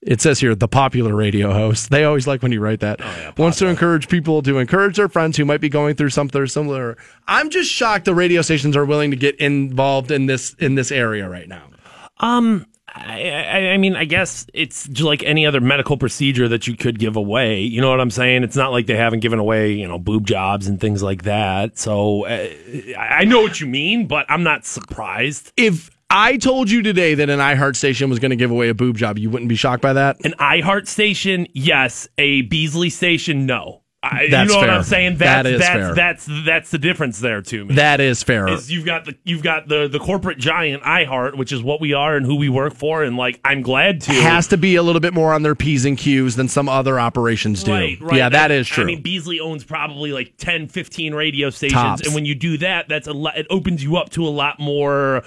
[0.02, 1.92] It says here the popular radio host.
[1.92, 3.00] They always like when you write that.
[3.38, 6.98] Wants to encourage people to encourage their friends who might be going through something similar.
[7.28, 10.92] I'm just shocked the radio stations are willing to get involved in this in this
[10.92, 11.70] area right now.
[12.18, 16.76] Um, I, I, I mean, I guess it's like any other medical procedure that you
[16.76, 17.62] could give away.
[17.62, 18.44] You know what I'm saying?
[18.44, 21.78] It's not like they haven't given away, you know, boob jobs and things like that.
[21.78, 22.50] So uh,
[22.98, 25.54] I I know what you mean, but I'm not surprised.
[25.56, 28.74] If I told you today that an iHeart station was going to give away a
[28.74, 30.18] boob job, you wouldn't be shocked by that.
[30.26, 32.10] An iHeart station, yes.
[32.18, 33.84] A Beasley station, no.
[34.04, 34.70] I, That's you know what.
[34.72, 35.18] I'm saying?
[35.18, 35.94] That That's, is that's, fair.
[35.94, 37.76] That's that's the difference there to me.
[37.76, 38.48] That is fair.
[38.48, 41.94] is you've got the you've got the the corporate giant iHeart, which is what we
[41.94, 44.82] are and who we work for, and like I'm glad to has to be a
[44.82, 47.72] little bit more on their P's and Q's than some other operations do.
[47.72, 48.16] Right, right.
[48.16, 48.86] Yeah, that is true.
[48.86, 52.06] I mean, Beasley owns probably like 10, 15 radio stations, Tops.
[52.06, 53.38] and when you do that, that's a lot.
[53.38, 55.24] It opens you up to a lot more.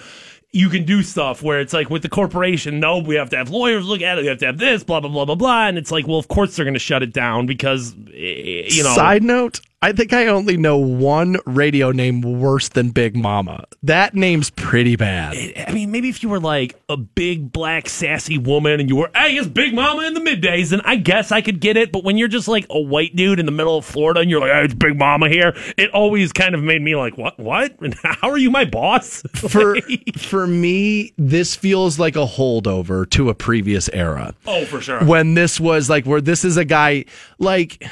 [0.54, 3.50] You can do stuff where it's like with the corporation, no, we have to have
[3.50, 4.22] lawyers look at it.
[4.22, 6.28] We have to have this, blah blah blah blah blah, and it's like, well, of
[6.28, 8.94] course they're going to shut it down because eh, you know.
[8.94, 13.66] Side note, I think I only know one radio name worse than Big Mama.
[13.82, 15.36] That name's pretty bad.
[15.68, 19.10] I mean, maybe if you were like a big black sassy woman and you were,
[19.14, 21.92] hey, it's Big Mama in the middays, then I guess I could get it.
[21.92, 24.40] But when you're just like a white dude in the middle of Florida and you're
[24.40, 27.38] like, hey, it's Big Mama here, it always kind of made me like, what?
[27.38, 27.78] What?
[27.82, 29.22] And how are you my boss?
[29.34, 29.76] For
[30.16, 34.34] for me, this feels like a holdover to a previous era.
[34.46, 35.04] oh, for sure.
[35.04, 37.04] When this was like where this is a guy
[37.38, 37.84] like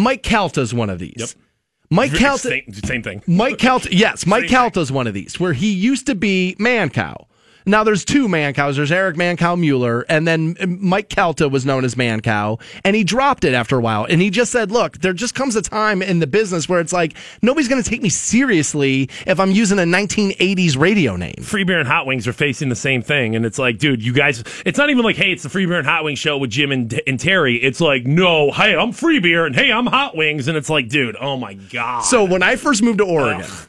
[0.00, 1.14] Mike Calta's one of these.
[1.16, 1.28] Yep.
[1.90, 3.22] Mike Calta same, same thing.
[3.26, 7.26] Mike Calta, yes, Mike Calta's one of these where he used to be Man Cow.
[7.66, 8.76] Now there's two Man Cows.
[8.76, 12.96] There's Eric Man Cow Mueller, and then Mike Calta was known as Man Cow, and
[12.96, 14.06] he dropped it after a while.
[14.08, 16.92] And he just said, "Look, there just comes a time in the business where it's
[16.92, 21.64] like nobody's going to take me seriously if I'm using a 1980s radio name." Free
[21.64, 24.42] Beer and Hot Wings are facing the same thing, and it's like, dude, you guys.
[24.64, 26.72] It's not even like, hey, it's the Free Beer and Hot Wings show with Jim
[26.72, 27.56] and, and Terry.
[27.56, 30.88] It's like, no, hey, I'm Free Beer, and hey, I'm Hot Wings, and it's like,
[30.88, 32.00] dude, oh my god.
[32.00, 33.68] So when I first moved to Oregon, Ugh.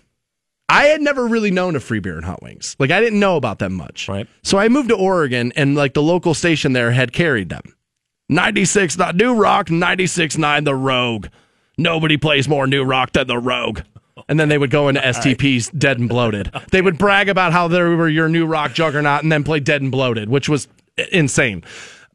[0.71, 2.77] I had never really known of free beer and hot wings.
[2.79, 4.07] Like I didn't know about them much.
[4.07, 4.25] Right.
[4.41, 7.75] So I moved to Oregon and like the local station there had carried them.
[8.29, 11.27] 96 not New Rock, 96.9 The Rogue.
[11.77, 13.81] Nobody plays more New Rock than The Rogue.
[14.29, 16.49] And then they would go into STP's Dead and Bloated.
[16.71, 19.81] They would brag about how they were your New Rock juggernaut and then play Dead
[19.81, 20.69] and Bloated, which was
[21.11, 21.65] insane.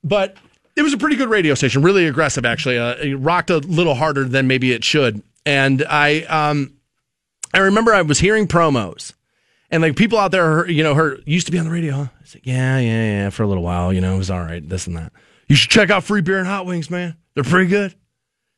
[0.03, 0.35] But
[0.77, 2.78] it was a pretty good radio station, really aggressive actually.
[2.78, 5.23] Uh, it rocked a little harder than maybe it should.
[5.45, 6.76] And I um
[7.57, 9.15] I remember I was hearing promos
[9.70, 11.95] and like people out there, you know, heard used to be on the radio.
[11.95, 12.07] Huh?
[12.20, 14.66] I said, yeah, yeah, yeah, for a little while, you know, it was all right,
[14.69, 15.12] this and that.
[15.49, 17.16] You should check out Free Beer and Hot Wings, man.
[17.35, 17.95] They're pretty good.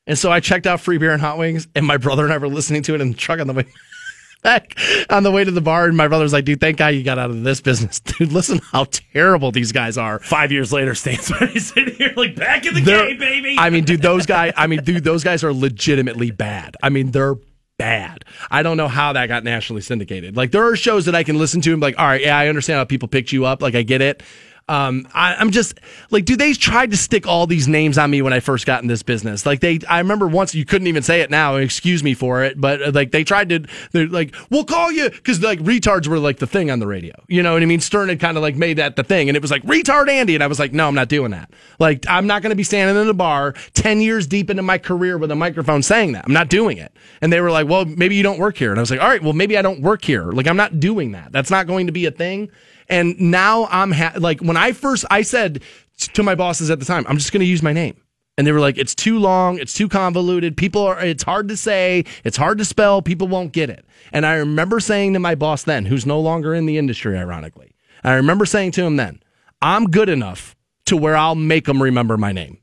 [0.06, 2.38] And so I checked out Free Beer and Hot Wings, and my brother and I
[2.38, 3.66] were listening to it in the truck on the way
[4.42, 4.74] back
[5.10, 5.84] on the way to the bar.
[5.86, 8.00] And my brother's like, dude, thank God you got out of this business.
[8.18, 10.18] Dude, listen how terrible these guys are.
[10.20, 11.26] Five years later, Stan's
[11.66, 13.56] sitting here like back in the They're- game, baby.
[13.58, 14.54] I mean, dude, those guys.
[14.56, 16.76] I mean, dude, those guys are legitimately bad.
[16.82, 17.34] I mean, they're
[17.78, 18.24] bad.
[18.50, 20.36] I don't know how that got nationally syndicated.
[20.36, 22.36] Like, there are shows that I can listen to and be like, all right, yeah,
[22.36, 23.62] I understand how people picked you up.
[23.62, 24.22] Like, I get it.
[24.68, 25.80] Um, I, I'm just
[26.10, 28.82] like, do they tried to stick all these names on me when I first got
[28.82, 29.46] in this business.
[29.46, 31.56] Like, they, I remember once you couldn't even say it now.
[31.56, 35.10] Excuse me for it, but uh, like they tried to, they're like, we'll call you
[35.10, 37.14] because like retards were like the thing on the radio.
[37.28, 37.80] You know what I mean?
[37.80, 40.34] Stern had kind of like made that the thing, and it was like retard Andy,
[40.34, 41.50] and I was like, no, I'm not doing that.
[41.78, 44.78] Like, I'm not going to be standing in a bar ten years deep into my
[44.78, 46.24] career with a microphone saying that.
[46.26, 46.92] I'm not doing it.
[47.20, 49.08] And they were like, well, maybe you don't work here, and I was like, all
[49.08, 50.24] right, well, maybe I don't work here.
[50.24, 51.32] Like, I'm not doing that.
[51.32, 52.50] That's not going to be a thing.
[52.88, 55.62] And now I'm ha- like, when I first, I said
[55.98, 58.00] to my bosses at the time, I'm just going to use my name.
[58.36, 60.56] And they were like, it's too long, it's too convoluted.
[60.56, 63.84] People are, it's hard to say, it's hard to spell, people won't get it.
[64.12, 67.74] And I remember saying to my boss then, who's no longer in the industry, ironically,
[68.04, 69.20] I remember saying to him then,
[69.60, 70.54] I'm good enough
[70.86, 72.58] to where I'll make them remember my name.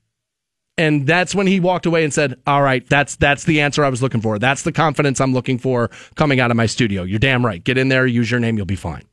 [0.78, 3.90] And that's when he walked away and said, "All right, that's that's the answer I
[3.90, 4.38] was looking for.
[4.40, 7.04] That's the confidence I'm looking for coming out of my studio.
[7.04, 7.64] You're damn right.
[7.64, 9.04] Get in there, use your name, you'll be fine."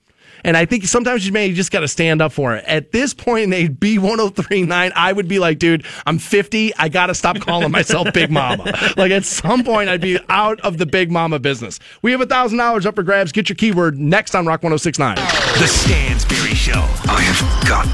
[0.44, 2.64] And I think sometimes you may just got to stand up for it.
[2.66, 6.74] At this point in a B1039, I would be like, dude, I'm 50.
[6.77, 8.64] I got to stop calling myself Big Mama.
[8.97, 11.78] like at some point, I'd be out of the Big Mama business.
[12.02, 13.32] We have $1,000 up for grabs.
[13.32, 15.16] Get your keyword next on Rock 1069.
[15.16, 16.73] The Stansbury Show.
[17.09, 17.93] I have got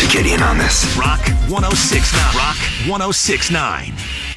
[0.00, 0.96] to get in on this.
[0.96, 2.36] Rock 1069.
[2.36, 2.56] Rock
[2.88, 4.31] 1069.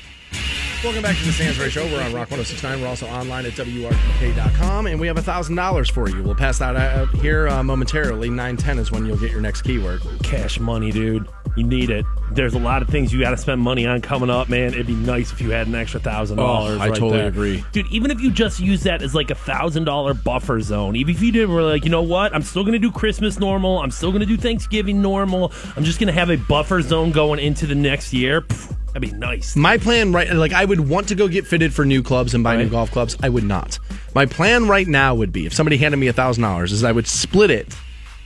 [0.85, 1.83] Welcome back to the Stansbury Show.
[1.85, 2.79] We're on Rock 1069.
[2.79, 6.21] We're also online at WRTK.com, and we have $1,000 for you.
[6.21, 8.29] We'll pass that out here uh, momentarily.
[8.29, 10.03] 910 is when you'll get your next keyword.
[10.21, 11.27] Cash money, dude.
[11.55, 12.05] You need it.
[12.31, 14.73] There's a lot of things you got to spend money on coming up, man.
[14.73, 16.79] It'd be nice if you had an extra thousand dollars.
[16.79, 17.63] Oh, I totally agree.
[17.71, 17.87] dude.
[17.91, 21.21] Even if you just use that as like a thousand dollar buffer zone, even if
[21.21, 23.79] you didn't, were like, you know what, I'm still gonna do Christmas normal.
[23.79, 25.53] I'm still gonna do Thanksgiving normal.
[25.77, 28.41] I'm just gonna have a buffer zone going into the next year.
[28.41, 29.55] Pff, that'd be nice.
[29.55, 32.43] My plan, right, like I would want to go get fitted for new clubs and
[32.43, 33.15] buy new golf clubs.
[33.23, 33.79] I would not.
[34.13, 37.07] My plan right now would be if somebody handed me a $1,000, is I would
[37.07, 37.73] split it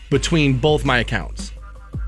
[0.09, 1.51] between both my accounts.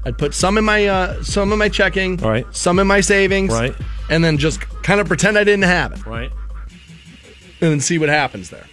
[0.05, 2.45] I'd put some in my uh, some in my checking, Right.
[2.51, 3.75] some in my savings, Right.
[4.09, 6.05] and then just kind of pretend I didn't have it.
[6.05, 6.31] Right.
[7.63, 8.65] and then see what happens there.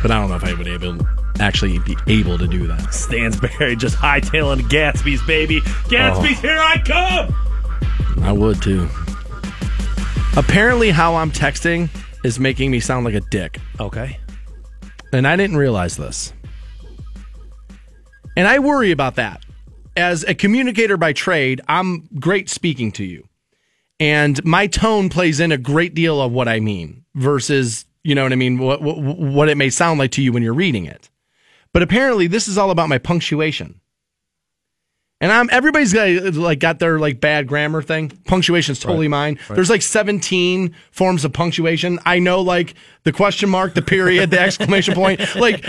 [0.00, 0.98] But I don't know if I would able
[1.40, 2.94] actually be able to do that.
[2.94, 5.60] Stansbury just hightailing Gatsby's, baby.
[5.88, 8.24] Gatsby's, here I come.
[8.24, 8.88] I would too.
[10.36, 11.88] Apparently, how I'm texting
[12.22, 14.18] is making me sound like a dick, Okay.
[15.12, 16.32] and I didn't realize this.
[18.36, 19.42] And I worry about that.
[19.96, 23.28] As a communicator by trade, I'm great speaking to you.
[23.98, 28.22] And my tone plays in a great deal of what I mean versus, you know
[28.22, 30.84] what I mean, what, what, what it may sound like to you when you're reading
[30.84, 31.08] it.
[31.72, 33.80] But apparently, this is all about my punctuation.
[35.18, 38.10] And I'm everybody's got like got their like bad grammar thing.
[38.26, 39.38] Punctuation's totally mine.
[39.48, 41.98] There's like 17 forms of punctuation.
[42.04, 42.74] I know like
[43.04, 45.64] the question mark, the period, the exclamation point, like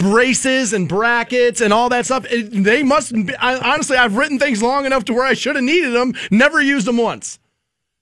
[0.00, 2.26] braces and brackets and all that stuff.
[2.28, 3.12] It- they must.
[3.12, 6.14] Be, I, honestly, I've written things long enough to where I should have needed them.
[6.32, 7.38] Never used them once.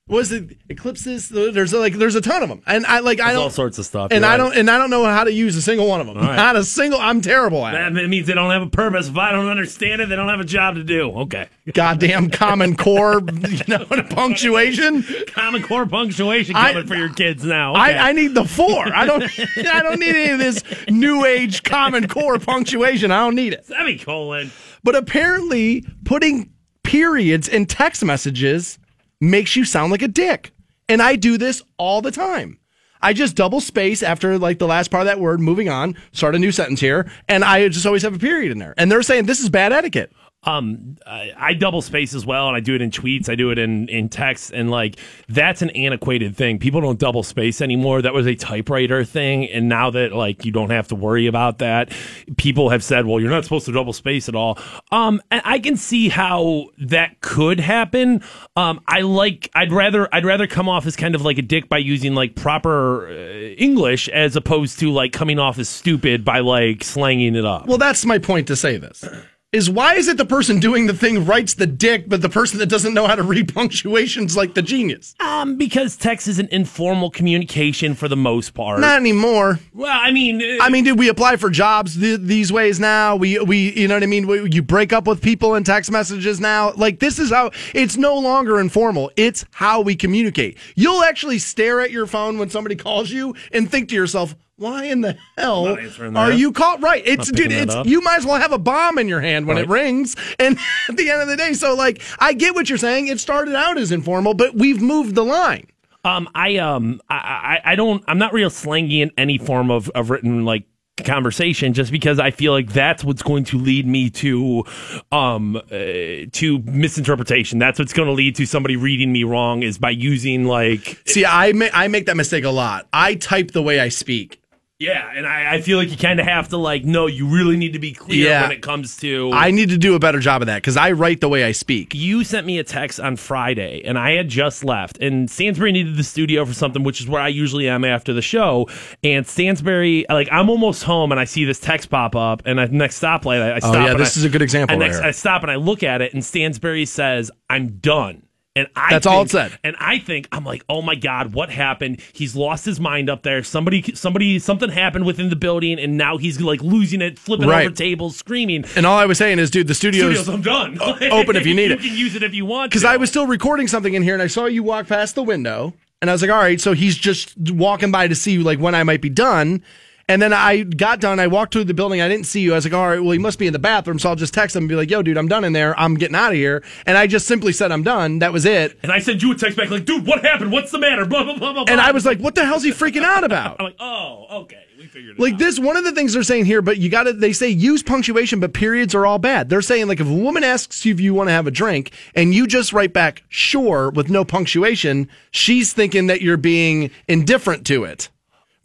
[0.08, 1.28] Was it eclipses?
[1.28, 3.76] There's like there's a ton of them, and I like I There's don't all sorts
[3.78, 4.12] of stuff.
[4.12, 4.36] and You're I right.
[4.36, 6.16] don't and I don't know how to use a single one of them.
[6.18, 6.36] right.
[6.36, 7.00] Not a single.
[7.00, 7.94] I'm terrible at it.
[7.94, 9.08] That means they don't have a purpose.
[9.08, 11.10] If I don't understand it, they don't have a job to do.
[11.22, 11.48] Okay.
[11.74, 15.04] goddamn common core, you know, punctuation.
[15.32, 17.72] Common Core punctuation I- coming for your kids now.
[17.72, 17.80] Okay.
[17.96, 18.86] I, I need the four.
[18.94, 19.24] I don't.
[19.58, 23.10] I don't need any of this new age common core punctuation.
[23.10, 23.66] I don't need it.
[23.66, 24.52] Semicolon.
[24.84, 26.52] But apparently, putting
[26.84, 28.78] periods in text messages
[29.20, 30.52] makes you sound like a dick,
[30.88, 32.58] and I do this all the time.
[33.00, 36.34] I just double space after like the last part of that word, moving on, start
[36.34, 38.74] a new sentence here, and I just always have a period in there.
[38.76, 40.12] And they're saying this is bad etiquette.
[40.46, 43.28] Um, I, I double space as well, and I do it in tweets.
[43.28, 44.96] I do it in in text, and like
[45.28, 46.58] that's an antiquated thing.
[46.60, 48.00] People don't double space anymore.
[48.00, 51.58] That was a typewriter thing, and now that like you don't have to worry about
[51.58, 51.90] that,
[52.36, 54.58] people have said, "Well, you're not supposed to double space at all."
[54.92, 58.22] Um, and I can see how that could happen.
[58.54, 59.50] Um, I like.
[59.54, 60.08] I'd rather.
[60.14, 63.12] I'd rather come off as kind of like a dick by using like proper uh,
[63.58, 67.66] English as opposed to like coming off as stupid by like slanging it up.
[67.66, 69.04] Well, that's my point to say this.
[69.52, 72.58] Is why is it the person doing the thing writes the dick, but the person
[72.58, 75.14] that doesn't know how to read punctuation's like the genius?
[75.20, 78.80] Um, because text is an informal communication for the most part.
[78.80, 79.60] Not anymore.
[79.72, 83.14] well, I mean, uh, I mean, did we apply for jobs th- these ways now?
[83.14, 84.26] We we you know what I mean?
[84.26, 86.72] We, you break up with people in text messages now.
[86.72, 89.12] Like this is how it's no longer informal.
[89.16, 90.58] It's how we communicate.
[90.74, 94.34] You'll actually stare at your phone when somebody calls you and think to yourself.
[94.58, 95.76] Why in the hell
[96.16, 96.82] are you called?
[96.82, 97.52] Right, it's dude.
[97.52, 97.86] It's up.
[97.86, 100.16] you might as well have a bomb in your hand when it rings.
[100.38, 100.58] And
[100.88, 103.08] at the end of the day, so like I get what you're saying.
[103.08, 105.66] It started out as informal, but we've moved the line.
[106.04, 109.90] um, I um, I, I, I don't, I'm not real slangy in any form of
[109.90, 110.64] of written like
[111.04, 114.64] conversation just because I feel like that's what's going to lead me to
[115.12, 117.58] um uh, to misinterpretation.
[117.58, 121.26] That's what's going to lead to somebody reading me wrong is by using like See,
[121.26, 122.86] I ma- I make that mistake a lot.
[122.92, 124.40] I type the way I speak.
[124.78, 127.56] Yeah, and I, I feel like you kind of have to like no, you really
[127.56, 128.42] need to be clear Yeah.
[128.42, 130.92] when it comes to I need to do a better job of that because I
[130.92, 131.94] write the way I speak.
[131.94, 135.96] you sent me a text on Friday, and I had just left, and Stansbury needed
[135.96, 138.68] the studio for something, which is where I usually am after the show.
[139.02, 142.70] And Stansbury, like, I'm almost home, and I see this text pop up, and at
[142.70, 143.74] the next stoplight, I, I oh, stop.
[143.74, 145.08] Oh, yeah, and this I- is a good example And right next, here.
[145.08, 148.24] I stop and I look at it, and Stansbury says, "I'm done."
[148.56, 149.58] And I That's think, all it said.
[149.62, 152.00] And I think I'm like, oh my god, what happened?
[152.14, 153.42] He's lost his mind up there.
[153.44, 157.66] Somebody, somebody, something happened within the building, and now he's like losing it, flipping Right.
[157.66, 158.64] over tables, screaming.
[158.74, 160.78] And all I was saying is, dude, the studio's, Studios, I'm done.
[161.12, 161.82] open if you need it.
[161.82, 162.70] You can use it if you want.
[162.70, 162.82] because.
[162.84, 165.74] I was still recording something in here, and I saw you walk past the window,
[166.00, 168.74] and I was like, all right, so he's just walking by to see like when
[168.74, 169.62] I might be done.
[170.08, 171.18] And then I got done.
[171.18, 172.00] I walked through the building.
[172.00, 172.52] I didn't see you.
[172.52, 173.98] I was like, all right, well, he must be in the bathroom.
[173.98, 175.76] So I'll just text him and be like, yo, dude, I'm done in there.
[175.80, 176.62] I'm getting out of here.
[176.86, 178.20] And I just simply said, I'm done.
[178.20, 178.78] That was it.
[178.84, 180.52] And I sent you a text back like, dude, what happened?
[180.52, 181.04] What's the matter?
[181.06, 181.64] Blah blah blah blah.
[181.66, 181.80] And.
[181.80, 183.56] I was like, what the hell's he freaking out about?
[183.60, 185.38] I'm like, oh, okay, we figured it Like out.
[185.40, 187.82] this, one of the things they're saying here, but you got to, they say use
[187.82, 189.48] punctuation, but periods are all bad.
[189.48, 191.90] They're saying, like, if a woman asks you if you want to have a drink
[192.14, 197.66] and you just write back, sure, with no punctuation, she's thinking that you're being indifferent
[197.66, 198.08] to it.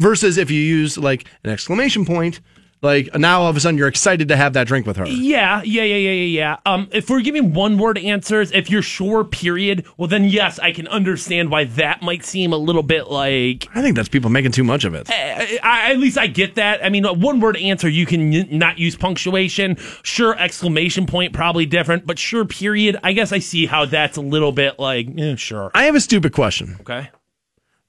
[0.01, 2.41] Versus if you use, like, an exclamation point,
[2.81, 5.05] like, now all of a sudden you're excited to have that drink with her.
[5.05, 6.57] Yeah, yeah, yeah, yeah, yeah, yeah.
[6.65, 10.71] Um, if we're giving one word answers, if you're sure, period, well then yes, I
[10.71, 13.67] can understand why that might seem a little bit like.
[13.75, 15.07] I think that's people making too much of it.
[15.11, 16.83] I, I- at least I get that.
[16.83, 19.77] I mean, a one word answer, you can n- not use punctuation.
[20.01, 22.97] Sure, exclamation point, probably different, but sure, period.
[23.03, 25.69] I guess I see how that's a little bit like, eh, sure.
[25.75, 26.77] I have a stupid question.
[26.81, 27.11] Okay.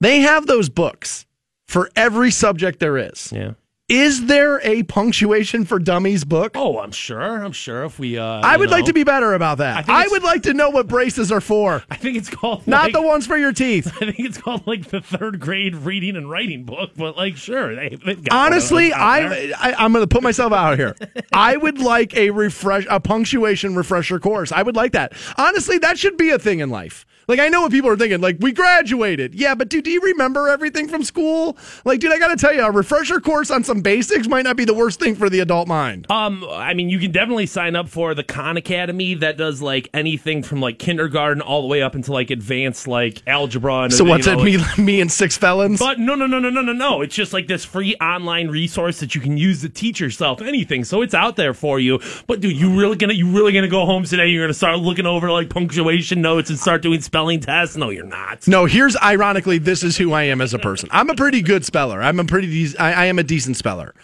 [0.03, 1.25] They have those books
[1.73, 3.33] for every subject there is.
[3.33, 3.53] Yeah.
[3.89, 6.53] Is there a punctuation for dummies book?
[6.55, 7.21] Oh, I'm sure.
[7.21, 8.17] I'm sure if we.
[8.17, 9.85] Uh, I you would like to be better about that.
[9.85, 12.85] think I, would like to know what braces are for, I think it's called not
[12.85, 13.89] like- the ones for your teeth.
[14.01, 17.75] I think it's called like the third grade reading and writing book, but like sure,
[17.75, 19.33] they, got Honestly, I'm.
[19.59, 20.95] I, I'm going to put myself out here.
[21.33, 24.53] I would like a refresh a punctuation refresher course.
[24.53, 25.13] I would like that.
[25.37, 27.05] Honestly, that should be a thing in life.
[27.29, 28.21] Like I know what people are thinking.
[28.21, 31.57] Like we graduated, yeah, but dude, do you remember everything from school?
[31.85, 34.57] Like, dude, I got to tell you, a refresher course on some basics might not
[34.57, 36.07] be the worst thing for the adult mind.
[36.11, 39.89] Um, I mean, you can definitely sign up for the Khan Academy that does like
[39.95, 43.83] anything from like kindergarten all the way up into like advanced like algebra.
[43.83, 44.37] And So you what's know, it?
[44.59, 45.79] like- Me, me and six felons.
[45.79, 47.01] But no, no, no, no, no, no, no.
[47.03, 50.85] It's just like this free online resource that you can use to teach yourself anything.
[50.85, 52.01] So it's out there for you.
[52.27, 54.29] But dude, you really gonna you really gonna go home today?
[54.29, 57.77] You're gonna start looking over like punctuation notes and start doing spelling tests?
[57.77, 58.49] No, you're not.
[58.49, 60.89] No, here's ironically, this is who I am as a person.
[60.93, 62.01] I'm a pretty good speller.
[62.01, 63.95] I'm a pretty, dec- I, I am a decent speller,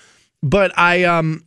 [0.43, 1.47] but I um,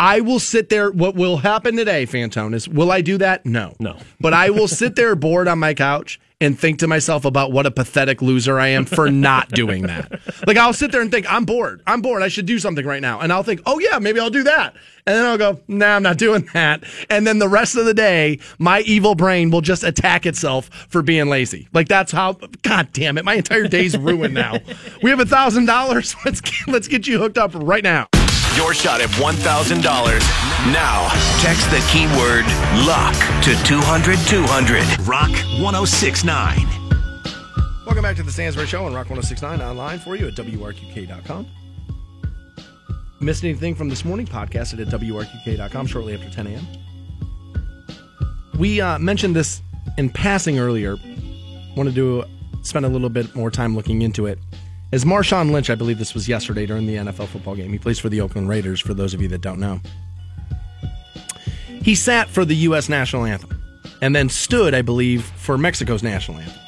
[0.00, 0.90] I will sit there.
[0.90, 3.46] What will happen today, Fantone, is will I do that?
[3.46, 3.98] No, No.
[4.18, 7.66] But I will sit there bored on my couch and think to myself about what
[7.66, 10.20] a pathetic loser I am for not doing that.
[10.46, 11.82] Like I'll sit there and think I'm bored.
[11.86, 12.22] I'm bored.
[12.22, 14.74] I should do something right now, and I'll think, oh yeah, maybe I'll do that,
[15.06, 17.94] and then I'll go, nah, I'm not doing that, and then the rest of the
[17.94, 21.68] day, my evil brain will just attack itself for being lazy.
[21.72, 22.38] Like that's how.
[22.62, 24.58] God damn it, my entire day's ruined now.
[25.02, 26.16] We have a thousand dollars.
[26.24, 28.08] Let's get, let's get you hooked up right now.
[28.56, 29.82] Your shot at $1,000.
[30.72, 31.08] Now,
[31.40, 32.46] text the keyword
[32.86, 35.08] luck to 200 200.
[35.08, 36.74] Rock 1069.
[37.84, 41.46] Welcome back to the Stansbury Show on Rock 1069 online for you at WRQK.com.
[43.20, 44.26] Missed anything from this morning?
[44.26, 46.66] Podcast at WRQK.com shortly after 10 a.m.
[48.58, 49.62] We uh, mentioned this
[49.98, 50.96] in passing earlier.
[51.76, 52.24] Wanted to
[52.62, 54.38] spend a little bit more time looking into it.
[54.92, 57.70] As Marshawn Lynch, I believe this was yesterday during the NFL football game.
[57.72, 59.80] He plays for the Oakland Raiders, for those of you that don't know.
[61.82, 62.88] He sat for the U.S.
[62.88, 63.62] national anthem
[64.00, 66.60] and then stood, I believe, for Mexico's national anthem.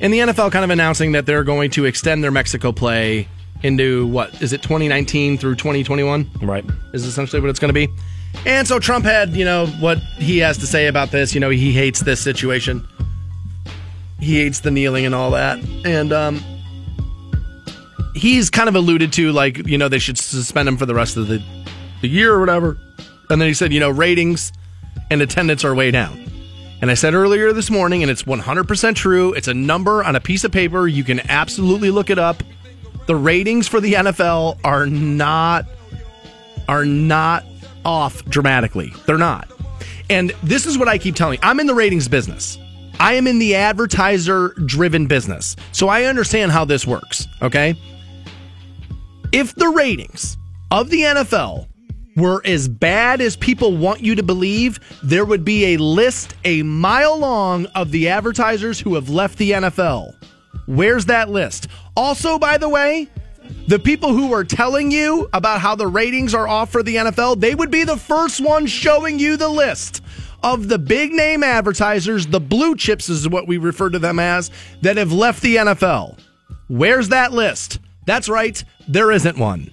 [0.00, 3.26] And the NFL kind of announcing that they're going to extend their Mexico play
[3.62, 6.30] into what is it 2019 through 2021?
[6.42, 6.64] Right.
[6.92, 7.88] Is essentially what it's going to be.
[8.46, 11.34] And so Trump had, you know, what he has to say about this.
[11.34, 12.86] You know, he hates this situation.
[14.20, 15.58] He hates the kneeling and all that.
[15.84, 16.40] And um
[18.18, 21.16] he's kind of alluded to like, you know, they should suspend him for the rest
[21.16, 21.42] of the
[22.00, 22.78] the year or whatever.
[23.30, 24.52] And then he said, you know, ratings
[25.10, 26.24] and attendance are way down.
[26.80, 29.32] And I said earlier this morning, and it's 100% true.
[29.32, 30.86] It's a number on a piece of paper.
[30.86, 32.42] You can absolutely look it up.
[33.06, 35.66] The ratings for the NFL are not
[36.68, 37.44] are not
[37.84, 38.92] off dramatically.
[39.06, 39.50] They're not.
[40.10, 41.34] And this is what I keep telling.
[41.34, 41.48] you.
[41.48, 42.58] I'm in the ratings business.
[43.00, 45.56] I am in the advertiser driven business.
[45.72, 47.74] So I understand how this works, okay?
[49.32, 50.38] If the ratings
[50.70, 51.66] of the NFL
[52.16, 56.62] were as bad as people want you to believe, there would be a list a
[56.62, 60.14] mile long of the advertisers who have left the NFL.
[60.66, 61.68] Where's that list?
[61.96, 63.08] Also, by the way,
[63.66, 67.40] the people who are telling you about how the ratings are off for the NFL,
[67.40, 70.02] they would be the first ones showing you the list
[70.42, 74.50] of the big name advertisers, the blue chips is what we refer to them as,
[74.82, 76.18] that have left the NFL.
[76.68, 77.80] Where's that list?
[78.08, 79.70] That's right, there isn't one.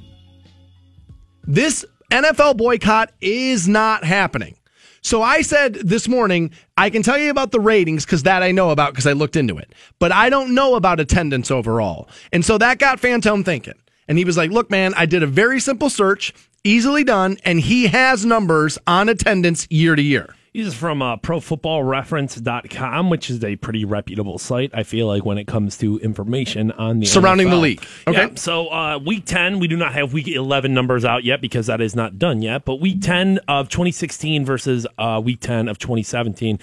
[1.46, 4.58] This NFL boycott is not happening.
[5.02, 8.52] So I said this morning, I can tell you about the ratings because that I
[8.52, 12.10] know about because I looked into it, but I don't know about attendance overall.
[12.34, 13.80] And so that got Fantone thinking.
[14.10, 16.34] And he was like, look, man, I did a very simple search,
[16.66, 20.36] easily done, and he has numbers on attendance year to year.
[20.56, 24.72] This is from uh, ProFootballReference.com, which is a pretty reputable site.
[24.74, 27.52] I feel like when it comes to information on the surrounding NFL.
[27.52, 27.86] the league.
[28.08, 31.42] Okay, Yeah, so uh, week ten, we do not have week eleven numbers out yet
[31.42, 32.64] because that is not done yet.
[32.64, 36.58] But week ten of 2016 versus uh, week ten of 2017.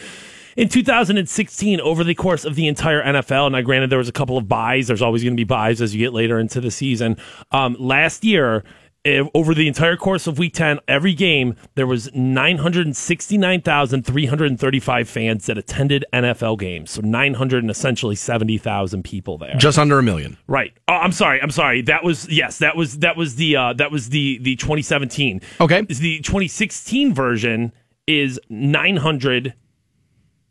[0.56, 4.38] In 2016, over the course of the entire NFL, now granted there was a couple
[4.38, 4.86] of byes.
[4.86, 7.18] There's always going to be byes as you get later into the season.
[7.52, 8.64] Um, last year,
[9.04, 16.04] over the entire course of Week 10, every game there was 969,335 fans that attended
[16.12, 16.90] NFL games.
[16.92, 19.54] So 900 and essentially 70,000 people there.
[19.58, 20.36] just under a million.
[20.46, 20.72] Right.
[20.88, 21.40] Oh, I'm sorry.
[21.42, 21.82] I'm sorry.
[21.82, 22.58] That was yes.
[22.58, 25.40] That was that was the uh, that was the the 2017.
[25.60, 25.86] Okay.
[25.88, 27.72] Is the 2016 version
[28.06, 29.54] is 900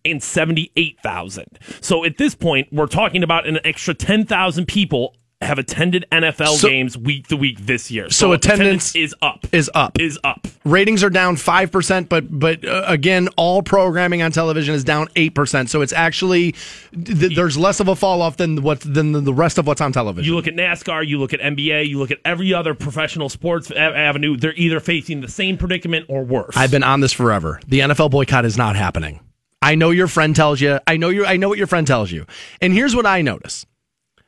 [0.03, 1.59] and 78,000.
[1.79, 6.67] So at this point, we're talking about an extra 10,000 people have attended NFL So-
[6.69, 8.09] games week to week this year.
[8.09, 9.47] So attendance is up.
[9.51, 9.99] is up.
[9.99, 10.47] Is up.
[10.63, 15.67] ratings are down 5% but but uh, again all programming on television is down 8%
[15.69, 16.51] so it's actually
[16.93, 19.91] th- there's less of a fall off than what than the rest of what's on
[19.91, 23.29] television You look at NASCAR, you look at NBA, you look at every other professional
[23.29, 26.55] sports a- avenue, they're either facing the same predicament or worse.
[26.55, 29.19] I've been on this forever the NFL boycott is not happening
[29.63, 32.11] I know your friend tells you I know you I know what your friend tells
[32.11, 32.25] you
[32.61, 33.65] and here's what I notice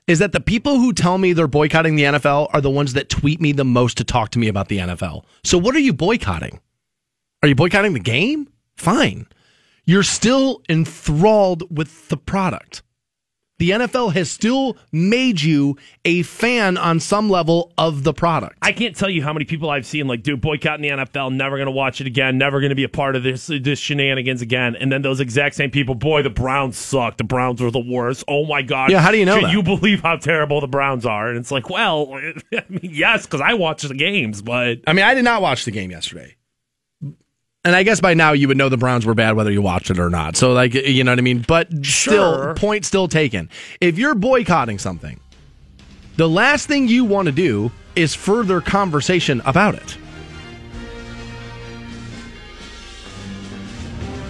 [0.07, 3.09] is that the people who tell me they're boycotting the NFL are the ones that
[3.09, 5.93] tweet me the most to talk to me about the NFL so what are you
[5.93, 6.59] boycotting?
[7.41, 8.47] Are you boycotting the game?
[8.77, 9.27] Fine.
[9.85, 12.83] You're still enthralled with the product
[13.59, 18.57] the NFL has still made you a fan on some level of the product.
[18.61, 21.57] I can't tell you how many people I've seen like, dude, boycotting the NFL, never
[21.57, 24.41] going to watch it again, never going to be a part of this this shenanigans
[24.41, 24.75] again.
[24.75, 27.17] And then those exact same people, boy, the Browns suck.
[27.17, 28.23] The Browns are the worst.
[28.27, 28.91] Oh my god.
[28.91, 31.29] Yeah, how do you know Can you believe how terrible the Browns are?
[31.29, 32.13] And it's like, well,
[32.53, 35.65] I mean, yes, because I watch the games, but I mean, I did not watch
[35.65, 36.35] the game yesterday.
[37.65, 39.89] And I guess by now you would know the Browns were bad whether you watched
[39.89, 40.35] it or not.
[40.35, 41.45] So, like, you know what I mean?
[41.47, 43.49] But still, point still taken.
[43.79, 45.17] If you're boycotting something,
[46.17, 49.97] the last thing you want to do is further conversation about it.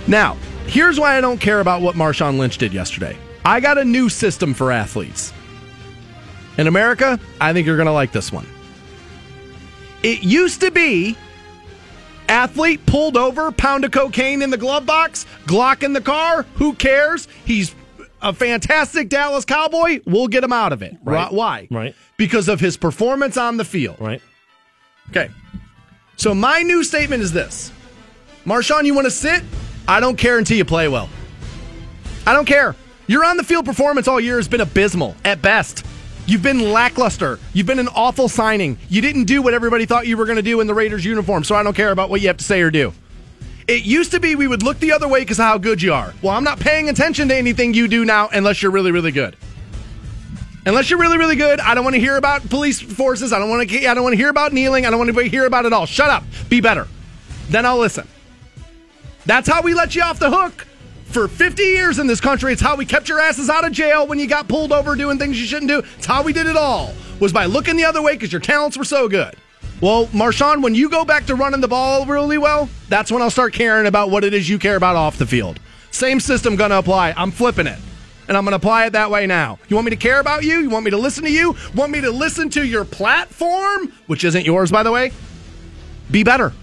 [0.07, 0.38] Now,
[0.68, 3.18] here's why I don't care about what Marshawn Lynch did yesterday.
[3.43, 5.34] I got a new system for athletes.
[6.60, 8.45] In America, I think you're going to like this one.
[10.03, 11.18] It used to be
[12.29, 16.43] athlete pulled over, pound of cocaine in the glove box, Glock in the car.
[16.55, 17.27] Who cares?
[17.45, 17.75] He's
[18.21, 19.99] a fantastic Dallas Cowboy.
[20.05, 20.95] We'll get him out of it.
[21.03, 21.31] Right.
[21.31, 21.67] Why?
[21.69, 21.95] Right.
[22.17, 23.97] Because of his performance on the field.
[23.99, 24.21] right.
[25.09, 25.29] Okay.
[26.15, 27.71] So my new statement is this
[28.45, 29.43] Marshawn, you want to sit?
[29.87, 31.09] I don't care until you play well.
[32.25, 32.75] I don't care.
[33.07, 35.85] Your on the field performance all year has been abysmal at best.
[36.25, 37.39] You've been lackluster.
[37.51, 38.77] You've been an awful signing.
[38.87, 41.43] You didn't do what everybody thought you were going to do in the Raiders uniform,
[41.43, 42.93] so I don't care about what you have to say or do.
[43.67, 45.93] It used to be we would look the other way because of how good you
[45.93, 46.13] are.
[46.21, 49.35] Well, I'm not paying attention to anything you do now unless you're really, really good.
[50.65, 53.33] Unless you're really, really good, I don't want to hear about police forces.
[53.33, 53.87] I don't want to.
[53.87, 54.85] I don't want to hear about kneeling.
[54.85, 55.85] I don't want to hear about it all.
[55.85, 56.23] Shut up.
[56.47, 56.87] Be better.
[57.49, 58.07] Then I'll listen.
[59.25, 60.65] That's how we let you off the hook.
[61.14, 64.07] For 50 years in this country, it's how we kept your asses out of jail
[64.07, 65.84] when you got pulled over doing things you shouldn't do.
[65.95, 66.91] It's how we did it all.
[67.19, 69.35] Was by looking the other way because your talents were so good.
[69.80, 73.30] Well, Marshawn, when you go back to running the ball really well, that's when I'll
[73.30, 75.60] start caring about what it is you care about off the field.
[75.91, 77.14] Same system gonna apply.
[77.15, 77.77] I'm flipping it.
[78.27, 79.60] And I'm gonna apply it that way now.
[79.68, 80.61] You want me to care about you?
[80.61, 81.56] You want me to listen to you?
[81.76, 85.11] Want me to listen to your platform, which isn't yours, by the way?
[86.10, 86.53] Be better.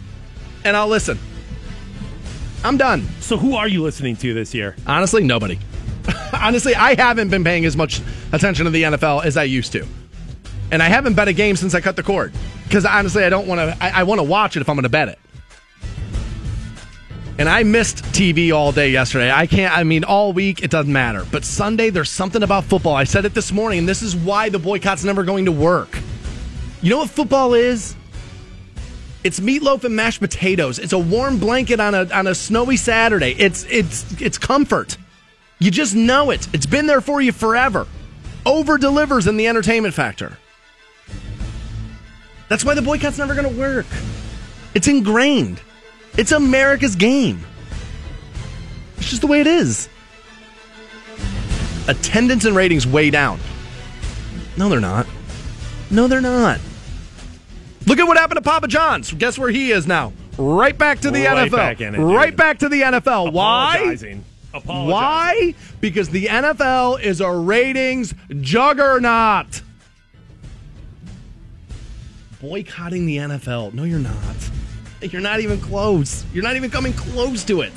[0.65, 1.21] And I'll listen.
[2.63, 3.03] I'm done.
[3.21, 4.77] So who are you listening to this year?
[4.87, 5.59] Honestly, nobody.
[6.33, 8.01] Honestly, I haven't been paying as much
[8.33, 9.87] attention to the NFL as I used to.
[10.71, 12.33] And I haven't bet a game since I cut the cord.
[12.65, 14.85] Because honestly, I don't want to, I, I want to watch it if I'm going
[14.85, 15.19] to bet it.
[17.39, 19.31] And I missed TV all day yesterday.
[19.31, 21.27] I can't, I mean, all week, it doesn't matter.
[21.33, 22.95] But Sunday, there's something about football.
[22.95, 25.99] I said it this morning, and this is why the boycott's never going to work.
[26.83, 27.97] You know what football is?
[29.23, 30.79] It's meatloaf and mashed potatoes.
[30.79, 33.35] It's a warm blanket on a on a snowy Saturday.
[33.39, 34.97] It's it's it's comfort.
[35.59, 36.49] You just know it.
[36.55, 37.87] It's been there for you forever.
[38.47, 40.39] Over delivers in the entertainment factor.
[42.49, 43.87] That's why the boycott's never going to work.
[44.75, 45.61] It's ingrained.
[46.17, 47.45] It's America's game.
[48.97, 49.89] It's just the way it is.
[51.89, 53.39] Attendance and ratings way down.
[54.57, 55.07] No, they're not.
[55.91, 56.59] No, they're not.
[57.87, 59.13] Look at what happened to Papa John's.
[59.13, 60.13] Guess where he is now?
[60.41, 61.57] right back to the Right NFL.
[61.57, 63.33] back it, right back to the NFL.
[63.33, 63.77] Why?
[63.77, 64.25] Apologizing.
[64.65, 65.55] Why?
[65.81, 69.63] Because the NFL is a ratings juggernaut.
[72.41, 73.75] Boycotting the NFL.
[73.75, 74.17] No, you're not.
[75.03, 76.25] You're not even close.
[76.33, 77.73] You're not even coming close to it.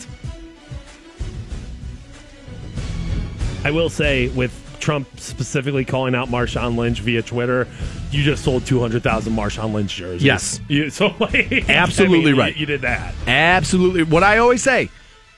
[3.66, 4.52] I will say, with
[4.84, 7.68] Trump specifically calling out Marshawn Lynch via Twitter,
[8.11, 10.23] you just sold 200,000 Marshawn Lynch jerseys.
[10.23, 10.60] Yes.
[10.68, 12.53] You, so, like, Absolutely I mean, right.
[12.53, 13.15] You, you did that.
[13.26, 14.03] Absolutely.
[14.03, 14.89] What I always say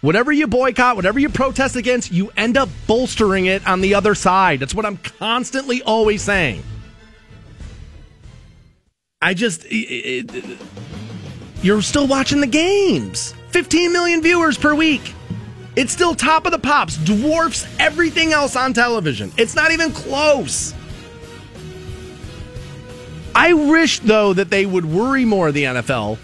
[0.01, 4.13] whatever you boycott, whatever you protest against, you end up bolstering it on the other
[4.13, 4.59] side.
[4.59, 6.63] That's what I'm constantly always saying.
[9.21, 9.65] I just.
[9.65, 10.57] It, it,
[11.61, 13.33] you're still watching the games.
[13.49, 15.13] 15 million viewers per week.
[15.75, 19.31] It's still top of the pops, dwarfs everything else on television.
[19.37, 20.73] It's not even close.
[23.33, 26.17] I wish, though, that they would worry more, the NFL,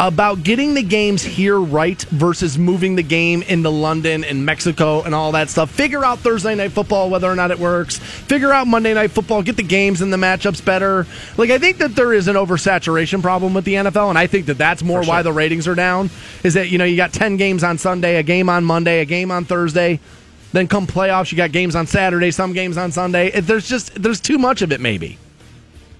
[0.00, 5.14] about getting the games here right versus moving the game into London and Mexico and
[5.14, 5.70] all that stuff.
[5.70, 7.98] Figure out Thursday night football, whether or not it works.
[7.98, 11.06] Figure out Monday night football, get the games and the matchups better.
[11.36, 14.46] Like, I think that there is an oversaturation problem with the NFL, and I think
[14.46, 16.10] that that's more why the ratings are down.
[16.44, 19.04] Is that, you know, you got 10 games on Sunday, a game on Monday, a
[19.04, 19.98] game on Thursday.
[20.52, 23.40] Then come playoffs, you got games on Saturday, some games on Sunday.
[23.40, 25.18] There's just, there's too much of it, maybe.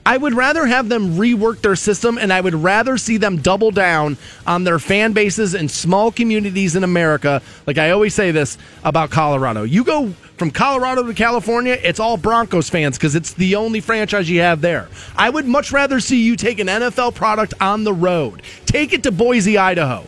[0.08, 3.70] I would rather have them rework their system and I would rather see them double
[3.70, 4.16] down
[4.46, 7.42] on their fan bases in small communities in America.
[7.66, 9.64] Like I always say this about Colorado.
[9.64, 10.08] You go
[10.38, 14.62] from Colorado to California, it's all Broncos fans because it's the only franchise you have
[14.62, 14.88] there.
[15.14, 18.40] I would much rather see you take an NFL product on the road.
[18.64, 20.04] Take it to Boise, Idaho.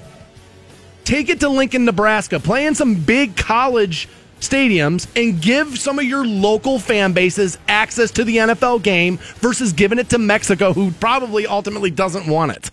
[1.05, 2.41] Take it to Lincoln, Nebraska.
[2.41, 4.09] Play in some big college
[4.41, 9.73] stadiums and give some of your local fan bases access to the NFL game versus
[9.73, 12.71] giving it to Mexico, who probably ultimately doesn't want it.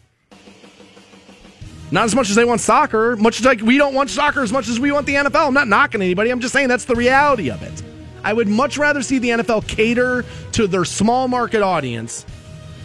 [1.90, 4.68] Not as much as they want soccer, much like we don't want soccer as much
[4.68, 5.48] as we want the NFL.
[5.48, 6.32] I'm not knocking anybody.
[6.32, 7.84] I'm just saying that's the reality of it.
[8.24, 12.26] I would much rather see the NFL cater to their small market audience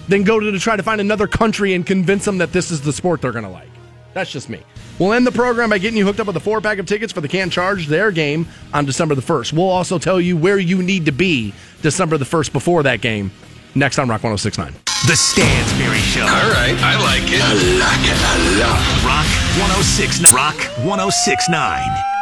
[0.07, 2.81] than go to, to try to find another country and convince them that this is
[2.81, 3.71] the sport they're going to like.
[4.15, 4.63] That's just me.
[4.99, 7.13] We'll end the program by getting you hooked up with a four pack of tickets
[7.13, 9.53] for the Canton Charge their game on December the 1st.
[9.53, 13.31] We'll also tell you where you need to be December the 1st before that game
[13.75, 14.73] next on Rock 1069.
[15.07, 16.23] The Stansbury Show.
[16.23, 17.41] All right, I like it.
[17.43, 18.79] I like it a lot.
[19.05, 19.27] Rock
[19.59, 20.33] 1069.
[20.33, 20.57] Rock
[20.87, 22.13] 1069.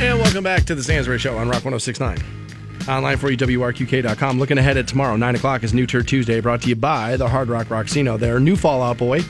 [0.00, 2.18] And welcome back to the Stansbury Show on Rock 1069.
[2.88, 4.38] Online for you, WRQK.com.
[4.38, 7.28] Looking ahead at tomorrow, 9 o'clock is New Tour Tuesday, brought to you by the
[7.28, 8.18] Hard Rock Rocksino.
[8.18, 9.22] Their new Fall Out Boy,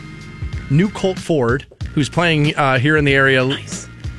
[0.71, 3.47] new Colt Ford, who's playing uh, here in the area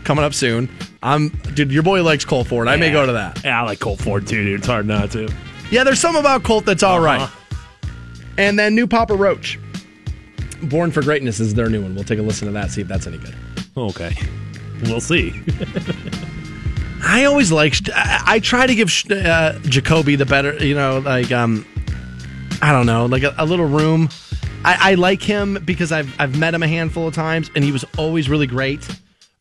[0.03, 0.69] coming up soon.
[1.01, 2.67] I'm, dude, your boy likes Colt Ford.
[2.67, 3.43] I may go to that.
[3.43, 4.59] Yeah, I like Colt Ford too, dude.
[4.59, 5.29] It's hard not to.
[5.71, 7.21] Yeah, there's some about Colt that's all right.
[7.21, 7.35] Uh-huh.
[8.37, 9.59] And then new Papa Roach.
[10.63, 11.95] Born for Greatness is their new one.
[11.95, 13.35] We'll take a listen to that, see if that's any good.
[13.77, 14.13] Okay.
[14.83, 15.41] We'll see.
[17.01, 17.75] I always like.
[17.93, 20.53] I, I try to give uh, Jacoby the better.
[20.63, 21.65] You know, like um,
[22.61, 24.09] I don't know, like a, a little room.
[24.65, 27.71] I, I like him because I've I've met him a handful of times, and he
[27.71, 28.87] was always really great.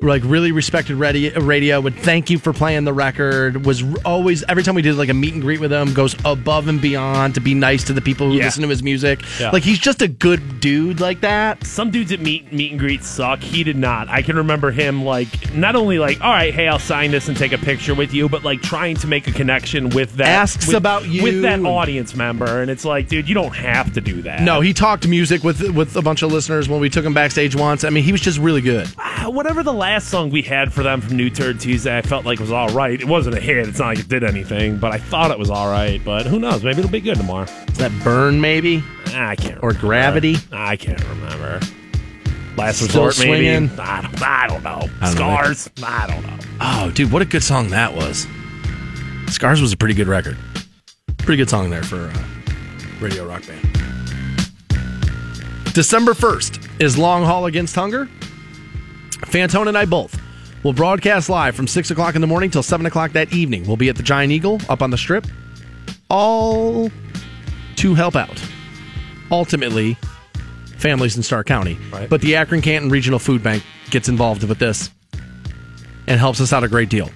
[0.01, 1.81] Like really respected radio, radio.
[1.81, 3.67] Would thank you for playing the record.
[3.67, 6.69] Was always every time we did like a meet and greet with him, goes above
[6.69, 8.45] and beyond to be nice to the people who Yeah.
[8.45, 9.19] listen to his music.
[9.41, 9.51] Yeah.
[9.51, 11.67] Like he's just a good dude like that.
[11.67, 13.41] Some dudes at meet meet and greet suck.
[13.43, 14.09] He did not.
[14.09, 17.37] I can remember him like not only like, all right, hey, I'll sign this and
[17.37, 20.69] take a picture with you, but like trying to make a connection with that Asks
[20.69, 21.25] with- about you.
[21.25, 24.43] with that audience member, and it's like, dude, you don't have to do that.
[24.43, 27.57] No, he talked music with with a bunch of listeners when we took him backstage
[27.57, 27.83] once.
[27.83, 28.87] I mean, he was just really good.
[28.97, 32.25] Ah, whatever the last song we had for them from New Turd Tuesday, I felt
[32.27, 33.01] like it was all right.
[33.01, 33.67] It wasn't a hit.
[33.69, 36.05] It's not like it did anything, but I thought it was all right.
[36.05, 36.63] But who knows?
[36.63, 37.45] Maybe it'll be good tomorrow.
[37.69, 38.83] Is that Burn maybe?
[39.09, 39.57] Ah, I can't.
[39.63, 39.87] Or remember.
[39.87, 40.37] Gravity?
[40.53, 41.61] I can't remember.
[42.57, 43.47] Last Still resort, maybe.
[43.49, 43.81] swinging?
[43.81, 44.71] I don't, I don't know.
[44.71, 45.07] I don't know.
[45.11, 45.71] Scars.
[45.83, 46.37] I don't know.
[46.61, 48.27] Oh, dude, what a good song that was.
[49.29, 50.37] Scars was a pretty good record.
[51.19, 52.25] Pretty good song there for uh,
[53.01, 53.63] Radio Rock Band.
[55.73, 58.09] December 1st is Long Haul Against Hunger.
[59.27, 60.21] Fantone and I both
[60.63, 63.67] will broadcast live from 6 o'clock in the morning till 7 o'clock that evening.
[63.67, 65.27] We'll be at the Giant Eagle up on the strip.
[66.11, 66.91] All
[67.77, 68.43] to help out.
[69.31, 69.97] Ultimately,
[70.79, 71.79] families in Stark County.
[71.93, 72.09] Right.
[72.09, 74.91] But the Akron Canton Regional Food Bank gets involved with this
[76.07, 77.11] and helps us out a great deal.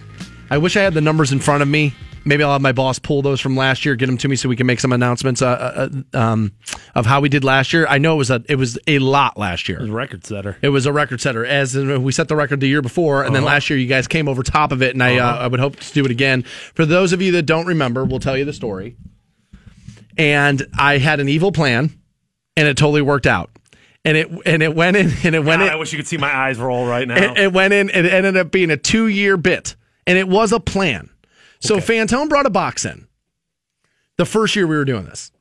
[0.51, 1.95] I wish I had the numbers in front of me.
[2.25, 4.49] Maybe I'll have my boss pull those from last year, get them to me so
[4.49, 6.53] we can make some announcements uh, uh, um,
[6.95, 7.85] of how we did last year.
[7.89, 9.79] I know it was a it was a lot last year.
[9.79, 10.57] It was a record setter.
[10.63, 11.45] It was a record setter.
[11.45, 14.07] As in, we set the record the year before, and then last year you guys
[14.07, 16.43] came over top of it, and I uh, I would hope to do it again.
[16.75, 18.97] For those of you that don't remember, we'll tell you the story.
[20.17, 21.91] And I had an evil plan,
[22.57, 23.51] and it totally worked out.
[24.05, 25.69] and it and it went in and it went in.
[25.69, 27.33] I wish you could see my eyes roll right now.
[27.33, 29.77] It, it went in and it ended up being a two year bit.
[30.07, 31.09] And it was a plan.
[31.63, 33.07] So Fantone brought a box in
[34.17, 35.33] the first year we were doing this.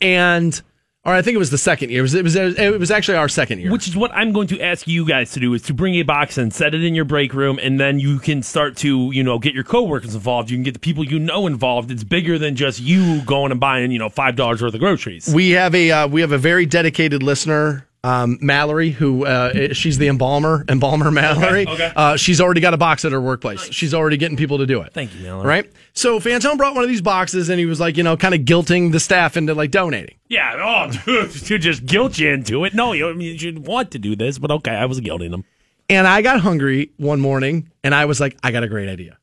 [0.00, 0.60] And
[1.04, 2.00] or I think it was the second year.
[2.00, 3.72] It was it was, it was actually our second year.
[3.72, 6.02] Which is what I'm going to ask you guys to do is to bring a
[6.02, 9.24] box and set it in your break room, and then you can start to, you
[9.24, 10.50] know, get your coworkers involved.
[10.50, 11.90] You can get the people you know involved.
[11.90, 15.32] It's bigger than just you going and buying, you know, five dollars worth of groceries.
[15.32, 19.98] we have a uh, we have a very dedicated listener um, Mallory, who uh, she's
[19.98, 21.66] the embalmer, embalmer Mallory.
[21.66, 21.92] Okay, okay.
[21.94, 23.70] Uh, she's already got a box at her workplace.
[23.70, 24.94] She's already getting people to do it.
[24.94, 25.46] Thank you, Mallory.
[25.46, 25.72] Right.
[25.92, 28.42] So Fantone brought one of these boxes, and he was like, you know, kind of
[28.42, 30.16] guilting the staff into like donating.
[30.28, 30.54] Yeah.
[30.58, 32.72] Oh, dude, to just guilt you into it.
[32.72, 35.44] No, you, you should want to do this, but okay, I was guilting them.
[35.90, 39.18] And I got hungry one morning, and I was like, I got a great idea.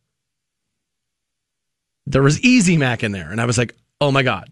[2.06, 4.52] There was Easy Mac in there, and I was like, oh my god.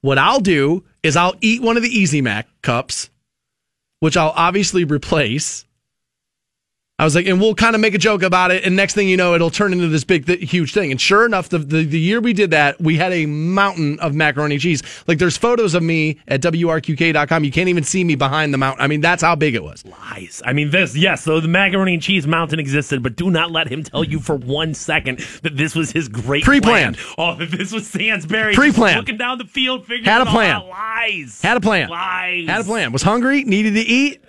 [0.00, 3.10] What I'll do is I'll eat one of the Easy Mac cups,
[4.00, 5.64] which I'll obviously replace.
[7.00, 9.08] I was like, and we'll kind of make a joke about it, and next thing
[9.08, 10.90] you know, it'll turn into this big, th- huge thing.
[10.90, 14.14] And sure enough, the, the the year we did that, we had a mountain of
[14.14, 14.82] macaroni and cheese.
[15.06, 17.42] Like, there's photos of me at wrqk.com.
[17.42, 18.84] You can't even see me behind the mountain.
[18.84, 19.82] I mean, that's how big it was.
[19.86, 20.42] Lies.
[20.44, 23.68] I mean, this, yes, so the macaroni and cheese mountain existed, but do not let
[23.72, 26.98] him tell you for one second that this was his great Pre-planned.
[26.98, 27.14] plan.
[27.16, 28.54] Oh, that this was Stansbury.
[28.54, 28.98] Pre-planned.
[28.98, 30.68] Looking down the field, figuring Had a plan.
[30.68, 31.40] Lies.
[31.40, 31.88] Had a plan.
[31.88, 32.46] Lies.
[32.46, 32.92] Had a plan.
[32.92, 34.22] Was hungry, needed to eat,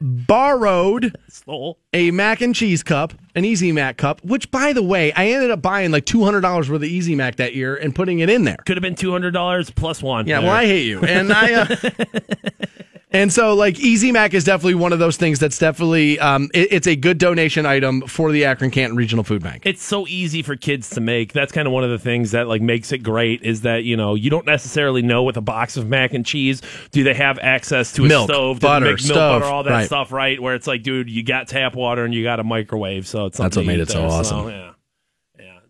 [0.00, 1.16] borrowed
[1.92, 5.50] a mac and cheese cup, an Easy Mac cup, which by the way, I ended
[5.50, 8.56] up buying like $200 worth of Easy Mac that year and putting it in there.
[8.66, 10.26] Could have been $200 plus one.
[10.26, 10.48] Yeah, there.
[10.48, 11.00] well, I hate you.
[11.00, 11.76] And I uh,
[13.10, 16.68] And so like Easy Mac is definitely one of those things that's definitely um, it-
[16.72, 19.62] it's a good donation item for the Akron Canton Regional Food Bank.
[19.64, 21.32] it's so easy for kids to make.
[21.32, 23.96] That's kind of one of the things that like makes it great is that you
[23.96, 26.60] know you don't necessarily know with a box of mac and cheese
[26.90, 29.62] do they have access to a Milk, stove, butter, to make milk, stove, butter, all
[29.62, 29.86] that right.
[29.86, 30.38] stuff, right?
[30.40, 33.38] Where it's like, dude, you got tap water and you got a microwave, so it's
[33.38, 34.48] That's what made it so awesome.
[34.48, 34.54] yeah.
[34.56, 34.72] Yeah,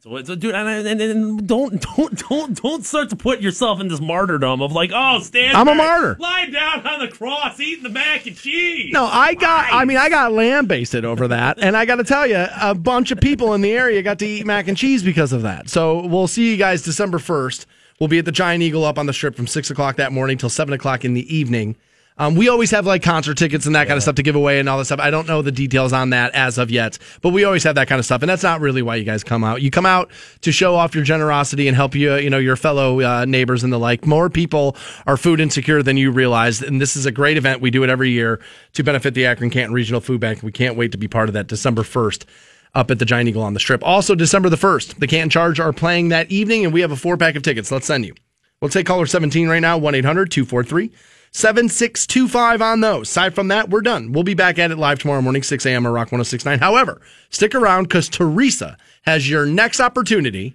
[0.00, 3.88] so, it's dude, and, and, and don't don't don't don't start to put yourself in
[3.88, 5.56] this martyrdom of like, oh, stand.
[5.56, 6.16] I'm a martyr.
[6.20, 8.92] lying down on the cross, eating the mac and cheese.
[8.92, 9.72] No, I got.
[9.72, 13.10] I mean, I got lambasted over that, and I got to tell you, a bunch
[13.10, 15.68] of people in the area got to eat mac and cheese because of that.
[15.68, 17.66] So we'll see you guys December first.
[17.98, 20.38] We'll be at the Giant Eagle up on the strip from six o'clock that morning
[20.38, 21.76] till seven o'clock in the evening.
[22.18, 24.58] Um, we always have like concert tickets and that kind of stuff to give away
[24.58, 24.98] and all that stuff.
[24.98, 27.86] I don't know the details on that as of yet, but we always have that
[27.86, 29.62] kind of stuff, and that's not really why you guys come out.
[29.62, 33.00] You come out to show off your generosity and help you, you know, your fellow
[33.00, 34.04] uh, neighbors and the like.
[34.04, 34.76] More people
[35.06, 37.60] are food insecure than you realize, and this is a great event.
[37.60, 38.40] We do it every year
[38.72, 40.42] to benefit the Akron Canton Regional Food Bank.
[40.42, 42.26] We can't wait to be part of that December first
[42.74, 43.82] up at the Giant Eagle on the Strip.
[43.84, 46.96] Also, December the 1st, the Canton Charge are playing that evening, and we have a
[46.96, 47.70] four pack of tickets.
[47.70, 48.14] Let's send you.
[48.60, 50.90] We'll take caller 17 right now, 1 800 243
[51.32, 53.08] 7625 on those.
[53.08, 54.12] Aside from that, we're done.
[54.12, 55.86] We'll be back at it live tomorrow morning, 6 a.m.
[55.86, 56.58] on Rock 1069.
[56.58, 57.00] However,
[57.30, 60.54] stick around because Teresa has your next opportunity.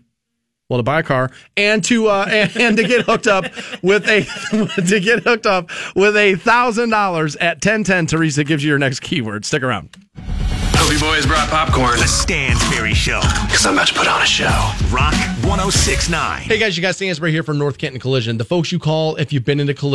[0.70, 3.46] Well, to buy a car and to uh, and, and to get hooked up
[3.84, 4.24] with a
[4.88, 8.08] to get hooked up with a thousand dollars at ten ten.
[8.08, 9.46] Teresa gives you your next keyword.
[9.46, 9.96] Stick around.
[10.76, 11.98] Hope you boys brought popcorn.
[11.98, 13.22] The Stansbury Show.
[13.46, 14.72] Because I'm about to put on a show.
[14.92, 15.14] Rock
[15.46, 16.42] 1069.
[16.42, 18.38] Hey guys, you guys, Stansbury here from North Canton Collision.
[18.38, 19.92] The folks you call if you've been into collision.